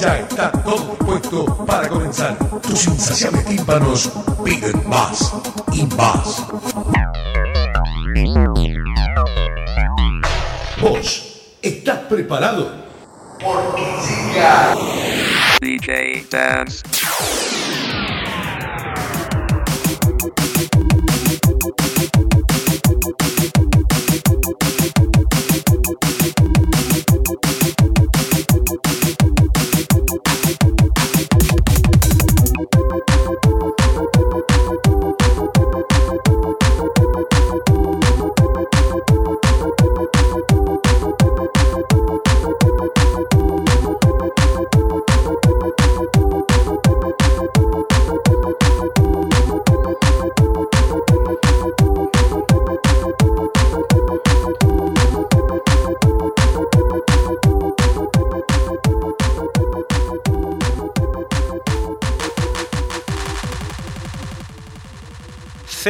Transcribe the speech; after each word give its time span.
Ya 0.00 0.16
está 0.18 0.50
todo 0.50 0.96
dispuesto 0.98 1.44
para 1.66 1.86
comenzar. 1.86 2.34
Tus 2.62 2.86
insaciables 2.86 3.44
tímpanos 3.44 4.10
piden 4.42 4.88
más 4.88 5.34
y 5.74 5.84
más. 5.94 6.42
¿Vos 10.80 11.52
estás 11.60 11.98
preparado? 12.08 12.72
Porque 13.44 13.82
DJ 15.60 16.26
Dance. 16.30 16.82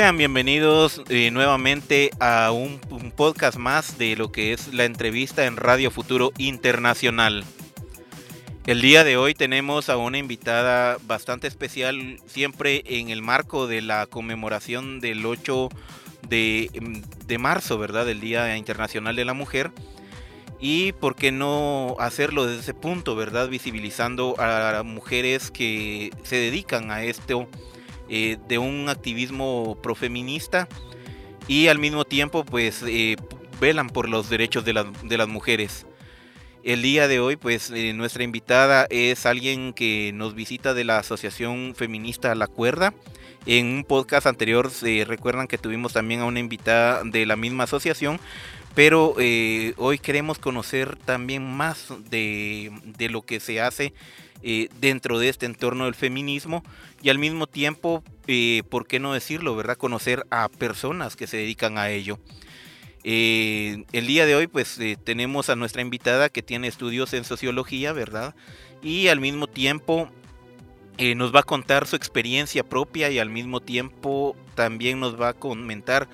Sean 0.01 0.17
bienvenidos 0.17 1.03
eh, 1.11 1.31
nuevamente 1.31 2.09
a 2.21 2.53
un, 2.53 2.81
podcast 3.15 3.59
más 3.59 3.99
de 3.99 4.17
lo 4.17 4.33
que 4.33 4.55
es 4.55 4.73
la 4.73 4.87
entrevista 4.87 5.45
en 5.45 5.59
Radio 5.59 5.91
Futuro 5.91 6.33
Internacional. 6.39 7.45
El 8.65 8.81
día 8.81 9.05
de 9.05 9.19
hoy 9.19 9.35
tenemos 9.35 9.91
a 9.91 9.99
una 9.99 10.17
invitada 10.17 10.97
bastante 11.07 11.49
especial, 11.49 12.19
siempre 12.25 12.83
en 12.87 13.11
el 13.11 13.21
marco 13.21 13.67
de 13.67 13.83
la 13.83 14.07
conmemoración 14.07 15.01
del 15.01 15.27
8 15.27 15.69
de, 16.31 16.71
mm, 16.81 17.27
de 17.27 17.37
marzo, 17.37 17.77
¿verdad? 17.77 18.07
Del 18.07 18.23
Día 18.23 18.57
Internacional 18.57 19.17
de 19.17 19.27
la 19.27 19.35
Mujer. 19.35 19.71
Y 20.61 20.93
por 20.93 21.15
qué 21.15 21.31
no 21.31 21.97
hacerlo 21.99 22.47
desde 22.47 22.63
ese 22.63 22.73
punto, 22.73 23.17
¿verdad? 23.17 23.51
Visibilizando 23.51 24.35
a 24.41 24.83
mujeres 24.83 25.51
que 25.51 26.11
se 26.23 26.37
dedican 26.37 26.91
a 26.91 27.05
esto 27.05 27.51
eh, 28.11 28.37
de 28.49 28.59
un 28.59 28.89
activismo 28.89 29.79
profeminista 29.83 30.69
y 31.49 31.69
al 31.69 31.79
mismo 31.79 32.05
tiempo 32.05 32.45
pues 32.45 32.83
eh, 32.87 33.17
velan 33.61 33.89
por 33.89 34.09
los 34.09 34.29
derechos 34.29 34.65
de, 34.65 34.73
las- 34.75 34.87
de 35.03 35.17
las 35.17 35.29
mujeres. 35.29 35.87
El 36.63 36.83
día 36.83 37.09
de 37.09 37.21
hoy 37.21 37.37
pues 37.37 37.71
eh, 37.71 37.93
nuestra 37.95 38.23
invitada 38.25 38.87
es 38.91 39.25
alguien 39.25 39.73
que 39.73 40.11
nos 40.13 40.35
visita 40.35 40.75
de 40.75 40.85
la 40.85 40.99
Asociación 40.99 41.75
Feminista 41.77 42.35
La 42.35 42.47
Cuerda. 42.49 42.93
En 43.47 43.67
un 43.67 43.85
podcast 43.85 44.27
anterior 44.27 44.71
se 44.71 45.05
recuerdan 45.07 45.47
que 45.47 45.57
tuvimos 45.57 45.95
también 45.95 46.21
a 46.21 46.27
una 46.27 46.41
invitada 46.41 47.03
de 47.05 47.25
la 47.25 47.37
misma 47.37 47.65
asociación, 47.65 48.21
pero 48.75 49.15
hoy 49.79 49.99
queremos 49.99 50.39
conocer 50.39 50.97
también 50.97 51.51
más 51.51 51.89
de, 52.11 52.71
de 52.85 53.09
lo 53.09 53.23
que 53.23 53.41
se 53.41 53.63
hace 53.63 53.95
eh, 54.43 54.69
dentro 54.81 55.19
de 55.19 55.29
este 55.29 55.47
entorno 55.47 55.85
del 55.85 55.95
feminismo 55.95 56.65
y 57.03 57.11
al 57.11 57.19
mismo 57.19 57.47
tiempo, 57.47 58.03
eh, 58.27 58.63
¿por 58.71 58.87
qué 58.87 58.99
no 58.99 59.13
decirlo, 59.13 59.55
verdad? 59.55 59.77
Conocer 59.77 60.25
a 60.31 60.49
personas 60.49 61.17
que 61.17 61.27
se 61.27 61.37
dedican 61.37 61.77
a 61.77 61.91
ello. 61.91 62.19
Eh, 63.05 63.85
el 63.93 64.07
día 64.07 64.27
de 64.27 64.35
hoy, 64.35 64.47
pues 64.47 64.79
tenemos 65.05 65.51
a 65.51 65.57
nuestra 65.57 65.83
invitada 65.83 66.29
que 66.29 66.43
tiene 66.43 66.69
estudios 66.69 67.13
en 67.13 67.25
sociología, 67.25 67.93
¿verdad? 67.93 68.35
Y 68.83 69.09
al 69.09 69.21
mismo 69.21 69.47
tiempo 69.47 70.11
nos 71.17 71.35
va 71.35 71.41
a 71.41 71.45
contar 71.45 71.87
su 71.87 71.97
experiencia 71.97 72.63
propia 72.63 73.09
y 73.09 73.19
al 73.19 73.31
mismo 73.31 73.61
tiempo 73.61 74.37
también 74.55 75.01
nos 75.01 75.19
va 75.19 75.31
a 75.31 75.33
comentar 75.33 76.11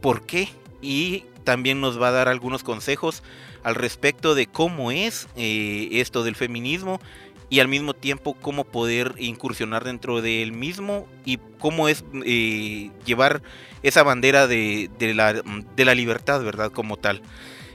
por 0.00 0.26
qué 0.26 0.48
y 0.82 1.24
también 1.44 1.80
nos 1.80 2.00
va 2.00 2.08
a 2.08 2.12
dar 2.12 2.28
algunos 2.28 2.64
consejos 2.64 3.22
al 3.62 3.74
respecto 3.74 4.34
de 4.34 4.46
cómo 4.46 4.90
es 4.90 5.28
eh, 5.36 5.88
esto 5.92 6.22
del 6.24 6.34
feminismo 6.36 7.00
y 7.48 7.60
al 7.60 7.68
mismo 7.68 7.94
tiempo 7.94 8.34
cómo 8.34 8.64
poder 8.64 9.14
incursionar 9.18 9.84
dentro 9.84 10.22
del 10.22 10.52
mismo 10.52 11.06
y 11.24 11.38
cómo 11.58 11.88
es 11.88 12.04
eh, 12.24 12.90
llevar 13.04 13.42
esa 13.82 14.02
bandera 14.02 14.46
de, 14.46 14.88
la, 15.14 15.32
de 15.32 15.84
la 15.84 15.94
libertad, 15.94 16.42
¿verdad? 16.44 16.70
Como 16.70 16.96
tal. 16.96 17.22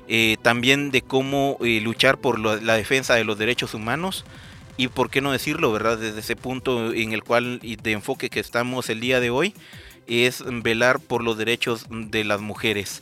Eh, 0.07 0.37
también 0.43 0.91
de 0.91 1.01
cómo 1.01 1.57
luchar 1.61 2.19
por 2.19 2.39
lo- 2.39 2.61
la 2.61 2.75
defensa 2.75 3.15
de 3.15 3.23
los 3.25 3.37
derechos 3.37 3.73
humanos 3.73 4.23
y 4.77 4.87
por 4.87 5.09
qué 5.09 5.19
no 5.21 5.31
decirlo, 5.31 5.71
¿verdad? 5.71 5.97
Desde 5.97 6.19
ese 6.19 6.35
punto 6.35 6.93
en 6.93 7.11
el 7.11 7.23
cual 7.23 7.59
y 7.63 7.75
de 7.75 7.93
enfoque 7.93 8.29
que 8.29 8.39
estamos 8.39 8.89
el 8.89 8.99
día 8.99 9.19
de 9.19 9.29
hoy 9.31 9.53
es 10.07 10.43
velar 10.61 10.99
por 10.99 11.23
los 11.23 11.37
derechos 11.37 11.85
de 11.89 12.23
las 12.23 12.39
mujeres. 12.39 13.01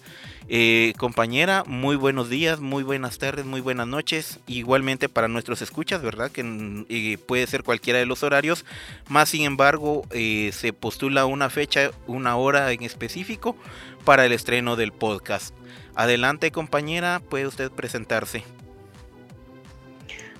Eh, 0.50 0.94
compañera, 0.98 1.64
muy 1.66 1.96
buenos 1.96 2.30
días, 2.30 2.60
muy 2.60 2.84
buenas 2.84 3.18
tardes, 3.18 3.46
muy 3.46 3.62
buenas 3.62 3.88
noches. 3.88 4.40
Igualmente 4.46 5.08
para 5.08 5.28
nuestros 5.28 5.62
escuchas, 5.62 6.02
¿verdad? 6.02 6.32
Que 6.32 6.44
mm, 6.44 6.86
eh, 6.90 7.18
puede 7.18 7.48
ser 7.48 7.64
cualquiera 7.64 8.00
de 8.00 8.06
los 8.06 8.24
horarios. 8.24 8.66
Más 9.08 9.30
sin 9.30 9.44
embargo, 9.44 10.06
eh, 10.12 10.52
se 10.54 10.74
postula 10.74 11.26
una 11.26 11.50
fecha, 11.50 11.92
una 12.08 12.36
hora 12.36 12.72
en 12.72 12.84
específico 12.84 13.56
para 14.04 14.26
el 14.26 14.34
estreno 14.34 14.76
del 14.76 14.92
podcast. 14.92 15.56
Adelante, 15.96 16.52
compañera, 16.52 17.22
puede 17.30 17.48
usted 17.48 17.72
presentarse. 17.72 18.44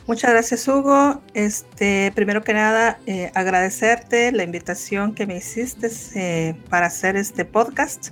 Muchas 0.06 0.32
gracias, 0.32 0.68
Hugo. 0.68 1.22
Este, 1.34 2.12
primero 2.14 2.44
que 2.44 2.54
nada, 2.54 3.00
eh, 3.06 3.32
agradecerte 3.36 4.34
la 4.34 4.44
invitación 4.44 5.16
que 5.16 5.26
me 5.26 5.38
hiciste 5.38 6.58
para 6.70 6.88
hacer 6.88 7.16
este 7.16 7.46
podcast. 7.46 8.10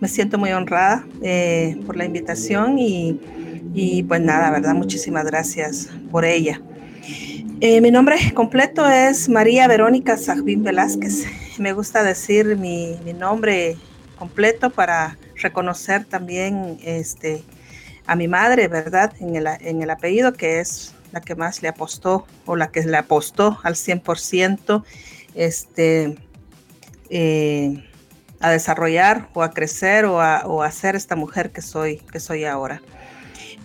Me 0.00 0.08
siento 0.08 0.38
muy 0.38 0.50
honrada 0.52 1.06
eh, 1.22 1.78
por 1.86 1.96
la 1.96 2.06
invitación 2.06 2.78
y, 2.78 3.20
y, 3.74 4.02
pues 4.04 4.20
nada, 4.22 4.50
¿verdad? 4.50 4.74
Muchísimas 4.74 5.26
gracias 5.26 5.90
por 6.10 6.24
ella. 6.24 6.60
Eh, 7.60 7.82
mi 7.82 7.90
nombre 7.90 8.16
completo 8.34 8.88
es 8.88 9.28
María 9.28 9.68
Verónica 9.68 10.16
Sajbín 10.16 10.64
Velázquez. 10.64 11.26
Me 11.58 11.74
gusta 11.74 12.02
decir 12.02 12.56
mi, 12.56 12.96
mi 13.04 13.12
nombre 13.12 13.76
completo 14.18 14.70
para 14.70 15.18
reconocer 15.36 16.06
también 16.06 16.78
este, 16.82 17.42
a 18.06 18.16
mi 18.16 18.26
madre, 18.26 18.68
¿verdad? 18.68 19.12
En 19.20 19.36
el, 19.36 19.46
en 19.46 19.82
el 19.82 19.90
apellido 19.90 20.32
que 20.32 20.60
es 20.60 20.94
la 21.12 21.20
que 21.20 21.34
más 21.34 21.62
le 21.62 21.68
apostó 21.68 22.26
o 22.46 22.56
la 22.56 22.70
que 22.70 22.82
le 22.82 22.96
apostó 22.96 23.58
al 23.62 23.74
100% 23.74 24.82
este, 25.34 26.16
eh, 27.10 27.84
a 28.40 28.50
desarrollar 28.50 29.28
o 29.34 29.42
a 29.42 29.50
crecer 29.50 30.06
o 30.06 30.20
a, 30.20 30.70
ser 30.72 30.96
esta 30.96 31.14
mujer 31.14 31.52
que 31.52 31.62
soy, 31.62 31.98
que 31.98 32.18
soy 32.20 32.44
ahora. 32.44 32.82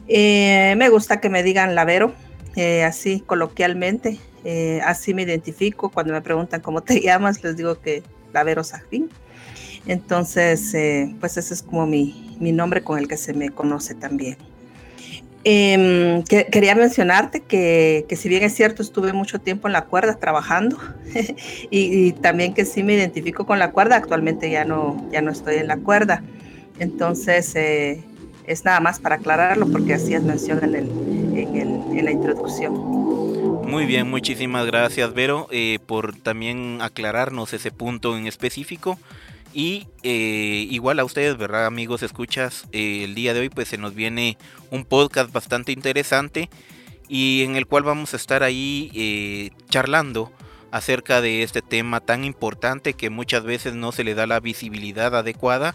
Eh, 0.07 0.75
me 0.77 0.89
gusta 0.89 1.19
que 1.19 1.29
me 1.29 1.41
digan 1.41 1.73
lavero, 1.73 2.13
eh, 2.55 2.83
así 2.83 3.21
coloquialmente, 3.21 4.19
eh, 4.43 4.81
así 4.83 5.13
me 5.13 5.23
identifico. 5.23 5.89
Cuando 5.89 6.13
me 6.13 6.21
preguntan 6.21 6.61
cómo 6.61 6.81
te 6.81 6.99
llamas, 7.01 7.43
les 7.43 7.57
digo 7.57 7.79
que 7.79 8.03
lavero 8.33 8.63
Sajbín. 8.63 9.09
Entonces, 9.87 10.75
pues 11.19 11.37
ese 11.37 11.53
es 11.53 11.61
como 11.61 11.85
mi, 11.85 12.35
mi, 12.39 12.51
nombre 12.51 12.83
con 12.83 12.97
el 12.97 13.07
que 13.07 13.17
se 13.17 13.33
me 13.33 13.51
conoce 13.51 13.93
también. 13.93 14.35
Em, 15.47 16.23
que, 16.23 16.47
quería 16.47 16.73
mencionarte 16.73 17.41
que, 17.41 18.07
que, 18.09 18.15
si 18.15 18.29
bien 18.29 18.41
es 18.41 18.55
cierto, 18.55 18.81
estuve 18.81 19.13
mucho 19.13 19.39
tiempo 19.39 19.67
en 19.67 19.73
la 19.73 19.85
cuerda 19.85 20.15
trabajando 20.15 20.79
y, 21.69 22.07
y, 22.07 22.11
también 22.13 22.55
que 22.55 22.65
sí 22.65 22.81
me 22.81 22.95
identifico 22.95 23.45
con 23.45 23.59
la 23.59 23.69
cuerda, 23.69 23.95
actualmente 23.95 24.49
ya 24.49 24.65
no, 24.65 25.07
ya 25.11 25.21
no 25.21 25.31
estoy 25.31 25.57
en 25.57 25.67
la 25.67 25.77
cuerda. 25.77 26.23
Entonces, 26.79 27.55
eh, 27.55 28.03
es 28.47 28.65
nada 28.65 28.79
más 28.79 28.99
para 28.99 29.15
aclararlo 29.15 29.67
porque 29.67 29.93
así 29.93 30.15
es 30.15 30.23
mención 30.23 30.63
en, 30.63 30.75
el, 30.75 30.89
en, 31.37 31.55
el, 31.55 31.97
en 31.99 32.05
la 32.05 32.11
introducción. 32.11 32.73
Muy 32.73 33.85
bien, 33.85 34.09
muchísimas 34.09 34.65
gracias 34.65 35.13
Vero 35.13 35.47
eh, 35.51 35.79
por 35.85 36.15
también 36.15 36.79
aclararnos 36.81 37.53
ese 37.53 37.69
punto 37.69 38.17
en 38.17 38.25
específico. 38.25 38.97
Y 39.55 39.87
eh, 40.03 40.67
igual 40.69 40.99
a 40.99 41.05
ustedes, 41.05 41.37
¿verdad 41.37 41.65
amigos? 41.65 42.03
Escuchas, 42.03 42.67
eh, 42.73 43.05
el 43.05 43.15
día 43.15 43.33
de 43.33 43.39
hoy 43.39 43.49
pues 43.49 43.69
se 43.69 43.77
nos 43.77 43.95
viene 43.95 44.37
un 44.69 44.83
podcast 44.83 45.31
bastante 45.31 45.71
interesante 45.71 46.49
y 47.07 47.41
en 47.43 47.55
el 47.55 47.65
cual 47.65 47.83
vamos 47.83 48.13
a 48.13 48.17
estar 48.17 48.43
ahí 48.43 48.91
eh, 48.93 49.51
charlando 49.69 50.29
acerca 50.71 51.21
de 51.21 51.41
este 51.41 51.61
tema 51.61 52.01
tan 52.01 52.25
importante 52.25 52.95
que 52.95 53.09
muchas 53.09 53.45
veces 53.45 53.75
no 53.75 53.93
se 53.93 54.03
le 54.03 54.13
da 54.13 54.27
la 54.27 54.41
visibilidad 54.41 55.15
adecuada 55.15 55.73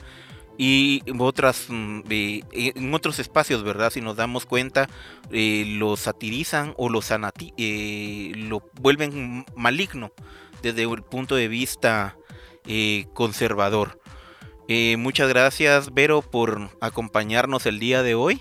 y 0.59 1.03
otras 1.19 1.65
mm, 1.71 2.03
en 2.11 2.93
otros 2.93 3.19
espacios, 3.19 3.63
¿verdad? 3.63 3.89
Si 3.89 4.03
nos 4.03 4.15
damos 4.15 4.45
cuenta, 4.45 4.91
lo 5.31 5.97
satirizan 5.97 6.75
o 6.77 6.91
lo, 6.91 7.01
lo 7.01 8.71
vuelven 8.75 9.47
maligno 9.57 10.13
desde 10.63 10.83
el 10.83 11.03
punto 11.03 11.35
de 11.35 11.49
vista 11.49 12.19
eh, 12.67 13.07
conservador. 13.15 14.01
Eh, 14.69 14.97
muchas 14.99 15.29
gracias, 15.29 15.93
Vero, 15.93 16.23
por 16.23 16.71
acompañarnos 16.81 17.67
el 17.67 17.81
día 17.81 18.03
de 18.03 18.15
hoy. 18.15 18.41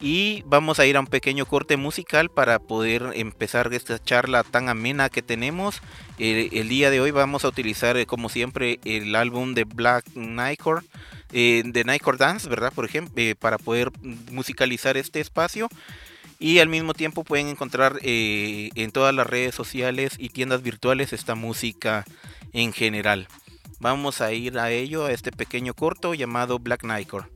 Y 0.00 0.42
vamos 0.46 0.80
a 0.80 0.86
ir 0.86 0.96
a 0.96 1.00
un 1.00 1.06
pequeño 1.06 1.44
corte 1.44 1.76
musical 1.76 2.30
para 2.30 2.58
poder 2.58 3.10
empezar 3.14 3.72
esta 3.74 4.02
charla 4.02 4.42
tan 4.44 4.70
amena 4.70 5.10
que 5.10 5.20
tenemos. 5.20 5.82
el 6.18 6.68
día 6.68 6.90
de 6.90 7.00
hoy 7.00 7.10
vamos 7.10 7.44
a 7.44 7.48
utilizar, 7.48 7.98
eh, 7.98 8.06
como 8.06 8.30
siempre, 8.30 8.80
el 8.84 9.14
álbum 9.14 9.52
de 9.52 9.64
Black 9.64 10.06
Nightcore, 10.14 10.86
de 11.30 11.82
Nightcore 11.84 12.16
Dance, 12.16 12.48
¿verdad? 12.48 12.72
Por 12.72 12.86
ejemplo, 12.86 13.22
para 13.38 13.58
poder 13.58 13.92
musicalizar 14.32 14.96
este 14.96 15.20
espacio. 15.20 15.68
Y 16.38 16.60
al 16.60 16.68
mismo 16.70 16.94
tiempo 16.94 17.22
pueden 17.22 17.48
encontrar 17.48 17.98
en 18.02 18.90
todas 18.90 19.14
las 19.14 19.26
redes 19.26 19.54
sociales 19.54 20.14
y 20.18 20.30
tiendas 20.30 20.62
virtuales 20.62 21.12
esta 21.12 21.34
música 21.34 22.06
en 22.52 22.72
general. 22.72 23.28
Vamos 23.80 24.20
a 24.20 24.32
ir 24.32 24.58
a 24.58 24.70
ello, 24.70 25.06
a 25.06 25.12
este 25.12 25.32
pequeño 25.32 25.72
corto 25.72 26.12
llamado 26.12 26.58
Black 26.58 26.84
Nightcore. 26.84 27.28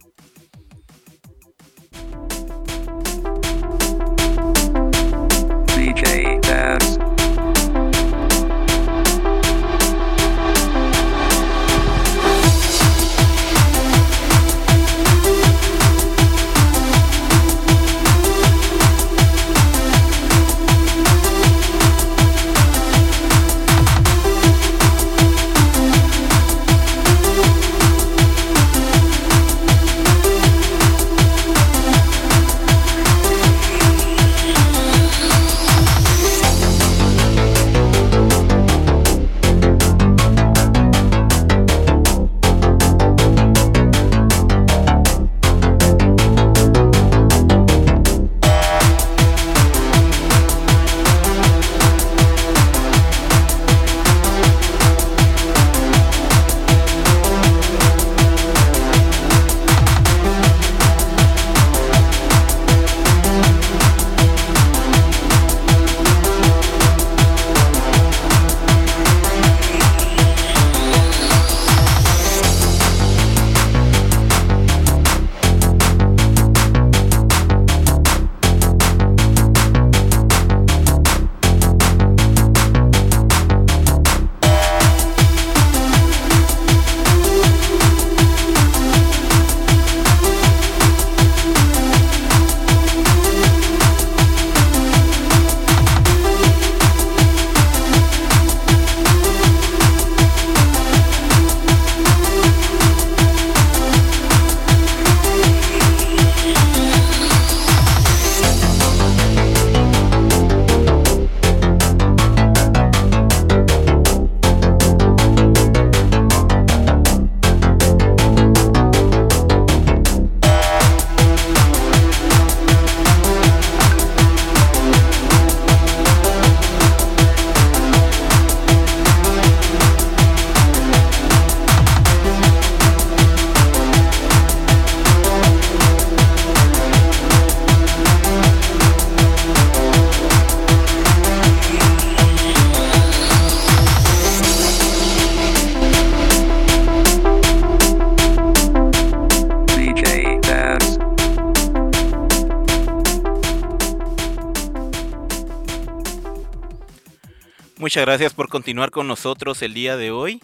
Muchas 157.95 158.07
gracias 158.07 158.35
por 158.35 158.49
continuar 158.49 158.91
con 158.91 159.07
nosotros 159.07 159.63
el 159.63 159.73
día 159.73 159.97
de 159.97 160.11
hoy. 160.11 160.43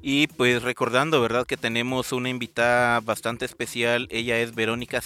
Y 0.00 0.28
pues 0.28 0.62
recordando, 0.62 1.20
¿verdad? 1.20 1.44
Que 1.44 1.56
tenemos 1.56 2.12
una 2.12 2.28
invitada 2.28 3.00
bastante 3.00 3.44
especial. 3.44 4.06
Ella 4.12 4.38
es 4.38 4.54
Verónica 4.54 5.02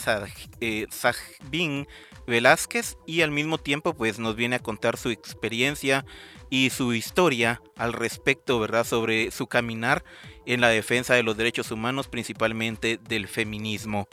eh, 0.61 0.87
Sajbin 0.91 1.89
Velázquez 2.27 2.99
y 3.07 3.23
al 3.23 3.31
mismo 3.31 3.57
tiempo 3.57 3.95
pues 3.95 4.19
nos 4.19 4.37
viene 4.37 4.57
a 4.57 4.63
contar 4.63 4.99
su 4.99 5.09
experiencia 5.09 6.05
y 6.51 6.69
su 6.69 6.93
historia 6.93 7.63
al 7.75 7.95
respecto, 7.95 8.61
¿verdad? 8.61 8.85
Sobre 8.85 9.31
su 9.31 9.47
caminar 9.47 10.05
en 10.45 10.61
la 10.61 10.69
defensa 10.69 11.15
de 11.15 11.23
los 11.23 11.39
derechos 11.39 11.71
humanos, 11.71 12.07
principalmente 12.07 13.01
del 13.09 13.29
feminismo. 13.29 14.09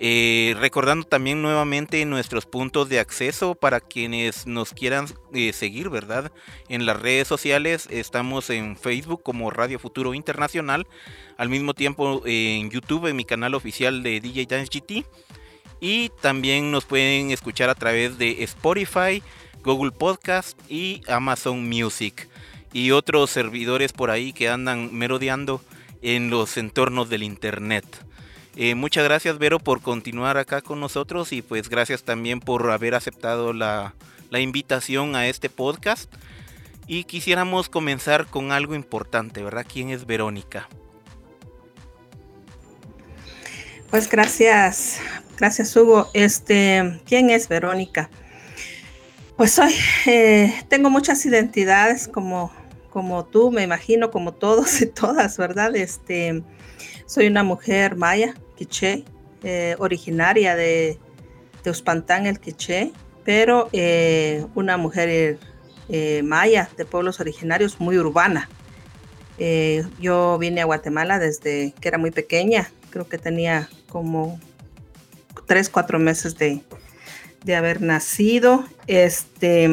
Eh, 0.00 0.54
recordando 0.60 1.04
también 1.04 1.42
nuevamente 1.42 2.04
nuestros 2.04 2.46
puntos 2.46 2.88
de 2.88 3.00
acceso 3.00 3.56
para 3.56 3.80
quienes 3.80 4.46
nos 4.46 4.72
quieran 4.72 5.06
eh, 5.32 5.52
seguir, 5.52 5.88
¿verdad? 5.88 6.30
En 6.68 6.86
las 6.86 7.02
redes 7.02 7.26
sociales 7.26 7.88
estamos 7.90 8.48
en 8.50 8.76
Facebook 8.76 9.22
como 9.24 9.50
Radio 9.50 9.80
Futuro 9.80 10.14
Internacional, 10.14 10.86
al 11.36 11.48
mismo 11.48 11.74
tiempo 11.74 12.22
en 12.26 12.70
YouTube 12.70 13.06
en 13.06 13.16
mi 13.16 13.24
canal 13.24 13.54
oficial 13.54 14.04
de 14.04 14.20
DJ 14.20 14.46
Dance 14.46 14.70
GT 14.72 15.04
y 15.80 16.10
también 16.20 16.70
nos 16.70 16.84
pueden 16.84 17.32
escuchar 17.32 17.68
a 17.68 17.74
través 17.74 18.18
de 18.18 18.44
Spotify, 18.44 19.20
Google 19.64 19.90
Podcast 19.90 20.56
y 20.70 21.00
Amazon 21.08 21.68
Music 21.68 22.28
y 22.72 22.92
otros 22.92 23.30
servidores 23.30 23.92
por 23.92 24.10
ahí 24.10 24.32
que 24.32 24.48
andan 24.48 24.94
merodeando 24.94 25.60
en 26.02 26.30
los 26.30 26.56
entornos 26.56 27.08
del 27.08 27.24
Internet. 27.24 27.84
Eh, 28.60 28.74
muchas 28.74 29.04
gracias 29.04 29.38
Vero 29.38 29.60
por 29.60 29.80
continuar 29.80 30.36
acá 30.36 30.62
con 30.62 30.80
nosotros 30.80 31.32
y 31.32 31.42
pues 31.42 31.68
gracias 31.68 32.02
también 32.02 32.40
por 32.40 32.68
haber 32.72 32.96
aceptado 32.96 33.52
la, 33.52 33.94
la 34.30 34.40
invitación 34.40 35.14
a 35.14 35.28
este 35.28 35.48
podcast. 35.48 36.12
Y 36.88 37.04
quisiéramos 37.04 37.68
comenzar 37.68 38.26
con 38.26 38.50
algo 38.50 38.74
importante, 38.74 39.44
¿verdad? 39.44 39.64
¿Quién 39.72 39.90
es 39.90 40.06
Verónica? 40.06 40.68
Pues 43.90 44.10
gracias, 44.10 44.98
gracias 45.36 45.76
Hugo. 45.76 46.10
Este, 46.12 47.00
¿quién 47.06 47.30
es 47.30 47.48
Verónica? 47.48 48.10
Pues 49.36 49.52
soy, 49.52 49.72
eh, 50.06 50.52
tengo 50.68 50.90
muchas 50.90 51.24
identidades 51.24 52.08
como, 52.08 52.50
como 52.90 53.24
tú, 53.24 53.52
me 53.52 53.62
imagino, 53.62 54.10
como 54.10 54.34
todos 54.34 54.82
y 54.82 54.86
todas, 54.86 55.36
¿verdad? 55.36 55.76
Este, 55.76 56.42
soy 57.06 57.26
una 57.26 57.42
mujer 57.42 57.96
maya, 57.96 58.34
quiché, 58.56 59.04
eh, 59.44 59.76
originaria 59.78 60.56
de, 60.56 60.98
de 61.62 61.70
Uspantán, 61.70 62.26
el 62.26 62.40
quiché, 62.40 62.92
pero 63.24 63.68
eh, 63.72 64.44
una 64.54 64.76
mujer 64.76 65.38
eh, 65.88 66.22
maya 66.24 66.68
de 66.76 66.84
pueblos 66.84 67.20
originarios 67.20 67.80
muy 67.80 67.98
urbana. 67.98 68.48
Yo 70.00 70.36
vine 70.38 70.62
a 70.62 70.64
Guatemala 70.64 71.20
desde 71.20 71.72
que 71.80 71.86
era 71.86 71.96
muy 71.96 72.10
pequeña, 72.10 72.72
creo 72.90 73.08
que 73.08 73.18
tenía 73.18 73.68
como 73.88 74.40
tres, 75.46 75.70
cuatro 75.70 76.00
meses 76.00 76.36
de, 76.36 76.62
haber 77.54 77.80
nacido. 77.80 78.64
Este, 78.88 79.68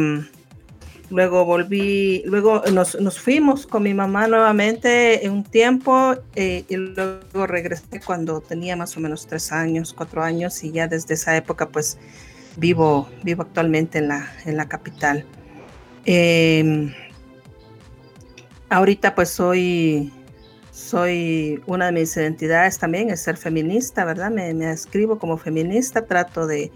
luego 1.10 1.46
volví, 1.46 2.24
luego 2.26 2.64
nos, 2.72 3.20
fuimos 3.20 3.68
con 3.68 3.84
mi 3.84 3.94
mamá 3.94 4.28
nuevamente 4.28 5.26
en 5.26 5.32
un 5.32 5.44
tiempo 5.44 6.16
eh, 6.36 6.64
y 6.68 6.76
luego 6.76 7.48
regresé 7.48 8.02
cuando 8.06 8.42
tenía 8.42 8.76
más 8.76 8.96
o 8.98 9.00
menos 9.00 9.28
tres 9.28 9.52
años, 9.52 9.94
cuatro 9.94 10.24
años 10.24 10.64
y 10.64 10.72
ya 10.72 10.88
desde 10.88 11.14
esa 11.14 11.36
época 11.36 11.70
pues 11.70 11.98
vivo, 12.58 13.10
vivo 13.24 13.44
actualmente 13.44 14.00
en 14.00 14.08
la, 14.08 14.32
en 14.46 14.58
la 14.58 14.68
capital. 14.68 15.26
Em, 16.06 16.94
ahorita 18.70 19.16
pues 19.16 19.30
soy, 19.30 20.12
soy 20.72 21.62
una 21.66 21.88
de 21.88 21.92
mis 21.92 22.16
identidades 22.16 22.78
también 22.78 23.10
es 23.10 23.22
ser 23.22 23.38
feminista, 23.38 24.06
¿verdad? 24.06 24.32
Me, 24.32 24.54
me 24.54 24.72
escribo 24.72 25.20
como 25.20 25.38
feminista, 25.38 26.06
trato 26.06 26.48
de, 26.48 26.72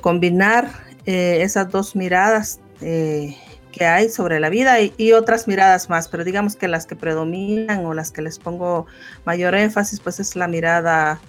combinar 0.00 0.70
eh, 1.04 1.38
esas 1.42 1.68
dos 1.68 1.96
miradas 1.96 2.60
eh, 2.80 3.36
que 3.72 3.86
hay 3.86 4.08
sobre 4.08 4.40
la 4.40 4.48
vida 4.48 4.80
y, 4.80 5.12
otras 5.12 5.46
miradas 5.46 5.88
más, 5.88 6.08
pero 6.08 6.24
digamos 6.24 6.56
que 6.56 6.68
las 6.68 6.86
que 6.86 6.96
predominan 6.96 7.84
o 7.86 7.94
las 7.94 8.10
que 8.10 8.22
les 8.22 8.38
pongo 8.38 8.86
mayor 9.24 9.54
énfasis 9.54 10.00
pues 10.00 10.20
es 10.20 10.36
la 10.36 10.48
mirada 10.48 11.20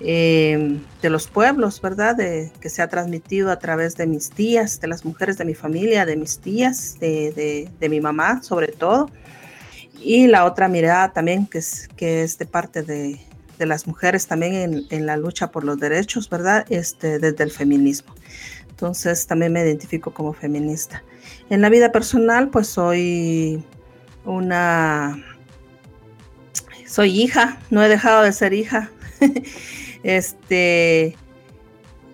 eh, 0.00 0.78
de 1.02 1.10
los 1.10 1.28
pueblos, 1.28 1.80
¿verdad? 1.80 2.16
De, 2.16 2.50
que 2.60 2.68
se 2.68 2.82
ha 2.82 2.88
transmitido 2.88 3.50
a 3.50 3.58
través 3.58 3.96
de 3.96 4.06
mis 4.06 4.30
tías, 4.30 4.80
de 4.80 4.88
las 4.88 5.04
mujeres 5.04 5.38
de 5.38 5.44
mi 5.44 5.54
familia, 5.54 6.04
de 6.04 6.16
mis 6.16 6.38
tías, 6.38 6.98
de, 6.98 7.70
mi 7.80 8.00
mamá 8.00 8.42
sobre 8.42 8.68
todo. 8.68 9.10
Y 10.00 10.26
la 10.26 10.44
otra 10.44 10.68
mirada 10.68 11.12
también 11.12 11.46
que 11.46 11.58
es, 11.58 11.88
que 11.96 12.22
es 12.22 12.38
de 12.38 12.46
parte 12.46 12.82
de, 12.82 13.20
las 13.58 13.86
mujeres 13.86 14.26
también 14.26 14.86
en, 14.90 15.06
la 15.06 15.16
lucha 15.16 15.50
por 15.50 15.64
los 15.64 15.78
derechos, 15.78 16.28
¿verdad? 16.28 16.66
Este, 16.68 17.18
desde 17.18 17.44
el 17.44 17.50
feminismo. 17.50 18.14
Entonces 18.74 19.24
también 19.28 19.52
me 19.52 19.60
identifico 19.60 20.12
como 20.12 20.32
feminista. 20.32 21.04
En 21.48 21.60
la 21.60 21.68
vida 21.68 21.92
personal, 21.92 22.48
pues 22.48 22.66
soy 22.66 23.62
una... 24.24 25.24
Soy 26.84 27.22
hija, 27.22 27.60
no 27.70 27.84
he 27.84 27.88
dejado 27.88 28.24
de 28.24 28.32
ser 28.32 28.52
hija. 28.52 28.90
Este, 30.02 31.16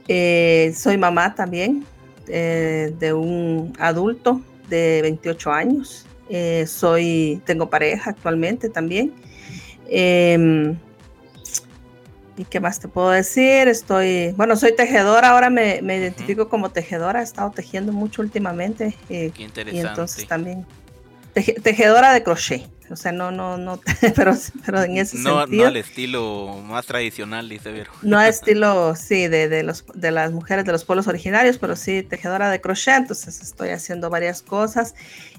eh, 0.06 0.72
soy 0.76 0.96
mamá 0.96 1.34
también 1.34 1.84
eh, 2.28 2.94
de 3.00 3.12
un 3.12 3.72
adulto 3.80 4.40
de 4.68 5.00
28 5.02 5.50
años. 5.50 6.06
Eh, 6.28 6.66
soy, 6.68 7.42
tengo 7.46 7.68
pareja 7.68 8.10
actualmente 8.10 8.68
también. 8.68 9.12
¿Y 12.40 12.46
qué 12.46 12.58
más 12.58 12.80
te 12.80 12.88
puedo 12.88 13.10
decir? 13.10 13.68
Estoy, 13.68 14.32
bueno, 14.32 14.56
soy 14.56 14.74
tejedora, 14.74 15.28
ahora 15.28 15.50
me, 15.50 15.76
identifico 15.76 16.48
como 16.48 16.70
tejedora, 16.70 17.20
he 17.20 17.22
estado 17.22 17.50
tejiendo 17.50 17.92
mucho 17.92 18.22
últimamente. 18.22 18.96
Qué 19.08 19.30
interesante. 19.36 19.76
Y 19.76 19.80
entonces 19.80 20.26
también, 20.26 20.64
tejedora 21.34 22.14
de 22.14 22.22
crochet. 22.22 22.66
O 22.90 22.96
sea, 22.96 23.12
no, 23.12 23.30
no, 23.30 23.58
no, 23.58 23.78
pero, 24.16 24.34
pero 24.64 24.82
en 24.82 24.96
ese 24.96 25.18
no, 25.18 25.40
sentido. 25.40 25.64
No 25.64 25.68
al 25.68 25.76
estilo 25.76 26.56
más 26.64 26.86
tradicional, 26.86 27.46
dice 27.46 27.70
Vero. 27.72 27.92
No 28.00 28.18
al 28.18 28.30
estilo, 28.30 28.96
sí, 28.96 29.28
de, 29.28 29.50
de, 29.50 29.62
los, 29.62 29.84
de 29.92 30.10
las 30.10 30.32
mujeres 30.32 30.64
de 30.64 30.72
los 30.72 30.86
pueblos 30.86 31.08
originarios, 31.08 31.58
pero 31.58 31.76
sí 31.76 32.02
tejedora 32.02 32.48
de 32.50 32.62
crochet, 32.62 32.96
entonces 32.96 33.42
estoy 33.42 33.68
haciendo 33.68 34.08
varias 34.08 34.40
cosas. 34.40 34.94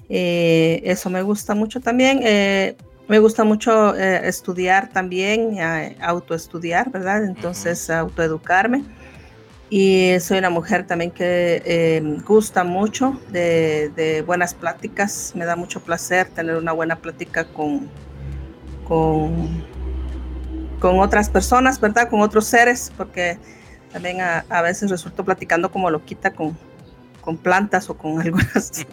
Eh, 0.08 0.82
eso 0.84 1.10
me 1.10 1.22
gusta 1.22 1.56
mucho 1.56 1.80
también. 1.80 2.20
Eh, 2.22 2.76
me 3.08 3.18
gusta 3.18 3.44
mucho 3.44 3.94
eh, 3.96 4.28
estudiar 4.28 4.90
también, 4.90 5.58
autoestudiar, 6.00 6.90
¿verdad? 6.90 7.24
Entonces, 7.24 7.90
autoeducarme 7.90 8.84
y 9.74 10.20
soy 10.20 10.36
una 10.36 10.50
mujer 10.50 10.86
también 10.86 11.10
que 11.10 11.62
eh, 11.64 12.02
gusta 12.26 12.62
mucho 12.62 13.18
de, 13.30 14.22
buenas 14.26 14.52
pláticas. 14.52 15.32
Me 15.34 15.46
da 15.46 15.56
mucho 15.56 15.80
placer 15.80 16.28
tener 16.28 16.56
una 16.56 16.72
buena 16.72 16.96
plática 16.96 17.46
con, 17.46 17.88
con, 18.86 19.64
con 20.78 21.00
otras 21.00 21.30
personas, 21.30 21.80
¿verdad? 21.80 22.10
Con 22.10 22.20
otros 22.20 22.44
seres, 22.44 22.92
porque 22.98 23.38
también 23.94 24.18
a, 24.20 24.60
veces 24.60 24.90
resulto 24.90 25.24
platicando 25.24 25.72
como 25.72 25.88
loquita 25.88 26.34
con, 26.34 26.54
con 27.22 27.38
plantas 27.38 27.88
o 27.88 27.96
con 27.96 28.20
algunas 28.20 28.86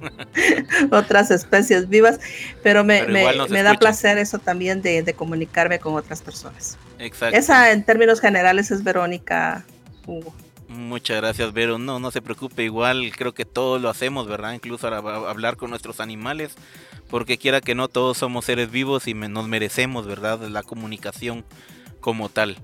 otras 0.91 1.31
especies 1.31 1.89
vivas, 1.89 2.21
pero 2.63 2.85
me, 2.85 3.05
me, 3.07 3.63
da 3.63 3.73
placer 3.73 4.17
eso 4.17 4.39
también 4.39 4.81
de, 4.81 5.03
de, 5.03 5.13
comunicarme 5.13 5.79
con 5.79 5.95
otras 5.95 6.21
personas. 6.21 6.77
Exacto. 6.99 7.37
Esa 7.37 7.71
en 7.71 7.83
términos 7.83 8.21
generales 8.21 8.71
es 8.71 8.83
Verónica 8.85 9.65
Hugo. 10.05 10.33
Muchas 10.69 11.17
gracias, 11.17 11.51
Vero. 11.51 11.79
No, 11.79 11.99
no 11.99 12.11
se 12.11 12.21
preocupe, 12.21 12.63
igual 12.63 13.11
creo 13.17 13.33
que 13.33 13.43
todos 13.43 13.81
lo 13.81 13.89
hacemos, 13.89 14.27
¿verdad? 14.27 14.53
Incluso 14.53 14.87
hablar 14.87 15.57
con 15.57 15.71
nuestros 15.71 15.99
animales, 15.99 16.53
porque 17.09 17.39
quiera 17.39 17.59
que 17.59 17.73
no, 17.73 17.87
todos 17.87 18.19
somos 18.19 18.45
seres 18.45 18.69
vivos 18.69 19.07
y 19.07 19.15
nos 19.15 19.47
merecemos, 19.47 20.05
¿verdad? 20.05 20.39
La 20.41 20.61
comunicación 20.61 21.43
como 21.99 22.29
tal. 22.29 22.57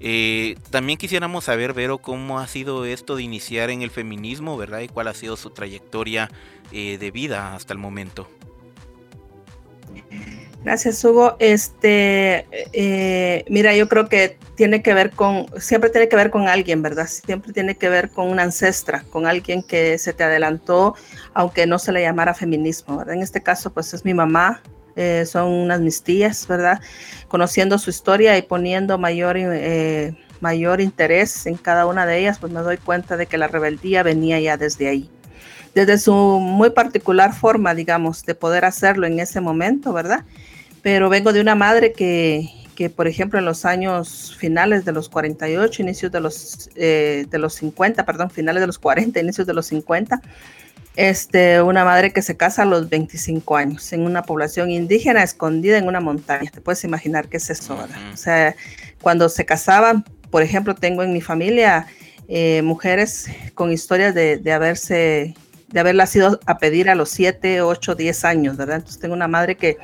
Eh, 0.00 0.56
también 0.70 0.98
quisiéramos 0.98 1.44
saber, 1.44 1.72
Vero, 1.72 1.98
cómo 1.98 2.38
ha 2.38 2.46
sido 2.46 2.84
esto 2.84 3.16
de 3.16 3.22
iniciar 3.22 3.70
en 3.70 3.82
el 3.82 3.90
feminismo, 3.90 4.56
¿verdad? 4.56 4.80
Y 4.80 4.88
cuál 4.88 5.08
ha 5.08 5.14
sido 5.14 5.36
su 5.36 5.50
trayectoria 5.50 6.30
eh, 6.72 6.98
de 6.98 7.10
vida 7.10 7.54
hasta 7.54 7.72
el 7.72 7.78
momento. 7.78 8.28
Gracias, 10.64 11.02
Hugo. 11.04 11.36
Este, 11.38 12.46
eh, 12.72 13.44
mira, 13.48 13.74
yo 13.76 13.88
creo 13.88 14.08
que 14.08 14.36
tiene 14.56 14.82
que 14.82 14.94
ver 14.94 15.12
con, 15.12 15.46
siempre 15.60 15.90
tiene 15.90 16.08
que 16.08 16.16
ver 16.16 16.30
con 16.30 16.48
alguien, 16.48 16.82
¿verdad? 16.82 17.06
Siempre 17.06 17.52
tiene 17.52 17.76
que 17.76 17.88
ver 17.88 18.10
con 18.10 18.28
una 18.28 18.42
ancestra, 18.42 19.04
con 19.10 19.26
alguien 19.26 19.62
que 19.62 19.96
se 19.98 20.12
te 20.12 20.24
adelantó, 20.24 20.96
aunque 21.34 21.66
no 21.66 21.78
se 21.78 21.92
le 21.92 22.02
llamara 22.02 22.34
feminismo, 22.34 22.98
¿verdad? 22.98 23.14
En 23.14 23.22
este 23.22 23.42
caso, 23.42 23.72
pues 23.72 23.94
es 23.94 24.04
mi 24.04 24.12
mamá, 24.12 24.60
eh, 24.96 25.24
son 25.26 25.52
unas 25.52 25.80
mis 25.80 26.02
tías, 26.02 26.46
¿verdad? 26.48 26.80
Conociendo 27.28 27.78
su 27.78 27.90
historia 27.90 28.36
y 28.36 28.42
poniendo 28.42 28.98
mayor, 28.98 29.36
eh, 29.38 30.14
mayor 30.40 30.80
interés 30.80 31.46
en 31.46 31.56
cada 31.56 31.86
una 31.86 32.06
de 32.06 32.18
ellas, 32.18 32.38
pues 32.38 32.52
me 32.52 32.60
doy 32.60 32.78
cuenta 32.78 33.16
de 33.16 33.26
que 33.26 33.38
la 33.38 33.48
rebeldía 33.48 34.02
venía 34.02 34.40
ya 34.40 34.56
desde 34.56 34.88
ahí 34.88 35.10
desde 35.74 35.98
su 35.98 36.14
muy 36.14 36.70
particular 36.70 37.34
forma, 37.34 37.74
digamos, 37.74 38.24
de 38.24 38.34
poder 38.34 38.64
hacerlo 38.64 39.06
en 39.06 39.20
ese 39.20 39.42
momento, 39.42 39.92
¿verdad? 39.92 40.24
pero 40.86 41.08
vengo 41.08 41.32
de 41.32 41.40
una 41.40 41.56
madre 41.56 41.92
que, 41.92 42.48
que, 42.76 42.90
por 42.90 43.08
ejemplo, 43.08 43.40
en 43.40 43.44
los 43.44 43.64
años 43.64 44.36
finales 44.38 44.84
de 44.84 44.92
los 44.92 45.08
48, 45.08 45.82
inicios 45.82 46.12
de 46.12 46.20
los, 46.20 46.70
eh, 46.76 47.26
de 47.28 47.38
los 47.38 47.54
50, 47.54 48.06
perdón, 48.06 48.30
finales 48.30 48.60
de 48.60 48.68
los 48.68 48.78
40, 48.78 49.18
inicios 49.18 49.48
de 49.48 49.52
los 49.52 49.66
50, 49.66 50.22
este, 50.96 51.60
una 51.60 51.84
madre 51.84 52.12
que 52.12 52.22
se 52.22 52.36
casa 52.36 52.62
a 52.62 52.64
los 52.64 52.88
25 52.88 53.56
años 53.56 53.92
en 53.92 54.00
una 54.02 54.22
población 54.22 54.70
indígena 54.70 55.22
escondida 55.22 55.76
en 55.78 55.86
una 55.86 56.00
montaña. 56.00 56.50
Te 56.50 56.60
puedes 56.60 56.82
imaginar 56.84 57.28
qué 57.28 57.36
es 57.36 57.50
eso, 57.50 57.76
¿verdad? 57.76 57.98
O 58.12 58.16
sea, 58.16 58.56
cuando 59.02 59.28
se 59.28 59.44
casaban, 59.44 60.04
por 60.30 60.42
ejemplo, 60.42 60.74
tengo 60.74 61.02
en 61.02 61.12
mi 61.12 61.20
familia 61.20 61.86
eh, 62.28 62.62
mujeres 62.62 63.28
con 63.54 63.70
historias 63.70 64.14
de, 64.14 64.38
de 64.38 64.52
haberse, 64.52 65.34
de 65.68 65.80
haberla 65.80 66.08
ido 66.12 66.40
a 66.46 66.58
pedir 66.58 66.88
a 66.88 66.94
los 66.94 67.10
7, 67.10 67.60
8, 67.60 67.94
10 67.94 68.24
años, 68.24 68.56
¿verdad? 68.56 68.76
Entonces 68.76 69.00
tengo 69.00 69.14
una 69.14 69.28
madre 69.28 69.56
que 69.56 69.76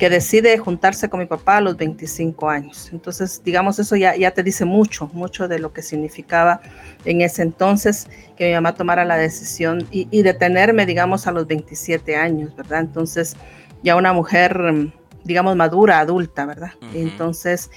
que 0.00 0.10
decide 0.10 0.58
juntarse 0.58 1.08
con 1.08 1.20
mi 1.20 1.26
papá 1.26 1.58
a 1.58 1.60
los 1.60 1.76
25 1.76 2.50
años. 2.50 2.88
Entonces, 2.92 3.42
digamos, 3.44 3.78
eso 3.78 3.94
ya, 3.94 4.16
ya 4.16 4.32
te 4.32 4.42
dice 4.42 4.64
mucho, 4.64 5.10
mucho 5.12 5.46
de 5.46 5.58
lo 5.58 5.72
que 5.72 5.82
significaba 5.82 6.60
en 7.04 7.20
ese 7.20 7.42
entonces 7.42 8.08
que 8.36 8.48
mi 8.48 8.54
mamá 8.54 8.74
tomara 8.74 9.04
la 9.04 9.16
decisión 9.16 9.86
y, 9.90 10.08
y 10.10 10.22
detenerme, 10.22 10.86
digamos, 10.86 11.26
a 11.26 11.32
los 11.32 11.46
27 11.46 12.16
años, 12.16 12.56
¿verdad? 12.56 12.80
Entonces, 12.80 13.36
ya 13.82 13.94
una 13.94 14.12
mujer 14.12 14.90
digamos, 15.24 15.56
madura, 15.56 16.00
adulta, 16.00 16.46
¿verdad? 16.46 16.72
Entonces, 16.94 17.70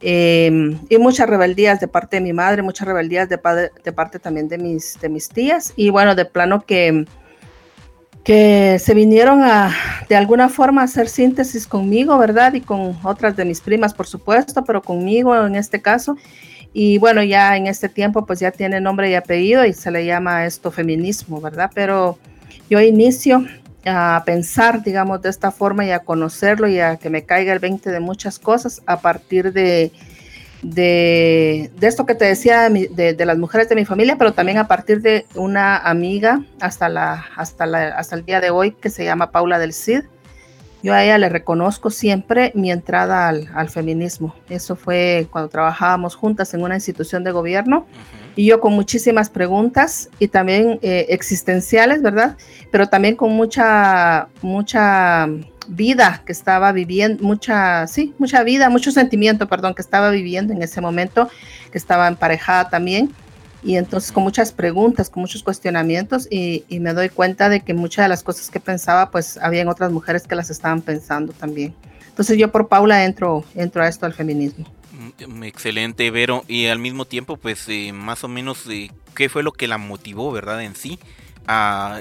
em, 0.00 0.78
y 0.88 0.98
muchas 0.98 1.28
rebeldías 1.28 1.80
de 1.80 1.88
parte 1.88 2.16
de 2.16 2.20
mi 2.20 2.32
madre, 2.32 2.62
muchas 2.62 2.86
rebeldías 2.86 3.28
de, 3.28 3.38
de 3.82 3.92
parte 3.92 4.18
también 4.18 4.48
de 4.48 4.58
mis, 4.58 5.00
de 5.00 5.08
mis 5.08 5.28
tías, 5.28 5.72
y 5.76 5.90
bueno, 5.90 6.14
de 6.14 6.24
plano 6.24 6.64
que 6.66 7.06
que 8.24 8.78
se 8.78 8.94
vinieron 8.94 9.42
a 9.42 9.74
de 10.08 10.16
alguna 10.16 10.48
forma 10.48 10.82
a 10.82 10.84
hacer 10.84 11.08
síntesis 11.08 11.66
conmigo, 11.66 12.16
¿verdad? 12.18 12.54
Y 12.54 12.60
con 12.60 12.96
otras 13.02 13.36
de 13.36 13.44
mis 13.44 13.60
primas, 13.60 13.94
por 13.94 14.06
supuesto, 14.06 14.64
pero 14.64 14.82
conmigo 14.82 15.34
en 15.44 15.56
este 15.56 15.82
caso. 15.82 16.16
Y 16.72 16.98
bueno, 16.98 17.22
ya 17.22 17.56
en 17.56 17.66
este 17.66 17.88
tiempo 17.88 18.24
pues 18.24 18.40
ya 18.40 18.50
tiene 18.50 18.80
nombre 18.80 19.10
y 19.10 19.14
apellido 19.14 19.64
y 19.64 19.72
se 19.72 19.90
le 19.90 20.06
llama 20.06 20.46
esto 20.46 20.70
feminismo, 20.70 21.40
¿verdad? 21.40 21.70
Pero 21.74 22.18
yo 22.70 22.80
inicio 22.80 23.44
a 23.84 24.22
pensar, 24.24 24.82
digamos, 24.82 25.20
de 25.22 25.28
esta 25.28 25.50
forma 25.50 25.84
y 25.84 25.90
a 25.90 25.98
conocerlo 25.98 26.68
y 26.68 26.78
a 26.78 26.96
que 26.96 27.10
me 27.10 27.24
caiga 27.24 27.52
el 27.52 27.58
20 27.58 27.90
de 27.90 28.00
muchas 28.00 28.38
cosas 28.38 28.80
a 28.86 29.00
partir 29.00 29.52
de, 29.52 29.92
de, 30.62 31.70
esto 31.80 32.06
que 32.06 32.14
te 32.14 32.24
decía 32.24 32.68
de, 32.70 33.24
las 33.26 33.38
mujeres 33.38 33.68
de 33.68 33.74
mi 33.74 33.84
familia, 33.84 34.16
pero 34.16 34.32
también 34.32 34.58
a 34.58 34.68
partir 34.68 35.02
de 35.02 35.26
una 35.34 35.76
amiga 35.76 36.44
hasta, 36.60 36.88
la, 36.88 37.26
hasta, 37.36 37.66
la, 37.66 37.88
hasta 37.88 38.16
el 38.16 38.24
día 38.24 38.40
de 38.40 38.50
hoy 38.50 38.72
que 38.72 38.88
se 38.88 39.04
llama 39.04 39.32
Paula 39.32 39.58
del 39.58 39.72
Cid. 39.72 40.04
Yo 40.82 40.94
a 40.94 41.04
ella 41.04 41.16
le 41.16 41.28
reconozco 41.28 41.90
siempre 41.90 42.50
mi 42.56 42.72
entrada 42.72 43.28
al, 43.28 43.68
feminismo. 43.68 44.34
Eso 44.48 44.74
fue 44.74 45.28
cuando 45.30 45.48
trabajábamos 45.48 46.16
juntas 46.16 46.54
en 46.54 46.62
una 46.62 46.74
institución 46.74 47.22
de 47.22 47.30
gobierno 47.30 47.86
y 48.34 48.46
yo 48.46 48.60
con 48.60 48.72
muchísimas 48.72 49.30
preguntas 49.30 50.10
y 50.18 50.26
también 50.26 50.80
eh, 50.82 51.06
existenciales, 51.10 52.02
¿verdad? 52.02 52.36
Pero 52.72 52.88
también 52.88 53.14
con 53.14 53.30
mucha, 53.30 54.28
mucha 54.42 55.28
vida 55.74 56.22
que 56.26 56.32
estaba 56.32 56.72
viviendo, 56.72 57.22
mucha, 57.24 57.86
sí, 57.86 58.14
mucha 58.18 58.42
vida, 58.42 58.68
mucho 58.68 58.92
sentimiento, 58.92 59.48
perdón, 59.48 59.74
que 59.74 59.82
estaba 59.82 60.10
viviendo 60.10 60.52
en 60.52 60.62
ese 60.62 60.80
momento, 60.80 61.30
que 61.70 61.78
estaba 61.78 62.08
emparejada 62.08 62.68
también. 62.68 63.12
Y 63.64 63.76
entonces 63.76 64.10
con 64.10 64.24
muchas 64.24 64.52
preguntas, 64.52 65.08
con 65.08 65.20
muchos 65.20 65.42
cuestionamientos 65.42 66.26
y, 66.30 66.64
me 66.80 66.92
doy 66.92 67.08
cuenta 67.08 67.48
de 67.48 67.60
que 67.60 67.74
muchas 67.74 68.04
de 68.04 68.08
las 68.08 68.22
cosas 68.22 68.50
que 68.50 68.58
pensaba, 68.58 69.10
pues 69.10 69.38
habían 69.38 69.68
otras 69.68 69.92
mujeres 69.92 70.26
que 70.26 70.34
las 70.34 70.50
estaban 70.50 70.82
pensando 70.82 71.32
también. 71.32 71.74
Entonces 72.08 72.36
yo 72.36 72.50
por 72.50 72.68
Paula 72.68 73.04
entro, 73.04 73.44
entro 73.54 73.82
a 73.82 73.88
esto 73.88 74.04
al 74.04 74.14
feminismo. 74.14 74.66
Mm, 75.26 75.44
excelente, 75.44 76.10
Vero. 76.10 76.44
Y 76.48 76.66
al 76.66 76.80
mismo 76.80 77.04
tiempo, 77.04 77.36
pues 77.36 77.68
eh, 77.68 77.92
más 77.92 78.24
o 78.24 78.28
menos, 78.28 78.66
eh, 78.68 78.90
¿qué 79.14 79.28
fue 79.28 79.44
lo 79.44 79.52
que 79.52 79.68
la 79.68 79.78
motivó, 79.78 80.32
verdad, 80.32 80.62
en 80.62 80.74
sí? 80.74 80.98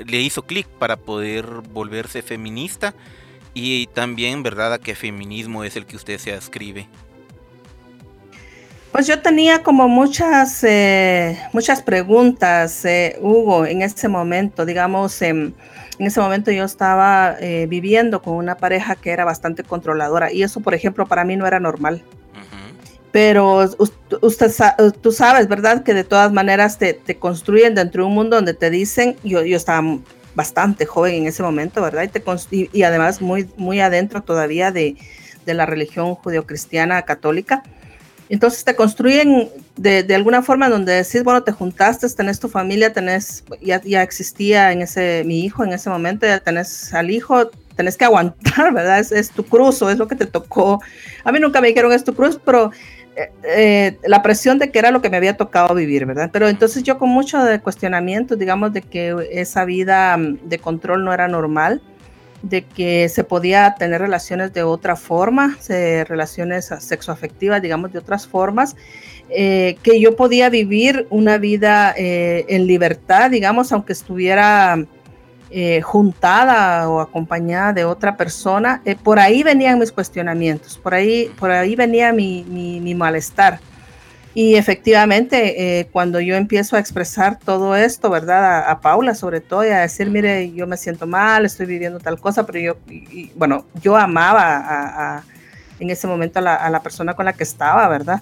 le 0.06 0.22
hizo 0.22 0.44
clic 0.44 0.68
para 0.68 0.98
poder 0.98 1.46
volverse 1.74 2.22
feminista 2.22 2.94
y 3.54 3.88
también, 3.88 4.44
¿verdad?, 4.44 4.74
a 4.74 4.80
qué 4.80 4.96
feminismo 4.96 5.64
es 5.64 5.76
el 5.76 5.86
que 5.86 5.96
usted 5.96 6.18
se 6.18 6.34
ascribe. 6.34 6.88
Pues 8.92 9.08
yo 9.08 9.22
tenía 9.22 9.64
como 9.64 9.88
muchas, 9.88 10.64
eh, 10.66 11.40
muchas 11.54 11.82
preguntas, 11.82 12.84
eh, 12.84 13.18
Hugo, 13.22 13.66
en 13.66 13.82
ese 13.82 14.10
momento. 14.10 14.66
Digamos, 14.66 15.22
en 15.22 15.56
ese 15.98 16.20
momento 16.20 16.52
yo 16.52 16.66
estaba 16.66 17.38
eh, 17.40 17.68
viviendo 17.70 18.22
con 18.22 18.34
una 18.34 18.58
pareja 18.58 18.96
que 18.96 19.12
era 19.12 19.24
bastante 19.24 19.64
controladora 19.64 20.34
y 20.34 20.44
eso, 20.44 20.60
por 20.60 20.74
ejemplo, 20.74 21.06
para 21.06 21.24
mí 21.24 21.38
no 21.38 21.48
era 21.48 21.60
normal. 21.60 22.04
Pero 23.14 23.70
usted, 24.22 24.52
tú 25.02 25.12
sabes, 25.12 25.50
¿verdad? 25.50 25.84
Que 25.84 25.94
de 25.94 26.06
todas 26.06 26.32
maneras 26.32 26.78
te, 26.78 26.94
te, 26.94 27.18
construyen 27.18 27.76
dentro 27.76 28.04
de 28.04 28.08
un 28.08 28.16
mundo 28.16 28.38
donde 28.38 28.54
te 28.54 28.70
dicen, 28.70 29.18
yo, 29.22 29.44
yo 29.44 29.58
estaba 29.58 29.86
bastante 30.36 30.86
joven 30.86 31.16
en 31.16 31.28
ese 31.28 31.44
momento, 31.44 31.82
¿verdad? 31.82 32.04
Y, 32.04 32.08
te, 32.08 32.70
y, 32.74 32.84
además 32.84 33.22
muy, 33.22 33.50
muy 33.58 33.80
adentro 33.80 34.22
todavía 34.22 34.72
de, 34.72 34.96
de 35.46 35.54
la 35.54 35.66
religión 35.66 36.16
judeocristiana 36.16 37.02
católica. 37.04 37.64
Entonces 38.30 38.64
te 38.64 38.76
construyen 38.76 39.50
de, 39.76 40.04
de, 40.04 40.16
alguna 40.16 40.42
forma 40.42 40.70
donde 40.70 40.94
decís, 40.94 41.22
bueno, 41.22 41.44
te 41.44 41.52
juntaste, 41.52 42.08
tenés 42.10 42.40
tu 42.40 42.48
familia, 42.48 42.94
tenés, 42.94 43.44
ya, 43.62 43.82
ya 43.84 44.04
existía 44.04 44.72
en 44.72 44.82
ese, 44.82 45.24
mi 45.26 45.42
hijo 45.44 45.66
en 45.66 45.74
ese 45.74 45.90
momento, 45.90 46.26
ya 46.26 46.40
tenés 46.40 46.94
al 46.94 47.12
hijo, 47.12 47.50
tenés 47.76 47.98
que 47.98 48.06
aguantar, 48.06 48.74
¿verdad? 48.74 49.00
Es, 49.00 49.12
es 49.12 49.32
tu 49.32 49.44
cruz 49.44 49.82
o 49.82 49.90
es 49.90 49.98
lo 49.98 50.08
que 50.08 50.16
te 50.16 50.26
tocó. 50.26 50.82
A 51.26 51.32
mí 51.34 51.40
nunca 51.40 51.60
me 51.60 51.68
dijeron 51.68 51.92
es 51.92 52.06
tu 52.06 52.16
cruz, 52.16 52.40
pero 52.44 52.72
eh, 53.16 53.98
la 54.04 54.22
presión 54.24 54.58
de 54.58 54.72
que 54.72 54.80
era 54.80 54.92
lo 54.92 55.02
que 55.02 55.10
me 55.10 55.18
había 55.18 55.36
tocado 55.36 55.76
vivir, 55.76 56.06
¿verdad? 56.06 56.30
Pero 56.32 56.48
entonces 56.48 56.84
yo 56.84 56.98
con 56.98 57.10
mucho 57.10 57.44
de 57.44 57.60
cuestionamiento, 57.60 58.36
digamos, 58.36 58.74
de 58.74 58.82
que 58.82 59.16
esa 59.32 59.66
vida 59.66 60.16
mm, 60.18 60.40
de 60.44 60.60
control 60.60 61.04
no 61.04 61.14
era 61.14 61.28
normal, 61.28 61.82
de 62.42 62.64
que 62.64 63.10
se 63.10 63.24
podía 63.24 63.76
tener 63.78 64.02
relaciones 64.02 64.54
de 64.54 64.64
otra 64.64 64.96
forma, 64.96 65.58
relaciones 66.08 66.72
sexoafectivas, 66.80 67.62
digamos, 67.62 67.92
de 67.94 68.00
otras 68.00 68.28
formas, 68.28 68.76
eh, 69.30 69.78
que 69.84 70.00
yo 70.00 70.16
podía 70.16 70.50
vivir 70.50 71.08
una 71.10 71.38
vida 71.38 71.94
eh, 71.96 72.46
en 72.50 72.66
libertad, 72.66 73.30
digamos, 73.30 73.72
aunque 73.72 73.94
estuviera 73.94 74.86
eh, 75.54 75.82
juntada 75.82 76.88
o 76.88 77.02
acompañada 77.02 77.74
de 77.74 77.84
otra 77.84 78.16
persona, 78.16 78.82
eh, 78.86 78.96
por 78.96 79.20
ahí 79.20 79.44
venían 79.44 79.80
mis 79.80 79.92
cuestionamientos, 79.92 80.78
por 80.78 80.94
ahí, 80.94 81.30
por 81.38 81.52
ahí 81.52 81.76
venía 81.76 82.14
mi, 82.14 82.46
mi, 82.46 82.96
malestar. 82.96 83.60
Y 84.34 84.56
efectivamente, 84.56 85.80
eh, 85.80 85.90
cuando 85.92 86.22
yo 86.22 86.36
empiezo 86.36 86.78
a 86.78 86.80
expresar 86.80 87.38
todo 87.38 87.76
esto, 87.76 88.10
¿verdad? 88.10 88.64
A, 88.66 88.80
Paula 88.80 89.14
sobre 89.14 89.42
todo, 89.42 89.66
y 89.66 89.72
a 89.72 89.82
decir, 89.82 90.10
mire, 90.10 90.54
yo 90.54 90.68
me 90.68 90.78
siento 90.78 91.06
mal, 91.06 91.46
estoy 91.46 91.66
viviendo 91.66 92.00
tal 92.00 92.18
cosa, 92.18 92.46
pero 92.46 92.58
yo, 92.58 92.78
bueno, 93.36 93.66
yo 93.82 93.98
amaba 93.98 95.22
en 95.82 95.90
ese 95.90 96.08
momento 96.08 96.40
a 96.40 96.44
la, 96.44 96.56
a 96.56 96.70
la, 96.70 96.82
persona 96.82 97.14
con 97.14 97.26
la 97.26 97.34
que 97.34 97.44
estaba, 97.44 97.90
¿verdad? 97.90 98.22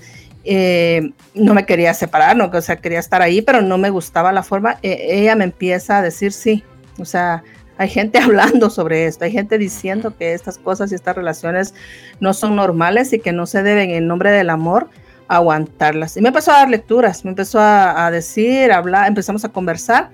no 1.36 1.54
me 1.54 1.64
quería 1.68 1.94
separar, 1.94 2.36
no, 2.36 2.50
o 2.52 2.62
sea, 2.62 2.78
quería 2.78 2.98
estar 2.98 3.22
ahí, 3.22 3.44
pero 3.44 3.62
no 3.62 3.78
me 3.78 3.92
gustaba 3.92 4.32
la 4.32 4.42
forma. 4.42 4.80
ella 4.82 5.36
me 5.36 5.44
empieza 5.44 6.00
a 6.00 6.02
decir, 6.02 6.32
sí, 6.32 6.64
o 7.00 7.06
sea, 7.06 7.44
hay 7.78 7.90
gente 7.90 8.20
hablando 8.24 8.70
sobre 8.70 9.06
esto, 9.06 9.26
hay 9.26 9.32
gente 9.32 9.58
diciendo 9.58 10.16
que 10.18 10.34
estas 10.34 10.58
cosas 10.58 10.92
y 10.92 10.96
estas 10.96 11.16
relaciones 11.16 11.74
no 12.20 12.34
son 12.34 12.56
normales 12.56 13.14
y 13.14 13.20
que 13.20 13.32
no 13.32 13.46
se 13.48 13.64
deben 13.64 13.90
en 13.90 14.06
nombre 14.06 14.32
del 14.32 14.50
amor 14.50 14.90
aguantarlas. 15.30 16.18
Y 16.18 16.22
me 16.22 16.30
empezó 16.30 16.52
a 16.52 16.56
dar 16.56 16.70
lecturas, 16.70 17.24
me 17.24 17.30
empezó 17.30 17.60
a, 17.62 18.10
decir, 18.12 18.72
a 18.72 18.78
hablar, 18.78 19.08
empezamos 19.08 19.46
a 19.46 19.50
conversar. 19.50 20.10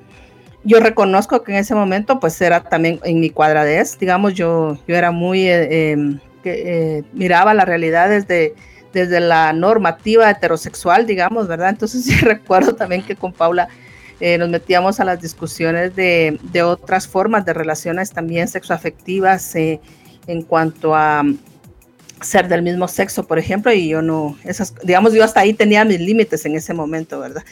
Yo 0.63 0.80
reconozco 0.80 1.41
que 1.41 1.54
en 1.54 1.60
ese 1.60 1.74
momento 1.74 2.19
pues 2.19 2.39
era 2.41 2.62
también 2.62 3.00
en 3.04 3.19
mi 3.19 3.30
cuadradez, 3.30 3.98
digamos, 3.98 4.34
yo, 4.34 4.78
yo 4.88 4.95
era 4.95 5.12
muy, 5.12 5.48
eh, 5.48 5.91
em, 5.91 6.19
que, 6.43 6.98
eh, 6.98 7.04
miraba 7.13 7.54
la 7.54 7.65
realidad 7.65 8.10
desde, 8.10 8.56
desde 8.93 9.19
la 9.19 9.54
normativa 9.54 10.30
heterosexual, 10.30 11.06
digamos, 11.06 11.48
¿verdad? 11.48 11.69
Entonces 11.69 12.04
sí 12.06 12.15
recuerdo 12.17 12.76
también 12.76 13.02
que 13.04 13.15
con 13.15 13.32
Paula 13.32 13.69
eh, 14.19 14.38
nos 14.38 14.49
metíamos 14.49 14.99
a 14.99 15.06
las 15.06 15.21
discusiones 15.21 15.95
de, 15.95 16.39
de, 16.51 16.63
otras 16.63 17.08
formas 17.08 17.45
de 17.45 17.54
relaciones 17.54 18.12
también 18.12 18.47
sexoafectivas 18.47 19.56
eh, 19.56 19.82
en 20.28 20.41
cuanto 20.41 20.95
a 20.95 21.23
mm, 21.23 21.38
ser 22.21 22.47
del 22.47 22.62
mismo 22.62 22.88
sexo, 22.88 23.28
por 23.28 23.39
ejemplo, 23.39 23.73
y 23.73 23.89
yo 23.89 24.01
no, 24.01 24.38
esas, 24.43 24.73
digamos, 24.84 25.13
yo 25.13 25.23
hasta 25.23 25.41
ahí 25.41 25.54
tenía 25.54 25.84
mis 25.84 25.99
límites 25.99 26.45
en 26.45 26.56
ese 26.56 26.73
momento, 26.73 27.19
¿verdad? 27.19 27.43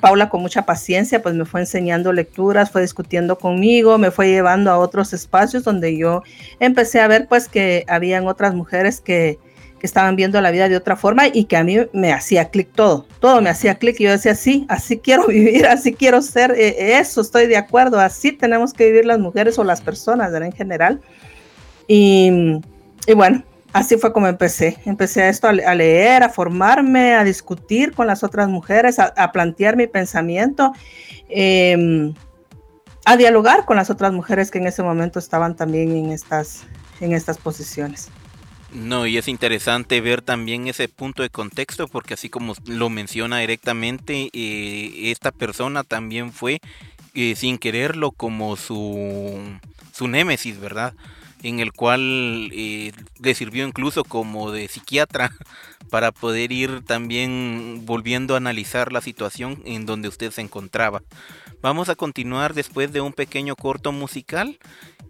Paula 0.00 0.28
con 0.28 0.42
mucha 0.42 0.66
paciencia, 0.66 1.22
pues 1.22 1.34
me 1.34 1.44
fue 1.44 1.60
enseñando 1.60 2.12
lecturas, 2.12 2.70
fue 2.70 2.82
discutiendo 2.82 3.38
conmigo, 3.38 3.98
me 3.98 4.10
fue 4.10 4.28
llevando 4.28 4.70
a 4.70 4.78
otros 4.78 5.12
espacios 5.12 5.64
donde 5.64 5.96
yo 5.96 6.22
empecé 6.58 7.00
a 7.00 7.08
ver, 7.08 7.28
pues, 7.28 7.48
que 7.48 7.84
habían 7.88 8.26
otras 8.26 8.54
mujeres 8.54 9.00
que, 9.00 9.38
que 9.80 9.86
estaban 9.86 10.14
viendo 10.14 10.40
la 10.40 10.52
vida 10.52 10.68
de 10.68 10.76
otra 10.76 10.94
forma 10.94 11.24
y 11.26 11.44
que 11.44 11.56
a 11.56 11.64
mí 11.64 11.76
me 11.92 12.12
hacía 12.12 12.50
clic 12.50 12.70
todo, 12.72 13.06
todo 13.18 13.40
me 13.40 13.50
hacía 13.50 13.74
clic 13.76 13.98
y 13.98 14.04
yo 14.04 14.12
decía, 14.12 14.36
sí, 14.36 14.66
así 14.68 14.98
quiero 14.98 15.26
vivir, 15.28 15.66
así 15.66 15.92
quiero 15.94 16.22
ser, 16.22 16.52
eh, 16.52 16.98
eso 16.98 17.22
estoy 17.22 17.46
de 17.48 17.56
acuerdo, 17.56 17.98
así 17.98 18.30
tenemos 18.30 18.72
que 18.72 18.86
vivir 18.86 19.06
las 19.06 19.18
mujeres 19.18 19.58
o 19.58 19.64
las 19.64 19.80
personas 19.80 20.32
en 20.32 20.52
general. 20.52 21.00
Y, 21.88 22.60
y 23.06 23.14
bueno, 23.14 23.42
así 23.72 23.96
fue 23.96 24.12
como 24.12 24.28
empecé, 24.28 24.78
empecé 24.84 25.22
a 25.22 25.28
esto 25.28 25.48
a, 25.48 25.52
leer, 25.52 26.22
a 26.22 26.28
formarme, 26.28 27.14
a 27.14 27.24
discutir 27.24 27.92
con 27.92 28.06
las 28.06 28.22
otras 28.22 28.48
mujeres, 28.48 28.98
a, 28.98 29.32
plantear 29.32 29.76
mi 29.76 29.86
pensamiento. 29.86 30.72
Em, 31.28 32.14
a 33.06 33.16
dialogar 33.16 33.64
con 33.64 33.76
las 33.76 33.90
otras 33.90 34.12
mujeres 34.12 34.50
que 34.50 34.58
en 34.58 34.66
ese 34.66 34.82
momento 34.82 35.18
estaban 35.18 35.56
también 35.56 35.90
en 35.96 36.12
estas, 36.12 36.64
en 37.00 37.12
estas 37.12 37.38
posiciones. 37.38 38.08
No, 38.72 39.06
y 39.06 39.18
es 39.18 39.26
interesante 39.26 40.00
ver 40.00 40.22
también 40.22 40.68
ese 40.68 40.88
punto 40.88 41.22
de 41.22 41.30
contexto 41.30 41.88
porque 41.88 42.14
así 42.14 42.28
como 42.28 42.54
lo 42.66 42.88
menciona 42.88 43.38
directamente, 43.40 44.30
eh, 44.32 45.10
esta 45.10 45.32
persona 45.32 45.82
también 45.82 46.32
fue 46.32 46.60
eh, 47.14 47.34
sin 47.34 47.58
quererlo 47.58 48.12
como 48.12 48.56
su, 48.56 49.36
su 49.92 50.06
némesis, 50.06 50.60
¿verdad? 50.60 50.94
En 51.42 51.58
el 51.58 51.72
cual 51.72 52.50
eh, 52.52 52.92
le 53.18 53.34
sirvió 53.34 53.66
incluso 53.66 54.04
como 54.04 54.52
de 54.52 54.68
psiquiatra 54.68 55.32
para 55.90 56.12
poder 56.12 56.52
ir 56.52 56.84
también 56.84 57.82
volviendo 57.86 58.34
a 58.34 58.36
analizar 58.36 58.92
la 58.92 59.00
situación 59.00 59.62
en 59.64 59.84
donde 59.84 60.08
usted 60.08 60.30
se 60.30 60.42
encontraba. 60.42 61.02
Vamos 61.60 61.88
a 61.88 61.96
continuar 61.96 62.54
después 62.54 62.92
de 62.92 63.00
un 63.00 63.12
pequeño 63.12 63.56
corto 63.56 63.90
musical 63.90 64.58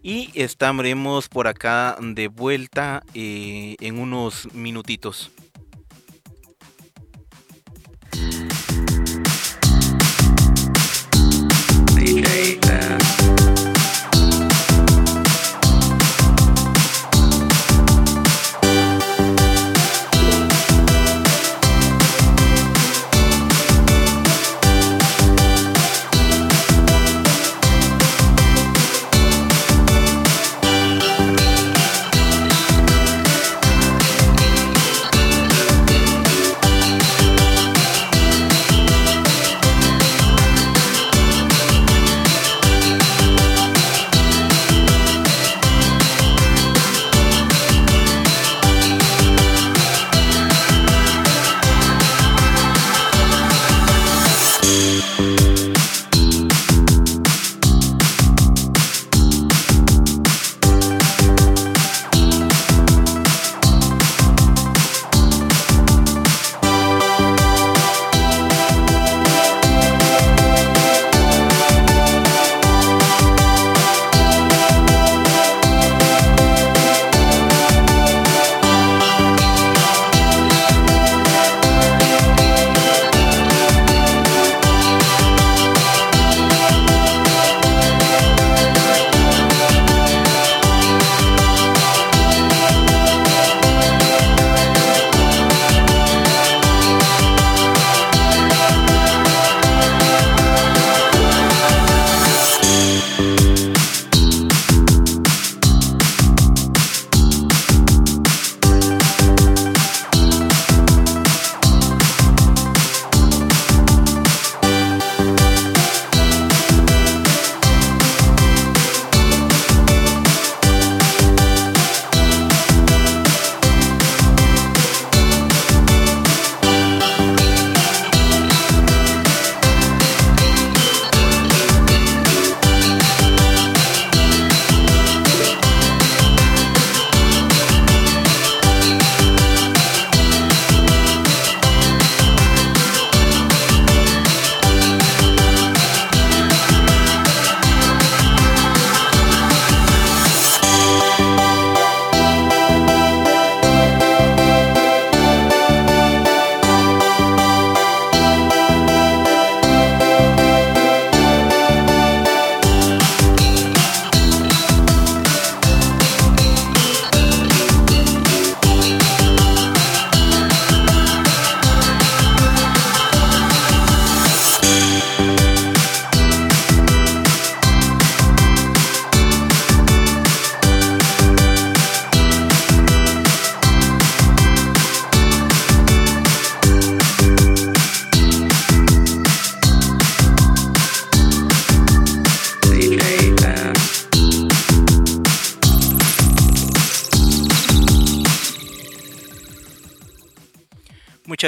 Y 0.03 0.31
estaremos 0.33 1.29
por 1.29 1.47
acá 1.47 1.97
de 2.01 2.27
vuelta 2.27 3.03
eh, 3.13 3.75
en 3.79 3.99
unos 3.99 4.51
minutitos. 4.53 5.31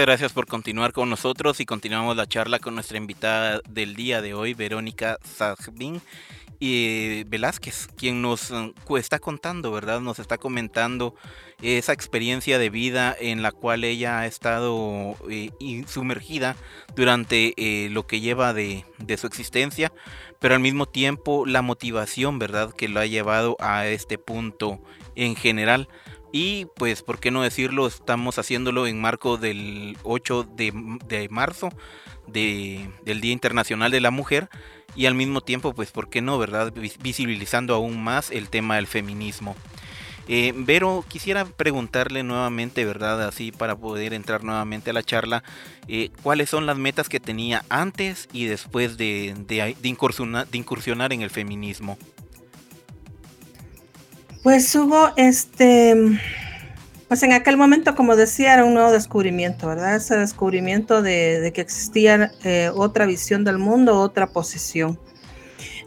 Gracias 0.04 0.34
por 0.34 0.48
continuar 0.48 0.92
con 0.92 1.10
nosotros 1.10 1.62
y 1.62 1.66
continuamos 1.66 2.18
la 2.18 2.28
charla 2.28 2.60
con 2.60 2.76
nuestra 2.76 2.98
invitada 2.98 3.62
del 3.70 3.96
día 3.96 4.22
de 4.22 4.34
hoy, 4.34 4.54
Verónica 4.54 5.18
Sajbin 5.24 6.02
y 6.60 7.24
Velázquez, 7.24 7.88
quien 7.96 8.22
nos 8.22 8.52
eh, 8.52 8.74
está 8.98 9.20
contando, 9.20 9.72
¿verdad? 9.72 10.02
Nos 10.02 10.20
está 10.20 10.38
comentando 10.38 11.16
esa 11.62 11.94
experiencia 11.94 12.60
de 12.60 12.70
vida 12.70 13.16
en 13.18 13.42
la 13.44 13.54
cual 13.54 13.86
ella 13.86 14.20
ha 14.20 14.26
estado 14.26 15.16
eh, 15.30 15.52
sumergida 15.88 16.58
durante 16.98 17.54
eh, 17.56 17.88
lo 17.90 18.06
que 18.06 18.20
lleva 18.20 18.54
de, 18.54 18.84
de, 18.98 19.16
su 19.16 19.26
existencia, 19.26 19.94
pero 20.40 20.54
al 20.54 20.60
mismo 20.60 20.86
tiempo 20.86 21.46
la 21.46 21.62
motivación, 21.62 22.40
¿verdad? 22.40 22.74
Que 22.74 22.90
lo 22.90 23.00
ha 23.00 23.06
llevado 23.06 23.56
a 23.62 23.88
este 23.88 24.18
punto 24.18 24.82
en 25.16 25.38
general. 25.38 25.88
Y 26.36 26.66
pues, 26.76 27.04
¿por 27.04 27.20
qué 27.20 27.30
no 27.30 27.44
decirlo? 27.44 27.86
Estamos 27.86 28.40
haciéndolo 28.40 28.88
en 28.88 29.00
marco 29.00 29.38
del 29.38 29.96
8 30.02 30.48
de, 30.56 31.28
marzo, 31.30 31.70
del 32.26 33.22
Día 33.22 33.32
Internacional 33.32 33.92
de 33.92 34.02
la 34.02 34.10
Mujer. 34.10 34.50
Y 34.96 35.06
al 35.06 35.14
mismo 35.14 35.42
tiempo, 35.42 35.76
pues, 35.76 35.92
¿por 35.92 36.10
qué 36.10 36.24
no, 36.24 36.40
verdad? 36.40 36.74
Visibilizando 36.74 37.76
aún 37.76 38.04
más 38.04 38.32
el 38.32 38.50
tema 38.50 38.78
del 38.78 38.88
feminismo. 38.88 39.56
Eh, 40.28 40.54
Vero, 40.56 41.06
quisiera 41.08 41.46
preguntarle 41.46 42.24
nuevamente, 42.24 42.84
¿verdad? 42.84 43.28
Así 43.28 43.52
para 43.52 43.76
poder 43.76 44.16
entrar 44.16 44.44
nuevamente 44.44 44.90
a 44.90 44.94
la 44.94 45.04
charla, 45.04 45.44
eh, 45.88 46.10
¿cuáles 46.24 46.50
son 46.50 46.66
las 46.66 46.78
metas 46.80 47.10
que 47.10 47.20
tenía 47.20 47.64
antes 47.70 48.28
y 48.34 48.46
después 48.46 48.98
de, 48.98 49.36
incursionar 49.84 51.14
en 51.14 51.22
el 51.22 51.30
feminismo? 51.30 52.00
Pues 54.44 54.76
hubo 54.76 55.12
este, 55.16 55.96
pues 57.08 57.24
en 57.24 57.32
aquel 57.32 57.56
momento, 57.56 57.96
como 57.96 58.18
decía, 58.18 58.54
era 58.54 58.66
un 58.66 58.74
nuevo 58.74 58.92
descubrimiento, 58.92 59.70
¿verdad? 59.70 59.96
Ese 59.96 60.18
descubrimiento 60.18 61.02
de, 61.02 61.52
que 61.56 61.62
existía 61.62 62.34
eh, 62.44 62.70
otra 62.76 63.06
visión 63.06 63.46
del 63.46 63.58
mundo, 63.58 63.98
otra 64.00 64.28
posición. 64.28 65.00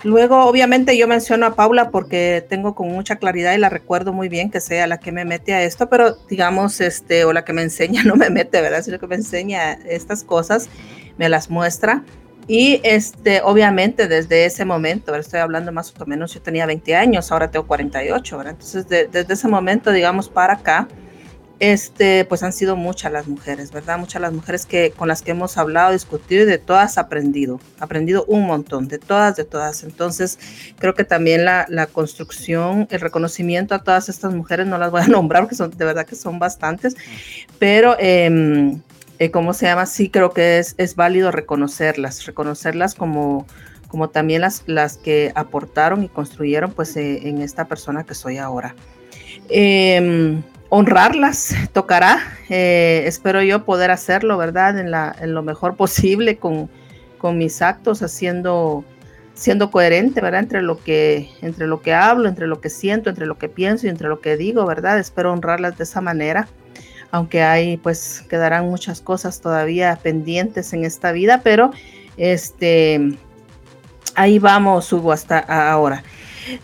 Luego, 0.04 0.46
obviamente, 0.46 0.96
yo 0.96 1.06
menciono 1.06 1.44
a 1.44 1.54
Paula 1.54 1.90
porque 1.90 2.46
tengo 2.48 2.74
con 2.74 2.88
mucha 2.88 3.16
claridad 3.16 3.52
y 3.52 3.58
la 3.58 3.68
recuerdo 3.68 4.14
muy 4.14 4.30
bien 4.30 4.50
que 4.50 4.62
sea 4.62 4.86
la 4.86 5.00
que 5.00 5.12
me 5.12 5.26
mete 5.26 5.52
a 5.52 5.62
esto, 5.62 5.90
pero 5.90 6.16
digamos, 6.28 6.80
este, 6.80 7.26
o 7.26 7.34
la 7.34 7.44
que 7.44 7.52
me 7.52 7.62
enseña, 7.62 8.02
no 8.04 8.16
me 8.16 8.30
mete, 8.30 8.62
¿verdad? 8.62 8.82
Sino 8.82 8.98
que 8.98 9.06
me 9.06 9.16
enseña 9.16 9.72
estas 9.72 10.24
cosas, 10.24 10.70
me 11.18 11.28
las 11.28 11.50
muestra. 11.50 12.04
Y 12.48 12.80
este, 12.84 13.40
obviamente 13.42 14.06
desde 14.06 14.44
ese 14.44 14.64
momento, 14.64 15.14
estoy 15.16 15.40
hablando 15.40 15.72
más 15.72 15.92
o 15.98 16.06
menos, 16.06 16.32
yo 16.32 16.40
tenía 16.40 16.64
20 16.66 16.94
años, 16.94 17.32
ahora 17.32 17.50
tengo 17.50 17.66
48, 17.66 18.38
¿verdad? 18.38 18.52
Entonces 18.52 18.86
desde 18.88 19.32
ese 19.32 19.48
momento, 19.48 19.90
digamos, 19.90 20.28
para 20.28 20.54
acá, 20.54 20.86
este, 21.58 22.24
pues 22.26 22.42
han 22.42 22.52
sido 22.52 22.76
muchas 22.76 23.10
las 23.10 23.26
mujeres, 23.26 23.72
¿verdad? 23.72 23.98
Muchas 23.98 24.20
las 24.20 24.32
mujeres 24.32 24.66
que, 24.66 24.90
con 24.90 25.08
las 25.08 25.22
que 25.22 25.30
hemos 25.32 25.56
hablado, 25.56 25.92
discutido 25.92 26.42
y 26.42 26.46
de 26.46 26.58
todas 26.58 26.98
aprendido, 26.98 27.58
aprendido 27.80 28.24
un 28.26 28.46
montón, 28.46 28.88
de 28.88 28.98
todas, 28.98 29.36
de 29.36 29.44
todas. 29.44 29.82
Entonces, 29.82 30.38
creo 30.78 30.94
que 30.94 31.04
también 31.04 31.44
la, 31.44 31.66
la 31.68 31.86
construcción, 31.86 32.86
el 32.90 33.00
reconocimiento 33.00 33.74
a 33.74 33.82
todas 33.82 34.08
estas 34.08 34.34
mujeres, 34.34 34.66
no 34.66 34.78
las 34.78 34.90
voy 34.90 35.02
a 35.02 35.06
nombrar 35.08 35.42
porque 35.42 35.56
son, 35.56 35.70
de 35.70 35.84
verdad 35.84 36.06
que 36.06 36.14
son 36.14 36.38
bastantes, 36.38 36.94
pero, 37.58 37.96
eh, 37.98 38.78
¿cómo 39.32 39.52
se 39.54 39.66
llama? 39.66 39.86
Sí, 39.86 40.10
creo 40.10 40.30
que 40.30 40.58
es, 40.58 40.74
es 40.78 40.94
válido 40.96 41.30
reconocerlas, 41.30 42.26
reconocerlas 42.26 42.94
como 42.94 43.46
como 43.88 44.10
también 44.10 44.40
las, 44.40 44.62
las 44.66 44.98
que 44.98 45.32
aportaron 45.34 46.02
y 46.02 46.08
construyeron 46.08 46.72
pues 46.72 46.96
eh, 46.96 47.28
en 47.28 47.40
esta 47.40 47.66
persona 47.66 48.04
que 48.04 48.14
soy 48.14 48.36
ahora. 48.36 48.74
Eh, 49.48 50.40
honrarlas 50.68 51.54
tocará. 51.72 52.20
Eh, 52.48 53.04
espero 53.06 53.42
yo 53.42 53.64
poder 53.64 53.90
hacerlo, 53.90 54.36
¿verdad? 54.36 54.78
En, 54.78 54.90
la, 54.90 55.14
en 55.20 55.34
lo 55.34 55.42
mejor 55.42 55.76
posible 55.76 56.36
con, 56.36 56.68
con, 57.18 57.38
mis 57.38 57.62
actos, 57.62 58.02
haciendo, 58.02 58.84
siendo 59.34 59.70
coherente, 59.70 60.20
¿verdad? 60.20 60.40
Entre 60.40 60.62
lo, 60.62 60.82
que, 60.82 61.30
entre 61.42 61.66
lo 61.66 61.80
que 61.80 61.94
hablo, 61.94 62.28
entre 62.28 62.46
lo 62.46 62.60
que 62.60 62.70
siento, 62.70 63.10
entre 63.10 63.26
lo 63.26 63.38
que 63.38 63.48
pienso 63.48 63.86
y 63.86 63.90
entre 63.90 64.08
lo 64.08 64.20
que 64.20 64.36
digo, 64.36 64.66
¿verdad? 64.66 64.98
Espero 64.98 65.32
honrarlas 65.32 65.78
de 65.78 65.84
esa 65.84 66.00
manera. 66.00 66.48
Aunque 67.10 67.42
hay, 67.42 67.76
pues, 67.76 68.24
quedarán 68.28 68.66
muchas 68.66 69.00
cosas 69.00 69.40
todavía 69.40 69.98
pendientes 70.02 70.72
en 70.72 70.84
esta 70.84 71.12
vida, 71.12 71.40
pero 71.42 71.70
este, 72.16 73.16
ahí 74.14 74.38
vamos, 74.38 74.92
Hugo, 74.92 75.12
hasta 75.12 75.38
ahora. 75.38 76.02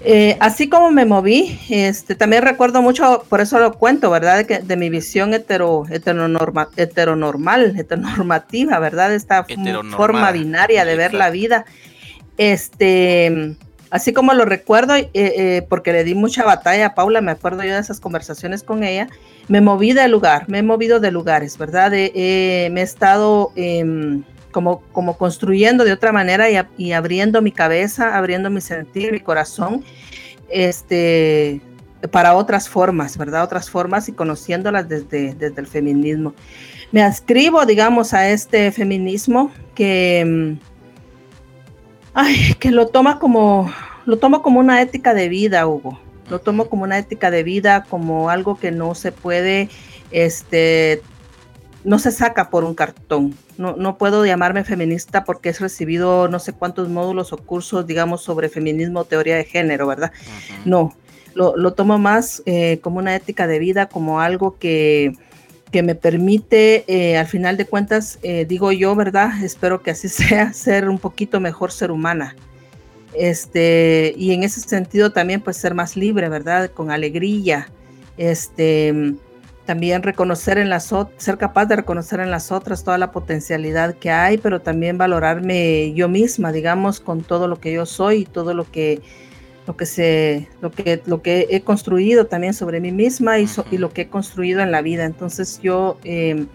Eh, 0.01 0.37
así 0.41 0.69
como 0.69 0.91
me 0.91 1.05
moví, 1.05 1.59
este, 1.69 2.15
también 2.15 2.45
recuerdo 2.45 2.83
mucho, 2.83 3.25
por 3.29 3.41
eso 3.41 3.59
lo 3.59 3.73
cuento, 3.75 4.11
¿verdad? 4.11 4.37
De, 4.39 4.47
que, 4.47 4.59
de 4.61 4.77
mi 4.77 4.91
visión 4.91 5.35
hetero, 5.35 5.85
heteronorma, 5.91 6.69
heteronormal, 6.77 7.75
heteronormativa, 7.79 8.79
¿verdad? 8.79 9.13
Esta 9.13 9.45
forma 9.97 10.31
binaria 10.31 10.85
de 10.85 10.97
ver 10.97 11.15
la 11.15 11.31
vida. 11.31 11.65
Este, 12.39 13.57
así 13.93 14.13
como 14.13 14.33
lo 14.33 14.45
recuerdo, 14.45 14.97
eh, 14.97 15.11
eh, 15.15 15.67
porque 15.69 15.93
le 15.93 16.03
di 16.03 16.15
mucha 16.15 16.45
batalla 16.45 16.87
a 16.87 16.95
Paula, 16.95 17.21
me 17.21 17.31
acuerdo 17.31 17.63
yo 17.63 17.75
de 17.75 17.81
esas 17.81 18.01
conversaciones 18.01 18.63
con 18.63 18.83
ella, 18.83 19.07
me 19.49 19.61
moví 19.61 19.93
de 19.93 20.09
lugar, 20.09 20.49
me 20.49 20.59
he 20.59 20.63
movido 20.63 20.99
de 20.99 21.13
lugares, 21.13 21.57
¿verdad? 21.59 21.91
me 21.93 22.01
he 22.07 22.83
estado... 22.83 23.53
Em, 23.55 24.25
como, 24.53 24.83
como 24.93 25.17
construyendo 25.17 25.83
de 25.83 25.93
otra 25.93 26.13
manera 26.13 26.47
y, 26.77 26.93
abriendo 26.93 27.43
mi 27.43 27.51
cabeza, 27.51 28.17
abriendo 28.17 28.51
mi 28.51 28.61
sentir, 28.61 29.11
mi 29.11 29.21
corazón, 29.21 29.83
este, 30.51 31.63
para 32.11 32.35
otras 32.35 32.69
formas, 32.69 33.17
¿verdad? 33.17 33.43
Otras 33.43 33.71
formas 33.71 34.09
y 34.09 34.13
conociéndolas 34.13 34.89
desde, 34.89 35.35
desde 35.35 35.61
el 35.61 35.67
feminismo. 35.67 36.35
Me 36.93 37.03
adscribo, 37.03 37.65
digamos, 37.65 38.13
a 38.13 38.29
este 38.29 38.71
feminismo 38.71 39.51
que, 39.75 40.59
mm, 40.61 40.72
ay, 42.15 42.55
que 42.59 42.71
lo 42.71 42.89
toma 42.89 43.19
como, 43.19 43.73
lo 44.07 44.19
tomo 44.19 44.43
como 44.43 44.61
una 44.61 44.81
ética 44.81 45.15
de 45.15 45.29
vida, 45.29 45.67
Hugo. 45.67 45.99
Lo 46.31 46.41
tomo 46.41 46.69
como 46.69 46.85
una 46.85 46.99
ética 46.99 47.31
de 47.31 47.43
vida, 47.43 47.85
como 47.89 48.31
algo 48.31 48.59
que 48.59 48.71
no 48.71 48.95
se 48.95 49.13
puede, 49.13 49.69
este, 50.11 51.03
no 51.85 51.99
se 51.99 52.11
saca 52.11 52.49
por 52.49 52.65
un 52.65 52.75
cartón. 52.75 53.35
No, 53.59 53.77
no, 53.77 53.99
puedo 53.99 54.25
llamarme 54.25 54.65
feminista 54.65 55.25
porque 55.25 55.51
he 55.51 55.53
recibido 55.53 56.29
no 56.29 56.39
sé 56.39 56.53
cuántos 56.53 56.89
módulos 56.89 57.33
o 57.33 57.37
cursos, 57.37 57.87
digamos, 57.87 58.23
sobre 58.23 58.49
feminismo 58.49 59.05
teoría 59.05 59.37
de 59.37 59.45
género, 59.45 59.87
¿verdad? 59.87 60.13
No, 60.65 60.95
lo, 61.35 61.57
lo, 61.57 61.75
tomo 61.75 61.99
más 61.99 62.43
eh, 62.47 62.79
como 62.83 62.99
una 62.99 63.15
ética 63.15 63.47
de 63.47 63.59
vida, 63.59 63.87
como 63.87 64.21
algo 64.21 64.59
que, 64.59 65.13
que 65.73 65.83
me 65.83 65.95
permite, 65.95 66.85
eh, 66.87 67.17
al 67.17 67.27
final 67.27 67.57
de 67.57 67.65
cuentas, 67.65 68.19
eh, 68.23 68.45
digo 68.45 68.71
yo, 68.71 68.95
¿verdad? 68.95 69.31
Espero 69.43 69.83
que 69.83 69.91
así 69.91 70.09
sea, 70.11 70.53
ser 70.53 70.89
un 70.89 70.99
poquito 70.99 71.41
mejor 71.41 71.73
ser 71.73 71.91
humana. 71.91 72.37
Este, 73.15 74.15
y 74.17 74.33
en 74.33 74.43
ese 74.43 74.61
sentido 74.61 75.13
también, 75.13 75.41
pues, 75.41 75.57
ser 75.57 75.75
más 75.75 75.97
libre, 75.97 76.29
¿verdad? 76.29 76.71
Con 76.71 76.91
alegría. 76.91 77.69
Este 78.17 79.15
también 79.65 80.03
reconocer 80.03 80.59
en 80.59 80.69
las 80.69 80.93
ser 81.17 81.39
capaz 81.39 81.67
de 81.67 81.77
reconocer 81.77 82.21
en 82.21 82.31
las 82.31 82.51
otras 82.51 82.83
toda 82.83 82.99
la 82.99 83.13
potencialidad 83.13 83.95
que 83.95 84.11
hay, 84.11 84.39
pero 84.39 84.61
también 84.61 84.99
valorarme 84.99 85.93
yo 85.95 86.09
misma, 86.09 86.53
digamos, 86.53 87.01
con 87.01 87.23
todo 87.23 87.47
lo 87.47 87.61
que 87.61 87.73
yo 87.73 87.87
soy 87.87 88.23
y 88.23 88.25
todo 88.25 88.55
lo 88.55 88.71
que 88.71 89.01
lo 89.67 89.77
que 89.77 89.87
se 89.87 90.49
lo 90.61 90.71
que 90.71 91.03
lo 91.07 91.23
que 91.23 91.47
he 91.51 91.61
construido 91.61 92.27
también 92.27 92.53
sobre 92.53 92.81
mí 92.81 92.91
misma 92.93 93.39
y, 93.39 93.47
y 93.71 93.79
lo 93.79 93.91
que 93.91 94.03
he 94.03 94.09
construido 94.09 94.61
en 94.61 94.71
la 94.73 94.83
vida. 94.83 95.05
Entonces 95.05 95.61
yo 95.63 95.99
eh, 96.05 96.47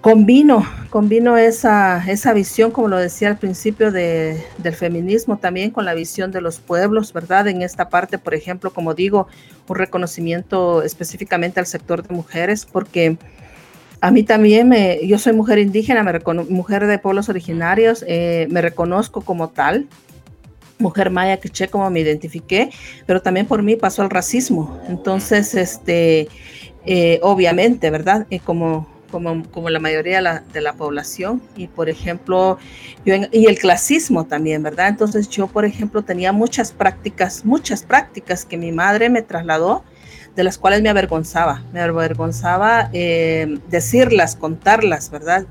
combino, 0.00 0.64
combino 0.90 1.36
esa, 1.36 2.02
esa 2.08 2.32
visión, 2.32 2.70
como 2.70 2.88
lo 2.88 2.96
decía 2.96 3.28
al 3.28 3.38
principio, 3.38 3.90
de, 3.90 4.42
del 4.58 4.74
feminismo 4.74 5.38
también 5.38 5.70
con 5.70 5.84
la 5.84 5.94
visión 5.94 6.30
de 6.30 6.40
los 6.40 6.60
pueblos, 6.60 7.12
¿verdad? 7.12 7.48
En 7.48 7.62
esta 7.62 7.88
parte, 7.88 8.16
por 8.18 8.34
ejemplo, 8.34 8.72
como 8.72 8.94
digo, 8.94 9.26
un 9.66 9.76
reconocimiento 9.76 10.82
específicamente 10.82 11.60
al 11.60 11.66
sector 11.66 12.06
de 12.06 12.14
mujeres, 12.14 12.64
porque 12.64 13.18
a 14.00 14.10
mí 14.12 14.22
también, 14.22 14.68
me, 14.68 15.04
yo 15.06 15.18
soy 15.18 15.32
mujer 15.32 15.58
indígena, 15.58 16.04
me 16.04 16.18
mujer 16.48 16.86
de 16.86 16.98
pueblos 16.98 17.28
originarios, 17.28 18.04
eh, 18.06 18.46
me 18.50 18.62
reconozco 18.62 19.22
como 19.22 19.48
tal, 19.48 19.88
mujer 20.78 21.10
maya 21.10 21.38
quiché 21.38 21.68
como 21.68 21.90
me 21.90 22.00
identifiqué, 22.00 22.70
pero 23.06 23.20
también 23.20 23.46
por 23.46 23.62
mí 23.62 23.76
pasó 23.76 24.02
el 24.02 24.10
racismo. 24.10 24.80
Entonces, 24.88 25.54
este, 25.54 26.28
eh, 26.86 27.18
obviamente, 27.22 27.90
¿verdad? 27.90 28.26
Eh, 28.30 28.40
como 28.40 28.86
como, 29.10 29.42
como 29.50 29.70
la 29.70 29.78
mayoría 29.78 30.16
de 30.16 30.22
la, 30.22 30.40
de 30.52 30.60
la, 30.60 30.74
población 30.74 31.40
y 31.56 31.66
por 31.66 31.88
ejemplo 31.88 32.58
yo 33.06 33.14
y 33.32 33.46
el 33.46 33.58
clasismo 33.58 34.26
también 34.26 34.62
verdad 34.62 34.88
entonces 34.88 35.28
yo 35.30 35.46
por 35.46 35.64
ejemplo 35.64 36.02
tenía 36.02 36.30
muchas 36.32 36.72
prácticas 36.72 37.44
muchas 37.44 37.82
prácticas 37.82 38.44
que 38.44 38.58
mi 38.58 38.70
madre 38.70 39.08
me 39.08 39.22
trasladó 39.22 39.82
de 40.36 40.44
las 40.44 40.58
cuales 40.58 40.82
me 40.82 40.90
avergonzaba 40.90 41.64
me 41.72 41.80
avergonzaba 41.80 42.90
eh, 42.92 43.58
decirlas 43.70 44.36
contarlas 44.36 45.10
verdad 45.10 45.46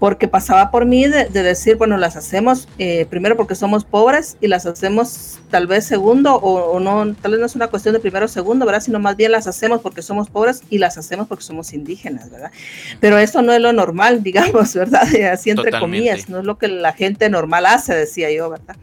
porque 0.00 0.28
pasaba 0.28 0.70
por 0.70 0.86
mí 0.86 1.06
de, 1.06 1.28
decir, 1.28 1.76
bueno, 1.76 1.98
las 1.98 2.16
hacemos 2.16 2.66
eh, 2.78 3.04
primero 3.10 3.36
porque 3.36 3.54
somos 3.54 3.84
pobres 3.84 4.38
y 4.40 4.48
las 4.48 4.64
hacemos 4.64 5.38
tal 5.50 5.66
vez 5.66 5.84
segundo 5.84 6.36
o, 6.36 6.80
no, 6.80 7.14
tal 7.16 7.32
vez 7.32 7.40
no 7.40 7.44
es 7.44 7.54
una 7.54 7.68
cuestión 7.68 7.92
de 7.92 8.00
primero 8.00 8.24
o 8.24 8.28
segundo, 8.28 8.64
¿verdad? 8.64 8.80
Sino 8.80 8.98
más 8.98 9.14
bien 9.16 9.30
las 9.30 9.46
hacemos 9.46 9.82
porque 9.82 10.00
somos 10.00 10.30
pobres 10.30 10.62
y 10.70 10.78
las 10.78 10.96
hacemos 10.96 11.28
porque 11.28 11.44
somos 11.44 11.74
indígenas, 11.74 12.30
¿verdad? 12.30 12.50
Pero 12.98 13.18
eso 13.18 13.42
no 13.42 13.52
es 13.52 13.60
lo 13.60 13.74
normal, 13.74 14.22
digamos, 14.24 14.72
¿verdad? 14.74 15.02
Así 15.32 15.50
entre 15.50 15.78
comillas, 15.78 16.30
no 16.30 16.38
es 16.38 16.44
lo 16.46 16.56
que 16.56 16.68
la 16.68 16.94
gente 16.94 17.28
normal 17.28 17.66
hace, 17.66 17.94
decía 17.94 18.32
yo, 18.32 18.48
¿verdad? 18.48 18.76